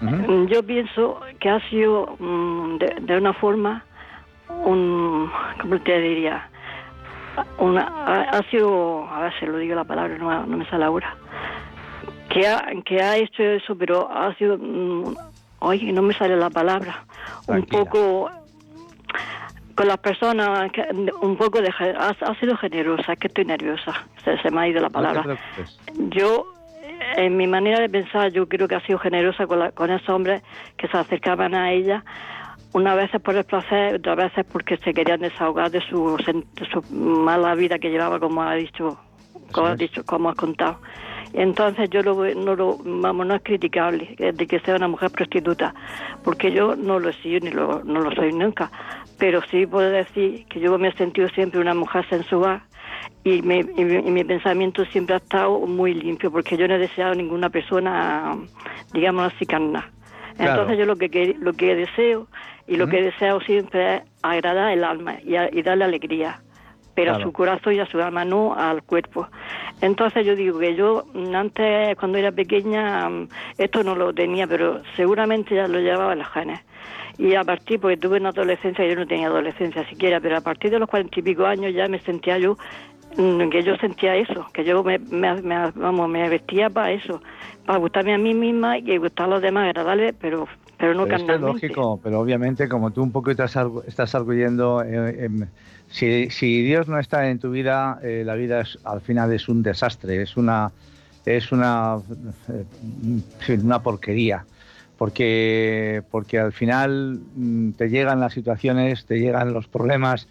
Mm, 0.00 0.46
yo 0.46 0.62
pienso 0.62 1.20
que 1.40 1.48
ha 1.48 1.60
sido 1.70 2.16
mm, 2.18 2.78
de, 2.78 3.16
una 3.16 3.32
forma, 3.32 3.84
un, 4.48 5.30
¿cómo 5.60 5.80
te 5.80 6.00
diría? 6.00 6.48
Una, 7.58 7.82
ha, 8.30 8.42
sido, 8.50 9.08
a 9.08 9.20
ver 9.20 9.32
si 9.38 9.46
lo 9.46 9.58
digo 9.58 9.74
la 9.74 9.84
palabra, 9.84 10.16
no, 10.18 10.46
no 10.46 10.56
me 10.56 10.68
sale 10.68 10.84
ahora, 10.84 11.14
que 12.30 12.46
ha, 12.46 12.64
que 12.84 13.00
ha 13.02 13.16
hecho 13.16 13.42
eso, 13.42 13.76
pero 13.76 14.10
ha 14.10 14.34
sido, 14.34 14.56
mm, 14.58 15.14
oye, 15.60 15.92
no 15.92 16.02
me 16.02 16.14
sale 16.14 16.36
la 16.36 16.50
palabra, 16.50 17.04
un 17.46 17.62
poco 17.62 18.30
con 19.74 19.86
las 19.86 19.98
personas, 19.98 20.70
un 21.22 21.36
poco 21.36 21.60
de, 21.60 21.68
ha, 21.68 22.34
sido 22.40 22.56
generosa, 22.56 23.12
es 23.12 23.18
que 23.18 23.28
estoy 23.28 23.44
nerviosa, 23.44 23.94
se, 24.24 24.36
se 24.38 24.50
me 24.50 24.60
ha 24.60 24.68
ido 24.68 24.80
la 24.80 24.90
palabra. 24.90 25.36
yo 26.10 26.57
en 27.16 27.36
mi 27.36 27.46
manera 27.46 27.80
de 27.80 27.88
pensar, 27.88 28.32
yo 28.32 28.48
creo 28.48 28.68
que 28.68 28.74
ha 28.74 28.80
sido 28.86 28.98
generosa 28.98 29.46
con, 29.46 29.70
con 29.72 29.90
esos 29.90 30.08
hombres 30.08 30.42
que 30.76 30.88
se 30.88 30.96
acercaban 30.96 31.54
a 31.54 31.72
ella, 31.72 32.04
unas 32.72 32.96
veces 32.96 33.20
por 33.20 33.34
el 33.36 33.44
placer, 33.44 33.96
otras 33.96 34.16
veces 34.16 34.46
porque 34.50 34.76
se 34.78 34.92
querían 34.92 35.20
desahogar 35.20 35.70
de 35.70 35.80
su, 35.80 36.16
su 36.70 36.94
mala 36.94 37.54
vida 37.54 37.78
que 37.78 37.90
llevaba, 37.90 38.20
como 38.20 38.42
ha 38.42 38.54
dicho, 38.54 38.98
como 39.52 39.68
ha 39.68 39.76
dicho, 39.76 40.04
como 40.04 40.30
has 40.30 40.36
contado. 40.36 40.78
Entonces 41.32 41.90
yo 41.90 42.02
lo, 42.02 42.14
no 42.34 42.54
lo, 42.54 42.78
vamos, 42.82 43.26
no 43.26 43.34
es 43.34 43.42
criticable 43.42 44.16
de 44.18 44.46
que 44.46 44.60
sea 44.60 44.76
una 44.76 44.88
mujer 44.88 45.10
prostituta, 45.10 45.74
porque 46.24 46.52
yo 46.52 46.74
no 46.74 46.98
lo 46.98 47.10
he 47.10 47.12
sido 47.14 47.40
ni 47.40 47.50
lo, 47.50 47.82
no 47.84 48.00
lo 48.00 48.10
soy 48.12 48.32
nunca, 48.32 48.70
pero 49.18 49.40
sí 49.50 49.66
puedo 49.66 49.90
decir 49.90 50.46
que 50.46 50.60
yo 50.60 50.76
me 50.78 50.88
he 50.88 50.92
sentido 50.92 51.28
siempre 51.30 51.60
una 51.60 51.74
mujer 51.74 52.08
sensual 52.08 52.62
y, 53.24 53.42
mi 53.42 54.24
pensamiento 54.24 54.84
siempre 54.86 55.14
ha 55.14 55.18
estado 55.18 55.60
muy 55.60 55.94
limpio 55.94 56.30
porque 56.30 56.56
yo 56.56 56.66
no 56.66 56.74
he 56.74 56.78
deseado 56.78 57.14
ninguna 57.14 57.50
persona, 57.50 58.36
digamos 58.92 59.32
así, 59.32 59.46
carnal. 59.46 59.84
Entonces 60.38 60.78
yo 60.78 60.86
lo 60.86 60.96
que, 60.96 61.36
lo 61.40 61.52
que 61.52 61.74
deseo 61.74 62.28
y 62.66 62.76
lo 62.76 62.86
que 62.86 63.02
deseo 63.02 63.40
siempre 63.40 63.96
es 63.96 64.02
agradar 64.22 64.72
el 64.72 64.84
alma 64.84 65.16
y, 65.24 65.62
darle 65.62 65.84
alegría. 65.84 66.40
Pero 66.98 67.14
a 67.14 67.20
su 67.20 67.30
corazón 67.30 67.74
y 67.74 67.78
a 67.78 67.86
su 67.86 68.02
alma, 68.02 68.24
no 68.24 68.56
al 68.56 68.82
cuerpo. 68.82 69.28
Entonces 69.80 70.26
yo 70.26 70.34
digo 70.34 70.58
que 70.58 70.74
yo 70.74 71.04
mm, 71.14 71.32
antes, 71.32 71.96
cuando 71.96 72.18
era 72.18 72.32
pequeña, 72.32 73.08
mm, 73.08 73.28
esto 73.56 73.84
no 73.84 73.94
lo 73.94 74.12
tenía, 74.12 74.48
pero 74.48 74.82
seguramente 74.96 75.54
ya 75.54 75.68
lo 75.68 75.78
llevaba 75.78 76.14
en 76.14 76.18
las 76.18 76.28
genes. 76.30 76.60
Y 77.16 77.36
a 77.36 77.44
partir, 77.44 77.78
porque 77.78 77.98
tuve 77.98 78.18
una 78.18 78.30
adolescencia, 78.30 78.84
yo 78.84 78.96
no 78.96 79.06
tenía 79.06 79.28
adolescencia 79.28 79.88
siquiera, 79.88 80.18
pero 80.18 80.38
a 80.38 80.40
partir 80.40 80.72
de 80.72 80.80
los 80.80 80.88
cuarenta 80.88 81.20
y 81.20 81.22
pico 81.22 81.46
años 81.46 81.72
ya 81.72 81.86
me 81.86 82.00
sentía 82.00 82.36
yo, 82.36 82.58
mm, 83.16 83.48
que 83.48 83.62
yo 83.62 83.76
sentía 83.76 84.16
eso, 84.16 84.48
que 84.52 84.64
yo 84.64 84.82
me, 84.82 84.98
vamos, 84.98 86.08
me 86.08 86.28
vestía 86.28 86.68
para 86.68 86.90
eso, 86.90 87.22
para 87.64 87.78
gustarme 87.78 88.14
a 88.14 88.18
mí 88.18 88.34
misma 88.34 88.76
y 88.76 88.96
gustar 88.96 89.26
a 89.26 89.30
los 89.34 89.42
demás, 89.42 89.66
agradable, 89.68 90.14
pero 90.14 90.48
pero 90.78 90.94
no 90.94 91.04
pero 91.04 91.34
es 91.34 91.40
lógico, 91.40 92.00
pero 92.02 92.20
obviamente 92.20 92.68
como 92.68 92.90
tú 92.92 93.02
un 93.02 93.12
poco 93.12 93.30
estás, 93.30 93.56
estás 93.86 94.14
arguyendo, 94.14 94.82
eh, 94.84 95.28
si, 95.90 96.30
si, 96.30 96.62
Dios 96.62 96.88
no 96.88 96.98
está 96.98 97.28
en 97.28 97.38
tu 97.38 97.50
vida, 97.50 97.98
eh, 98.02 98.22
la 98.24 98.34
vida 98.34 98.60
es, 98.60 98.78
al 98.84 99.00
final 99.00 99.32
es 99.32 99.48
un 99.48 99.62
desastre, 99.62 100.22
es 100.22 100.36
una 100.36 100.70
es 101.26 101.52
una, 101.52 101.98
eh, 102.48 103.58
una 103.62 103.82
porquería 103.82 104.46
porque, 104.98 106.02
porque 106.10 106.38
al 106.38 106.52
final 106.52 107.20
mm, 107.36 107.70
te 107.72 107.88
llegan 107.88 108.20
las 108.20 108.32
situaciones, 108.32 109.06
te 109.06 109.20
llegan 109.20 109.52
los 109.52 109.68
problemas, 109.68 110.26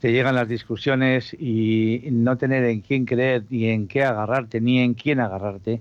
te 0.00 0.12
llegan 0.12 0.36
las 0.36 0.48
discusiones 0.48 1.34
y 1.34 2.08
no 2.12 2.36
tener 2.38 2.64
en 2.64 2.80
quién 2.80 3.04
creer, 3.04 3.44
ni 3.50 3.66
en 3.66 3.88
qué 3.88 4.04
agarrarte, 4.04 4.60
ni 4.60 4.78
en 4.78 4.94
quién 4.94 5.20
agarrarte, 5.20 5.80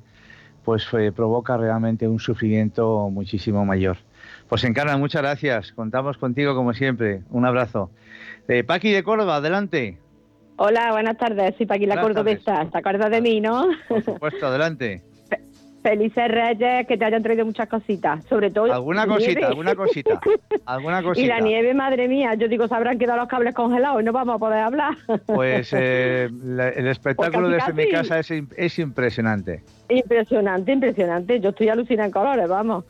pues 0.66 0.88
eh, 0.94 1.12
provoca 1.16 1.56
realmente 1.56 2.08
un 2.08 2.20
sufrimiento 2.20 3.10
muchísimo 3.12 3.64
mayor. 3.64 3.98
Pues 4.52 4.66
Encarna, 4.66 4.98
muchas 4.98 5.22
gracias. 5.22 5.72
Contamos 5.72 6.18
contigo 6.18 6.54
como 6.56 6.74
siempre. 6.74 7.22
Un 7.30 7.46
abrazo. 7.46 7.90
Eh, 8.50 8.66
Paqui 8.66 8.92
de 8.92 9.02
Córdoba, 9.02 9.38
adelante. 9.38 9.98
Hola, 10.58 10.92
buenas 10.92 11.18
tardes. 11.18 11.56
Soy 11.56 11.66
Paqui 11.66 11.86
la 11.86 12.02
Cordobesa. 12.02 12.66
¿Te 12.70 12.78
acuerdas 12.78 13.12
de 13.12 13.22
mí, 13.22 13.40
no? 13.40 13.70
Por 13.88 14.04
supuesto, 14.04 14.48
adelante. 14.48 15.04
Felices 15.82 16.28
Reyes, 16.28 16.86
que 16.86 16.98
te 16.98 17.06
hayan 17.06 17.24
traído 17.24 17.46
muchas 17.46 17.70
cositas, 17.70 18.26
sobre 18.26 18.52
todo. 18.52 18.74
Alguna 18.74 19.08
cosita, 19.08 19.48
alguna 19.48 19.74
cosita, 19.74 20.20
alguna 20.66 21.02
cosita. 21.02 21.26
Y 21.26 21.30
la 21.30 21.40
nieve, 21.40 21.74
madre 21.74 22.10
mía, 22.10 22.34
yo 22.34 22.50
digo, 22.50 22.68
se 22.68 22.76
habrán 22.76 23.00
quedado 23.00 23.20
los 23.20 23.30
cables 23.30 23.56
congelados 23.56 24.02
y 24.02 24.04
no 24.04 24.12
vamos 24.12 24.36
a 24.36 24.38
poder 24.38 24.60
hablar. 24.60 24.98
Pues 25.28 25.72
eh, 25.72 26.26
el 26.30 26.88
espectáculo 26.88 27.48
desde 27.48 27.72
mi 27.72 27.90
casa 27.90 28.20
es, 28.20 28.30
es 28.30 28.80
impresionante. 28.80 29.64
Impresionante, 29.88 30.74
impresionante. 30.74 31.40
Yo 31.40 31.52
estoy 31.52 31.70
alucinada 31.70 32.08
en 32.08 32.12
colores, 32.12 32.50
vamos. 32.50 32.84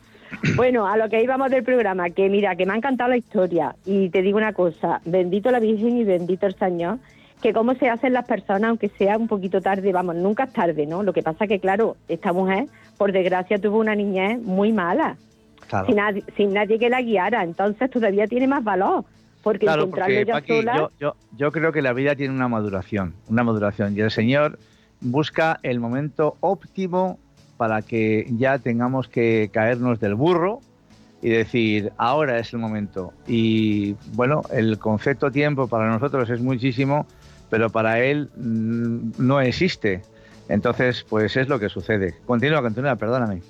Bueno, 0.56 0.86
a 0.86 0.96
lo 0.96 1.08
que 1.08 1.22
íbamos 1.22 1.50
del 1.50 1.62
programa, 1.62 2.10
que 2.10 2.28
mira, 2.28 2.56
que 2.56 2.66
me 2.66 2.72
ha 2.72 2.76
encantado 2.76 3.10
la 3.10 3.16
historia. 3.16 3.76
Y 3.84 4.10
te 4.10 4.22
digo 4.22 4.38
una 4.38 4.52
cosa, 4.52 5.00
bendito 5.04 5.50
la 5.50 5.60
Virgen 5.60 5.96
y 5.96 6.04
bendito 6.04 6.46
el 6.46 6.54
Señor, 6.56 6.98
que 7.40 7.52
cómo 7.52 7.74
se 7.74 7.88
hacen 7.88 8.12
las 8.12 8.26
personas, 8.26 8.70
aunque 8.70 8.88
sea 8.88 9.16
un 9.18 9.28
poquito 9.28 9.60
tarde, 9.60 9.92
vamos, 9.92 10.16
nunca 10.16 10.44
es 10.44 10.52
tarde, 10.52 10.86
¿no? 10.86 11.02
Lo 11.02 11.12
que 11.12 11.22
pasa 11.22 11.46
que, 11.46 11.58
claro, 11.58 11.96
esta 12.08 12.32
mujer, 12.32 12.66
por 12.96 13.12
desgracia, 13.12 13.58
tuvo 13.58 13.78
una 13.78 13.94
niñez 13.94 14.40
muy 14.40 14.72
mala, 14.72 15.16
sin, 15.86 15.96
nadie, 15.96 16.24
sin 16.36 16.52
nadie 16.52 16.78
que 16.78 16.88
la 16.88 17.02
guiara, 17.02 17.42
entonces 17.42 17.90
todavía 17.90 18.26
tiene 18.26 18.46
más 18.46 18.62
valor. 18.62 19.04
Porque 19.42 19.66
claro, 19.66 19.90
porque, 19.90 20.24
yo, 20.24 20.90
yo, 21.00 21.16
yo 21.36 21.50
creo 21.50 21.72
que 21.72 21.82
la 21.82 21.92
vida 21.92 22.14
tiene 22.14 22.32
una 22.32 22.46
maduración, 22.46 23.14
una 23.28 23.42
maduración, 23.42 23.96
y 23.96 24.00
el 24.00 24.12
Señor 24.12 24.56
busca 25.00 25.58
el 25.64 25.80
momento 25.80 26.36
óptimo 26.38 27.18
para 27.56 27.82
que 27.82 28.26
ya 28.36 28.58
tengamos 28.58 29.08
que 29.08 29.50
caernos 29.52 30.00
del 30.00 30.14
burro 30.14 30.60
y 31.22 31.30
decir, 31.30 31.92
ahora 31.96 32.38
es 32.38 32.52
el 32.52 32.58
momento. 32.58 33.12
Y 33.26 33.94
bueno, 34.14 34.42
el 34.52 34.78
concepto 34.78 35.30
tiempo 35.30 35.68
para 35.68 35.88
nosotros 35.88 36.28
es 36.30 36.40
muchísimo, 36.40 37.06
pero 37.48 37.70
para 37.70 38.00
él 38.00 38.28
mm, 38.36 39.12
no 39.18 39.40
existe. 39.40 40.02
Entonces, 40.48 41.06
pues 41.08 41.36
es 41.36 41.48
lo 41.48 41.60
que 41.60 41.68
sucede. 41.68 42.14
Continúa, 42.26 42.60
continúa, 42.60 42.96
perdóname. 42.96 43.40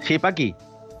Sí, 0.00 0.18
Paqui. 0.18 0.54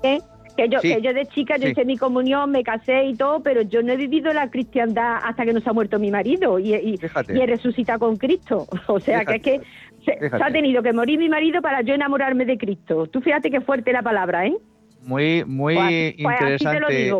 ¿Eh? 0.04 0.20
Que 0.56 0.68
yo, 0.68 0.80
que 0.80 1.00
yo 1.00 1.14
de 1.14 1.26
chica, 1.26 1.56
yo 1.56 1.68
hice 1.68 1.86
mi 1.86 1.96
comunión, 1.96 2.50
me 2.50 2.62
casé 2.62 3.06
y 3.06 3.14
todo, 3.14 3.40
pero 3.42 3.62
yo 3.62 3.82
no 3.82 3.94
he 3.94 3.96
vivido 3.96 4.34
la 4.34 4.50
cristiandad 4.50 5.18
hasta 5.22 5.46
que 5.46 5.54
no 5.54 5.60
se 5.60 5.70
ha 5.70 5.72
muerto 5.72 5.98
mi 5.98 6.10
marido 6.10 6.58
y, 6.58 6.74
y, 6.74 7.00
he 7.28 7.46
resucitado 7.46 8.00
con 8.00 8.16
Cristo. 8.18 8.66
O 8.86 9.00
sea, 9.00 9.24
que 9.24 9.36
es 9.36 9.42
que 9.42 9.60
se, 10.04 10.18
ha 10.32 10.50
tenido 10.50 10.82
que 10.82 10.92
morir 10.92 11.18
mi 11.18 11.28
marido 11.28 11.60
para 11.62 11.82
yo 11.82 11.94
enamorarme 11.94 12.44
de 12.44 12.58
Cristo. 12.58 13.06
Tú 13.06 13.20
fíjate 13.20 13.50
qué 13.50 13.60
fuerte 13.60 13.92
la 13.92 14.02
palabra, 14.02 14.46
¿eh? 14.46 14.56
Muy, 15.04 15.44
muy 15.44 15.74
pues 15.74 16.14
pues 16.22 16.40
interesante. 16.40 17.12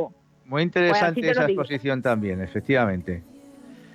Muy 0.46 0.62
interesante 0.62 1.30
esa 1.30 1.44
exposición 1.44 2.02
también, 2.02 2.40
efectivamente. 2.40 3.22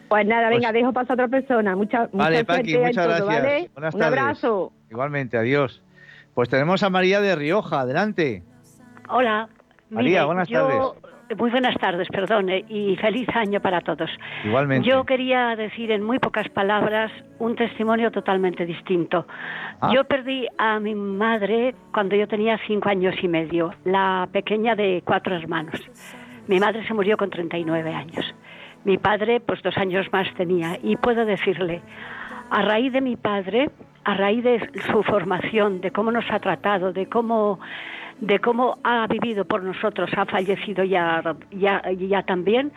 Pues 0.09 0.25
nada, 0.25 0.49
venga, 0.49 0.69
pues 0.69 0.81
dejo 0.81 0.93
pasar 0.93 1.11
a 1.11 1.25
otra 1.25 1.27
persona. 1.27 1.75
Mucha, 1.75 2.09
vale, 2.13 2.45
Paqui, 2.45 2.77
muchas 2.77 3.07
gracias. 3.07 3.71
Buenas 3.73 3.95
Un 3.95 4.03
abrazo. 4.03 4.71
Igualmente, 4.89 5.37
adiós. 5.37 5.81
Pues 6.33 6.49
tenemos 6.49 6.83
a 6.83 6.89
María 6.89 7.19
de 7.21 7.35
Rioja, 7.35 7.81
adelante. 7.81 8.43
Hola. 9.09 9.49
María, 9.89 10.25
buenas 10.25 10.49
tardes. 10.49 11.16
Muy 11.35 11.51
buenas 11.51 11.75
tardes, 11.77 12.07
perdón, 12.07 12.49
y 12.49 12.95
feliz 12.95 13.27
año 13.35 13.59
para 13.59 13.81
todos. 13.81 14.09
Igualmente. 14.45 14.87
Yo 14.87 15.03
quería 15.03 15.55
decir 15.55 15.91
en 15.91 16.03
muy 16.03 16.19
pocas 16.19 16.47
palabras 16.49 17.11
un 17.39 17.55
testimonio 17.55 18.11
totalmente 18.11 18.65
distinto. 18.65 19.27
Ah. 19.81 19.91
Yo 19.93 20.05
perdí 20.05 20.47
a 20.57 20.79
mi 20.79 20.95
madre 20.95 21.75
cuando 21.93 22.15
yo 22.15 22.27
tenía 22.27 22.57
cinco 22.65 22.89
años 22.89 23.15
y 23.21 23.27
medio, 23.27 23.73
la 23.83 24.29
pequeña 24.31 24.75
de 24.75 25.01
cuatro 25.03 25.35
hermanos. 25.35 25.81
Mi 26.47 26.59
madre 26.59 26.87
se 26.87 26.93
murió 26.93 27.17
con 27.17 27.29
39 27.29 27.93
años. 27.93 28.33
Mi 28.85 28.97
padre, 28.97 29.41
pues 29.41 29.61
dos 29.63 29.77
años 29.77 30.07
más 30.13 30.33
tenía. 30.35 30.77
Y 30.81 30.95
puedo 30.95 31.25
decirle, 31.25 31.81
a 32.49 32.61
raíz 32.61 32.93
de 32.93 33.01
mi 33.01 33.17
padre, 33.17 33.69
a 34.05 34.13
raíz 34.13 34.43
de 34.45 34.69
su 34.89 35.03
formación, 35.03 35.81
de 35.81 35.91
cómo 35.91 36.11
nos 36.11 36.23
ha 36.31 36.39
tratado, 36.39 36.93
de 36.93 37.07
cómo, 37.07 37.59
de 38.19 38.39
cómo 38.39 38.79
ha 38.83 39.07
vivido 39.07 39.45
por 39.45 39.63
nosotros, 39.63 40.09
ha 40.15 40.25
fallecido 40.25 40.83
ya, 40.83 41.21
ya, 41.51 41.81
ya 41.91 42.23
también, 42.23 42.71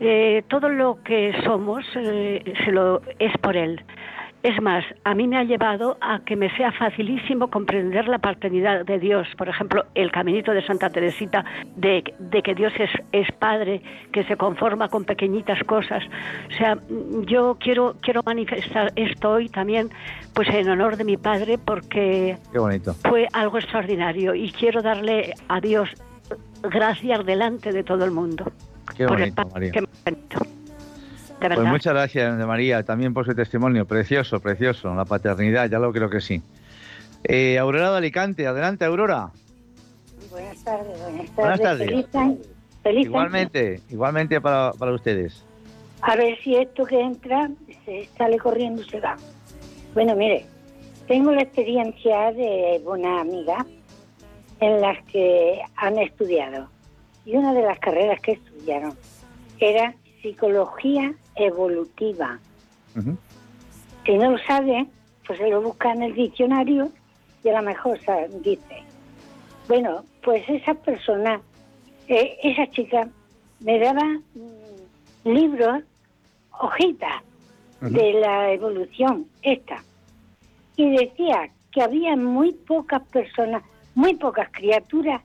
eh, 0.00 0.42
todo 0.48 0.68
lo 0.68 1.02
que 1.02 1.32
somos 1.44 1.84
eh, 1.94 2.52
se 2.64 2.72
lo, 2.72 3.00
es 3.18 3.36
por 3.38 3.56
él. 3.56 3.80
Es 4.44 4.60
más, 4.60 4.84
a 5.04 5.14
mí 5.14 5.26
me 5.26 5.38
ha 5.38 5.44
llevado 5.44 5.96
a 6.02 6.20
que 6.20 6.36
me 6.36 6.54
sea 6.54 6.70
facilísimo 6.70 7.48
comprender 7.48 8.06
la 8.06 8.18
paternidad 8.18 8.84
de 8.84 8.98
Dios. 8.98 9.26
Por 9.38 9.48
ejemplo, 9.48 9.86
el 9.94 10.12
caminito 10.12 10.52
de 10.52 10.62
Santa 10.66 10.90
Teresita, 10.90 11.46
de, 11.76 12.02
que 12.02 12.54
Dios 12.54 12.74
es, 12.78 12.90
es, 13.12 13.26
Padre, 13.38 13.80
que 14.12 14.22
se 14.24 14.36
conforma 14.36 14.90
con 14.90 15.06
pequeñitas 15.06 15.64
cosas. 15.64 16.04
O 16.50 16.52
sea, 16.58 16.78
yo 17.26 17.56
quiero, 17.58 17.96
quiero 18.02 18.20
manifestar 18.22 18.92
esto 18.96 19.30
hoy 19.30 19.48
también, 19.48 19.88
pues 20.34 20.50
en 20.50 20.68
honor 20.68 20.98
de 20.98 21.04
mi 21.04 21.16
Padre, 21.16 21.56
porque 21.56 22.36
fue 23.08 23.26
algo 23.32 23.56
extraordinario 23.56 24.34
y 24.34 24.52
quiero 24.52 24.82
darle 24.82 25.32
a 25.48 25.58
Dios 25.62 25.88
gracias 26.62 27.24
delante 27.24 27.72
de 27.72 27.82
todo 27.82 28.04
el 28.04 28.10
mundo. 28.10 28.52
Qué 28.94 29.06
bonito, 29.06 29.42
María. 29.54 29.72
Pues 31.52 31.68
muchas 31.68 31.92
gracias, 31.92 32.46
María, 32.46 32.82
también 32.82 33.12
por 33.12 33.26
su 33.26 33.34
testimonio. 33.34 33.86
Precioso, 33.86 34.40
precioso. 34.40 34.94
La 34.94 35.04
paternidad, 35.04 35.68
ya 35.68 35.78
lo 35.78 35.92
creo 35.92 36.08
que 36.08 36.20
sí. 36.20 36.42
Eh, 37.24 37.58
Aurora 37.58 37.90
de 37.90 37.98
Alicante, 37.98 38.46
adelante, 38.46 38.84
Aurora. 38.84 39.30
Buenas 40.30 40.64
tardes, 40.64 41.34
buenas 41.36 41.60
tardes. 41.60 42.06
Feliz, 42.82 43.06
igualmente, 43.06 43.80
igualmente 43.88 44.40
para, 44.40 44.72
para 44.72 44.92
ustedes. 44.92 45.44
A 46.02 46.16
ver 46.16 46.38
si 46.42 46.56
esto 46.56 46.84
que 46.84 47.00
entra 47.00 47.50
se 47.84 48.08
sale 48.16 48.38
corriendo 48.38 48.82
se 48.84 49.00
va. 49.00 49.16
Bueno, 49.94 50.14
mire, 50.16 50.44
tengo 51.06 51.32
la 51.32 51.42
experiencia 51.42 52.32
de 52.32 52.82
una 52.84 53.20
amiga 53.20 53.64
en 54.60 54.80
las 54.80 55.02
que 55.06 55.60
han 55.76 55.98
estudiado. 55.98 56.68
Y 57.24 57.36
una 57.36 57.54
de 57.54 57.62
las 57.62 57.78
carreras 57.78 58.20
que 58.20 58.32
estudiaron 58.32 58.94
era 59.60 59.94
psicología 60.20 61.14
evolutiva. 61.36 62.38
Si 64.04 64.16
no 64.16 64.32
lo 64.32 64.38
sabe, 64.38 64.86
pues 65.26 65.38
se 65.38 65.48
lo 65.48 65.62
busca 65.62 65.92
en 65.92 66.02
el 66.02 66.14
diccionario 66.14 66.90
y 67.42 67.48
a 67.48 67.60
lo 67.60 67.62
mejor 67.62 67.98
dice, 68.42 68.82
bueno, 69.68 70.04
pues 70.22 70.48
esa 70.48 70.74
persona, 70.74 71.40
eh, 72.08 72.36
esa 72.42 72.70
chica 72.70 73.08
me 73.60 73.78
daba 73.78 74.04
mm, 74.04 75.28
libros, 75.32 75.82
hojitas 76.60 77.22
de 77.80 78.14
la 78.14 78.52
evolución, 78.52 79.26
esta, 79.42 79.82
y 80.76 80.96
decía 80.96 81.50
que 81.72 81.82
había 81.82 82.16
muy 82.16 82.52
pocas 82.52 83.02
personas, 83.08 83.62
muy 83.94 84.14
pocas 84.14 84.48
criaturas 84.52 85.22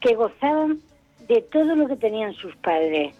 que 0.00 0.14
gozaban 0.14 0.80
de 1.28 1.40
todo 1.42 1.76
lo 1.76 1.86
que 1.86 1.96
tenían 1.96 2.34
sus 2.34 2.54
padres 2.56 3.14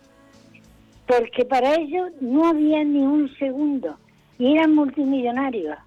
porque 1.06 1.44
para 1.44 1.74
ellos 1.74 2.10
no 2.20 2.46
había 2.46 2.84
ni 2.84 3.00
un 3.00 3.28
segundo 3.36 3.96
y 4.38 4.56
eran 4.56 4.74
multimillonarios. 4.74 5.78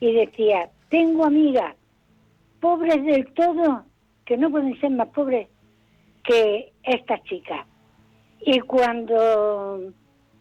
Y 0.00 0.12
decía, 0.12 0.70
tengo 0.88 1.24
amigas 1.24 1.76
pobres 2.60 3.04
del 3.04 3.26
todo, 3.34 3.84
que 4.24 4.36
no 4.36 4.50
pueden 4.50 4.78
ser 4.80 4.90
más 4.90 5.08
pobres 5.08 5.48
que 6.24 6.72
estas 6.82 7.22
chicas. 7.24 7.66
Y 8.40 8.60
cuando 8.60 9.92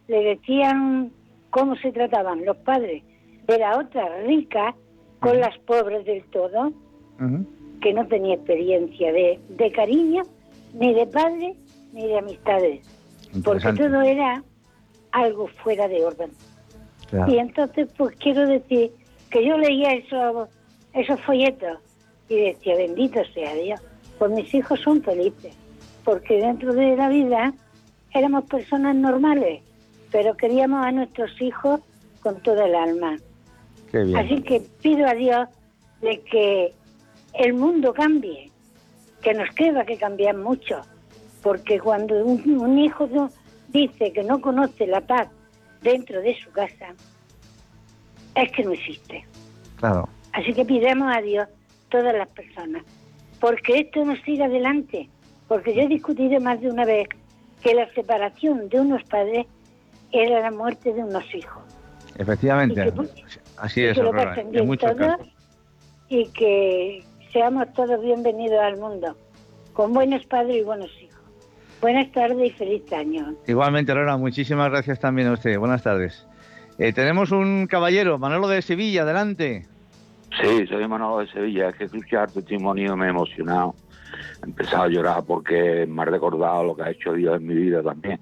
le 0.07 0.23
decían 0.23 1.11
cómo 1.49 1.75
se 1.75 1.91
trataban 1.91 2.45
los 2.45 2.57
padres 2.57 3.03
de 3.45 3.59
la 3.59 3.77
otra 3.77 4.21
rica 4.23 4.75
con 5.19 5.39
las 5.39 5.57
pobres 5.59 6.05
del 6.05 6.23
todo, 6.25 6.71
que 7.81 7.93
no 7.93 8.07
tenía 8.07 8.35
experiencia 8.35 9.11
de, 9.11 9.39
de 9.49 9.71
cariño, 9.71 10.23
ni 10.73 10.93
de 10.93 11.05
padre, 11.07 11.55
ni 11.93 12.07
de 12.07 12.17
amistades, 12.17 12.92
porque 13.41 13.73
todo 13.73 14.01
era 14.01 14.43
algo 15.11 15.47
fuera 15.47 15.87
de 15.87 16.03
orden. 16.05 16.31
Y 17.27 17.37
entonces, 17.37 17.87
pues 17.97 18.15
quiero 18.17 18.47
decir 18.47 18.91
que 19.29 19.45
yo 19.45 19.57
leía 19.57 19.93
esos, 19.93 20.49
esos 20.93 21.19
folletos 21.21 21.77
y 22.27 22.35
decía, 22.35 22.75
bendito 22.75 23.23
sea 23.33 23.53
Dios, 23.53 23.81
pues 24.17 24.31
mis 24.31 24.53
hijos 24.53 24.79
son 24.79 25.03
felices, 25.03 25.53
porque 26.03 26.39
dentro 26.39 26.73
de 26.73 26.95
la 26.95 27.09
vida 27.09 27.53
éramos 28.13 28.45
personas 28.45 28.95
normales, 28.95 29.61
pero 30.11 30.35
queríamos 30.35 30.85
a 30.85 30.91
nuestros 30.91 31.39
hijos 31.41 31.81
con 32.21 32.41
todo 32.41 32.65
el 32.65 32.75
alma. 32.75 33.17
Así 34.17 34.41
que 34.41 34.61
pido 34.81 35.07
a 35.07 35.13
Dios 35.13 35.47
de 36.01 36.19
que 36.21 36.73
el 37.33 37.53
mundo 37.53 37.93
cambie, 37.93 38.49
que 39.21 39.33
nos 39.33 39.49
queda 39.53 39.85
que 39.85 39.97
cambiar 39.97 40.35
mucho, 40.37 40.81
porque 41.43 41.79
cuando 41.79 42.25
un, 42.25 42.79
hijo 42.79 43.07
dice 43.67 44.11
que 44.13 44.23
no 44.23 44.41
conoce 44.41 44.87
la 44.87 45.01
paz 45.01 45.27
dentro 45.81 46.21
de 46.21 46.35
su 46.41 46.49
casa, 46.51 46.95
es 48.33 48.51
que 48.53 48.63
no 48.63 48.71
existe. 48.71 49.27
Claro. 49.75 50.07
Así 50.31 50.53
que 50.53 50.65
pidamos 50.65 51.15
a 51.15 51.21
Dios 51.21 51.47
todas 51.89 52.15
las 52.15 52.29
personas, 52.29 52.83
porque 53.39 53.79
esto 53.81 54.03
no 54.05 54.15
siga 54.23 54.45
adelante, 54.45 55.09
porque 55.47 55.75
yo 55.75 55.81
he 55.81 55.87
discutido 55.87 56.39
más 56.39 56.61
de 56.61 56.69
una 56.69 56.85
vez 56.85 57.09
que 57.61 57.75
la 57.75 57.91
separación 57.93 58.69
de 58.69 58.79
unos 58.79 59.03
padres 59.03 59.45
era 60.11 60.39
la 60.39 60.51
muerte 60.51 60.93
de 60.93 61.03
unos 61.03 61.23
hijos. 61.35 61.61
Efectivamente, 62.17 62.93
así 63.57 63.83
es, 63.83 63.97
en 63.97 64.65
muchos 64.65 64.93
casos. 64.93 65.27
Y 66.07 66.27
que 66.27 67.03
seamos 67.31 67.71
todos 67.73 68.01
bienvenidos 68.01 68.59
al 68.59 68.77
mundo, 68.77 69.17
con 69.73 69.93
buenos 69.93 70.25
padres 70.25 70.57
y 70.57 70.61
buenos 70.61 70.91
hijos. 71.01 71.12
Buenas 71.83 72.09
tardes 72.13 72.37
y 72.47 72.49
feliz 72.51 72.93
año. 72.93 73.35
Igualmente, 73.45 73.91
Aurora, 73.91 74.15
muchísimas 74.15 74.71
gracias 74.71 75.01
también 75.01 75.27
a 75.27 75.33
usted. 75.33 75.59
Buenas 75.59 75.83
tardes. 75.83 76.25
Eh, 76.79 76.93
tenemos 76.93 77.31
un 77.31 77.67
caballero, 77.67 78.17
Manolo 78.17 78.47
de 78.47 78.61
Sevilla, 78.61 79.01
adelante. 79.01 79.65
Sí, 80.41 80.65
soy 80.67 80.87
Manolo 80.87 81.19
de 81.19 81.27
Sevilla. 81.27 81.67
Es 81.67 81.75
que 81.75 81.83
escuchar 81.83 82.31
tu 82.31 82.39
testimonio 82.39 82.95
me 82.95 83.07
ha 83.07 83.09
emocionado. 83.09 83.75
He 84.41 84.45
empezado 84.45 84.83
a 84.83 84.87
llorar 84.87 85.25
porque 85.27 85.85
me 85.85 86.03
ha 86.03 86.05
recordado 86.05 86.63
lo 86.63 86.73
que 86.77 86.83
ha 86.83 86.91
hecho 86.91 87.11
Dios 87.11 87.35
en 87.35 87.47
mi 87.47 87.53
vida 87.53 87.83
también. 87.83 88.17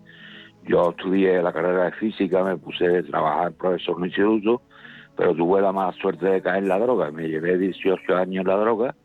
Yo 0.68 0.90
estudié 0.90 1.40
la 1.44 1.54
carrera 1.54 1.86
de 1.86 1.92
física, 1.92 2.44
me 2.44 2.58
puse 2.58 2.98
a 2.98 3.04
trabajar 3.04 3.52
profesor 3.52 3.96
en 4.00 4.06
instituto, 4.06 4.64
pero 5.16 5.36
tuve 5.36 5.62
la 5.62 5.72
mala 5.72 5.92
suerte 6.02 6.26
de 6.26 6.42
caer 6.42 6.64
en 6.64 6.70
la 6.70 6.80
droga. 6.80 7.12
Me 7.12 7.28
llevé 7.28 7.60
18 7.60 8.16
años 8.16 8.42
en 8.42 8.48
la 8.48 8.58
droga. 8.58 8.96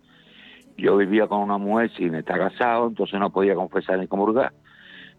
Yo 0.76 0.96
vivía 0.96 1.26
con 1.26 1.40
una 1.40 1.58
mujer 1.58 1.90
sin 1.96 2.14
estar 2.14 2.38
casado, 2.38 2.88
entonces 2.88 3.18
no 3.18 3.30
podía 3.30 3.54
confesar 3.54 3.98
ni 3.98 4.06
comulgar. 4.06 4.52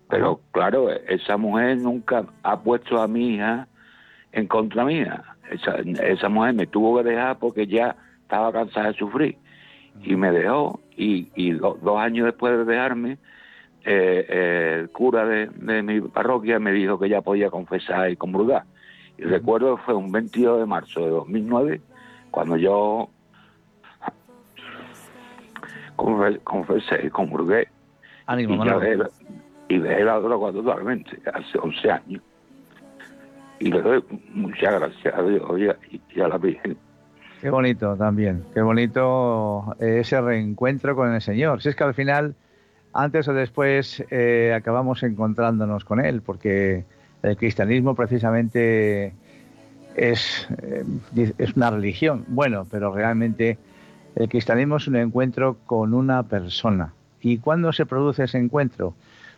Pero 0.10 0.39
claro, 0.51 0.89
esa 0.89 1.38
mujer 1.38 1.78
nunca 1.78 2.26
ha 2.43 2.60
puesto 2.62 3.01
a 3.01 3.08
mi 3.08 3.36
hija 3.36 3.68
en 4.32 4.47
contra 4.47 4.86
mía. 4.86 5.24
Esa, 5.51 5.78
esa 6.03 6.30
mujer 6.30 6.53
me 6.53 6.68
tuvo 6.68 6.97
que 6.97 7.10
dejar 7.10 7.39
porque 7.39 7.68
ya 7.68 7.95
estaba 8.22 8.51
cansada 8.51 8.88
de 8.88 8.93
sufrir. 8.93 9.38
Y 10.03 10.16
me 10.16 10.32
dejó. 10.32 10.80
Y, 10.95 11.32
y 11.36 11.51
dos 11.51 11.99
años 11.99 12.26
después 12.26 12.58
de 12.58 12.66
dejarme, 12.66 13.18
eh, 13.89 14.26
eh, 14.28 14.78
el 14.82 14.89
cura 14.89 15.26
de, 15.26 15.47
mi 15.82 16.01
parroquia 16.01 16.60
me 16.60 16.72
dijo 16.72 16.99
que 16.99 17.08
ya 17.08 17.22
podía 17.22 17.49
confesar 17.49 18.10
y 18.10 18.16
comulgar. 18.16 18.64
Y 19.18 19.24
recuerdo 19.24 19.78
que 19.78 19.84
fue 19.84 19.93
un 19.95 20.12
22 20.12 20.60
de 20.60 20.66
marzo 20.66 20.99
de 20.99 21.10
2009 21.10 21.82
cuando 22.30 22.58
yo 22.58 23.10
confesé 26.43 27.06
y 27.06 27.10
comulgué. 27.10 27.68
Ánimo, 28.26 28.64
y, 28.64 28.70
dejé 28.70 28.95
la, 28.95 29.10
y 29.68 29.78
dejé 29.80 30.04
la 30.04 30.20
droga 30.20 30.52
totalmente, 30.52 31.20
hace 31.34 31.58
11 31.58 31.91
años. 31.91 32.22
Y 33.60 33.72
le 33.72 33.82
doy 33.82 34.04
muchas 34.34 34.80
gracias 34.80 35.14
a 35.14 35.22
Dios 35.24 35.41
y 36.14 36.22
a 36.22 36.28
la 36.28 36.38
Virgen. 36.38 36.78
Qué 37.41 37.50
bonito 37.50 37.95
también, 37.95 38.43
qué 38.54 38.62
bonito 38.62 39.76
ese 39.80 40.20
reencuentro 40.22 40.95
con 40.95 41.14
el 41.14 41.22
Señor. 41.22 41.62
Si 41.62 41.70
es 41.70 41.76
que 41.76 41.84
al 41.84 41.93
final 41.93 42.36
antes 42.93 43.28
o 43.28 43.34
después 43.34 44.04
eh, 44.10 44.54
acabamos 44.56 45.04
encontrándonos 45.04 45.86
con 45.86 46.04
Él, 46.04 46.22
porque 46.24 46.86
el 47.22 47.38
cristianismo 47.38 47.93
precisamente 47.93 49.14
es, 49.95 50.48
eh, 50.64 50.84
es 51.38 51.56
una 51.56 51.70
religión, 51.70 52.26
bueno, 52.28 52.66
pero 52.70 52.91
realmente 52.93 53.60
el 54.18 54.30
cristianismo 54.30 54.78
es 54.78 54.88
un 54.88 54.95
encuentro 54.95 55.57
con 55.65 55.93
una 55.93 56.24
persona. 56.24 56.93
¿Y 57.22 57.38
cuándo 57.38 57.72
se 57.72 57.86
produce 57.86 58.24
ese 58.24 58.39
encuentro? 58.39 58.95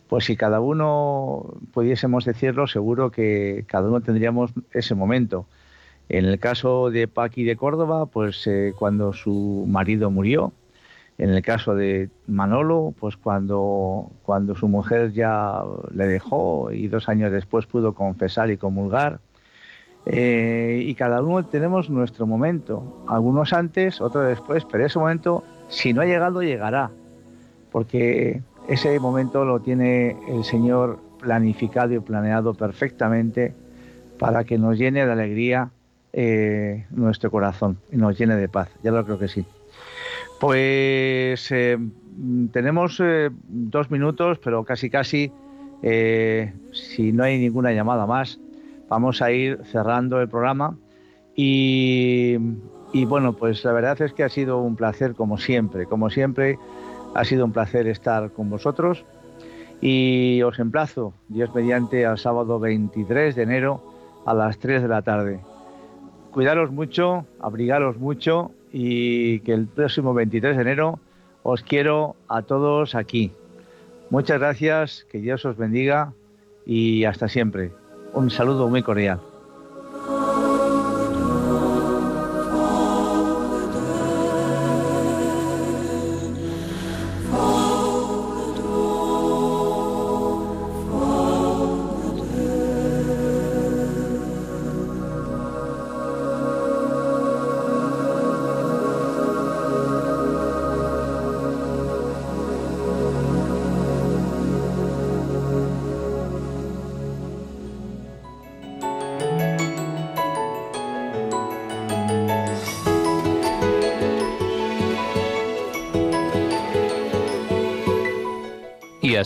Pues 0.07 0.25
si 0.25 0.37
cada 0.37 0.61
uno 0.61 1.57
pudiésemos 1.73 2.25
decirlo, 2.25 2.65
seguro 2.65 3.11
que 3.11 3.65
cada 3.67 3.89
uno 3.89 4.01
tendríamos 4.01 4.51
ese 4.71 4.95
momento. 4.95 5.45
En 6.07 6.25
el 6.25 6.39
caso 6.39 6.89
de 6.89 7.07
Paqui 7.07 7.43
de 7.43 7.57
Córdoba, 7.57 8.05
pues 8.05 8.47
eh, 8.47 8.73
cuando 8.77 9.13
su 9.13 9.65
marido 9.67 10.09
murió, 10.09 10.53
en 11.17 11.31
el 11.31 11.41
caso 11.41 11.75
de 11.75 12.09
Manolo, 12.27 12.93
pues 12.97 13.17
cuando, 13.17 14.09
cuando 14.23 14.55
su 14.55 14.69
mujer 14.69 15.11
ya 15.11 15.61
le 15.93 16.07
dejó 16.07 16.71
y 16.71 16.87
dos 16.87 17.09
años 17.09 17.31
después 17.33 17.65
pudo 17.65 17.93
confesar 17.93 18.49
y 18.49 18.57
comulgar. 18.57 19.19
Eh, 20.05 20.83
y 20.85 20.95
cada 20.95 21.21
uno 21.21 21.45
tenemos 21.45 21.89
nuestro 21.89 22.25
momento, 22.25 23.03
algunos 23.07 23.53
antes, 23.53 24.01
otros 24.01 24.27
después, 24.27 24.65
pero 24.65 24.85
ese 24.85 24.97
momento, 24.97 25.43
si 25.67 25.93
no 25.93 26.01
ha 26.01 26.05
llegado, 26.05 26.41
llegará, 26.41 26.89
porque 27.71 28.41
ese 28.67 28.99
momento 28.99 29.45
lo 29.45 29.59
tiene 29.59 30.15
el 30.27 30.43
Señor 30.43 30.99
planificado 31.19 31.93
y 31.93 31.99
planeado 31.99 32.53
perfectamente 32.53 33.53
para 34.17 34.45
que 34.45 34.57
nos 34.57 34.77
llene 34.77 35.05
de 35.05 35.11
alegría 35.11 35.69
eh, 36.13 36.85
nuestro 36.91 37.29
corazón 37.29 37.77
y 37.91 37.97
nos 37.97 38.17
llene 38.17 38.35
de 38.35 38.49
paz. 38.49 38.69
Ya 38.81 38.91
lo 38.91 39.05
creo 39.05 39.19
que 39.19 39.27
sí. 39.27 39.45
Pues 40.39 41.51
eh, 41.51 41.77
tenemos 42.51 43.01
dos 43.47 43.91
minutos, 43.91 44.39
pero 44.43 44.63
casi 44.63 44.89
casi, 44.89 45.31
si 45.81 47.11
no 47.11 47.23
hay 47.23 47.37
ninguna 47.37 47.73
llamada 47.73 48.05
más, 48.05 48.39
vamos 48.89 49.21
a 49.21 49.31
ir 49.31 49.59
cerrando 49.65 50.19
el 50.21 50.27
programa. 50.27 50.77
Y, 51.35 52.37
y, 52.91 53.05
bueno, 53.05 53.33
pues 53.33 53.63
la 53.63 53.71
verdad 53.71 54.01
es 54.01 54.13
que 54.13 54.23
ha 54.23 54.29
sido 54.29 54.57
un 54.59 54.75
placer 54.75 55.13
como 55.13 55.37
siempre, 55.37 55.85
como 55.85 56.09
siempre 56.09 56.57
ha 57.15 57.23
sido 57.23 57.45
un 57.45 57.53
placer 57.53 57.87
estar 57.87 58.31
con 58.31 58.49
vosotros. 58.49 59.05
Y 59.81 60.41
os 60.41 60.59
emplazo, 60.59 61.13
Dios 61.29 61.53
mediante, 61.55 62.05
al 62.05 62.17
sábado 62.17 62.59
23 62.59 63.35
de 63.35 63.43
enero 63.43 63.83
a 64.25 64.33
las 64.33 64.59
3 64.59 64.81
de 64.81 64.87
la 64.87 65.01
tarde. 65.01 65.39
Cuidaros 66.31 66.71
mucho, 66.71 67.25
abrigaros 67.39 67.97
mucho 67.97 68.51
y 68.71 69.39
que 69.39 69.53
el 69.53 69.67
próximo 69.67 70.13
23 70.13 70.55
de 70.55 70.61
enero 70.61 70.99
os 71.43 71.63
quiero 71.63 72.15
a 72.27 72.41
todos 72.41 72.93
aquí. 72.95 73.31
Muchas 74.09 74.39
gracias, 74.39 75.05
que 75.09 75.19
Dios 75.19 75.45
os 75.45 75.57
bendiga 75.57 76.13
y 76.65 77.05
hasta 77.05 77.27
siempre. 77.27 77.71
Un 78.13 78.29
saludo 78.29 78.67
muy 78.67 78.81
cordial. 78.83 79.19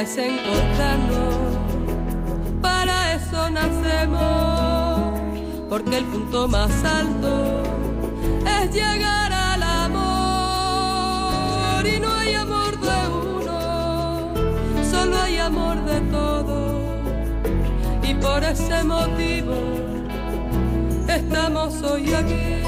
Es 0.00 0.16
encontrarnos, 0.16 1.34
para 2.62 3.14
eso 3.14 3.50
nacemos, 3.50 5.20
porque 5.68 5.98
el 5.98 6.04
punto 6.06 6.48
más 6.48 6.72
alto 6.82 7.62
es 8.46 8.72
llegar 8.72 9.32
al 9.32 9.62
amor. 9.62 9.92
Y 11.86 12.00
no 12.00 12.10
hay 12.10 12.34
amor 12.34 12.80
de 12.80 13.08
uno, 13.08 14.32
solo 14.90 15.20
hay 15.20 15.36
amor 15.36 15.84
de 15.84 16.00
todos. 16.10 16.80
Y 18.02 18.14
por 18.14 18.42
ese 18.44 18.82
motivo 18.84 19.54
estamos 21.06 21.82
hoy 21.82 22.14
aquí. 22.14 22.61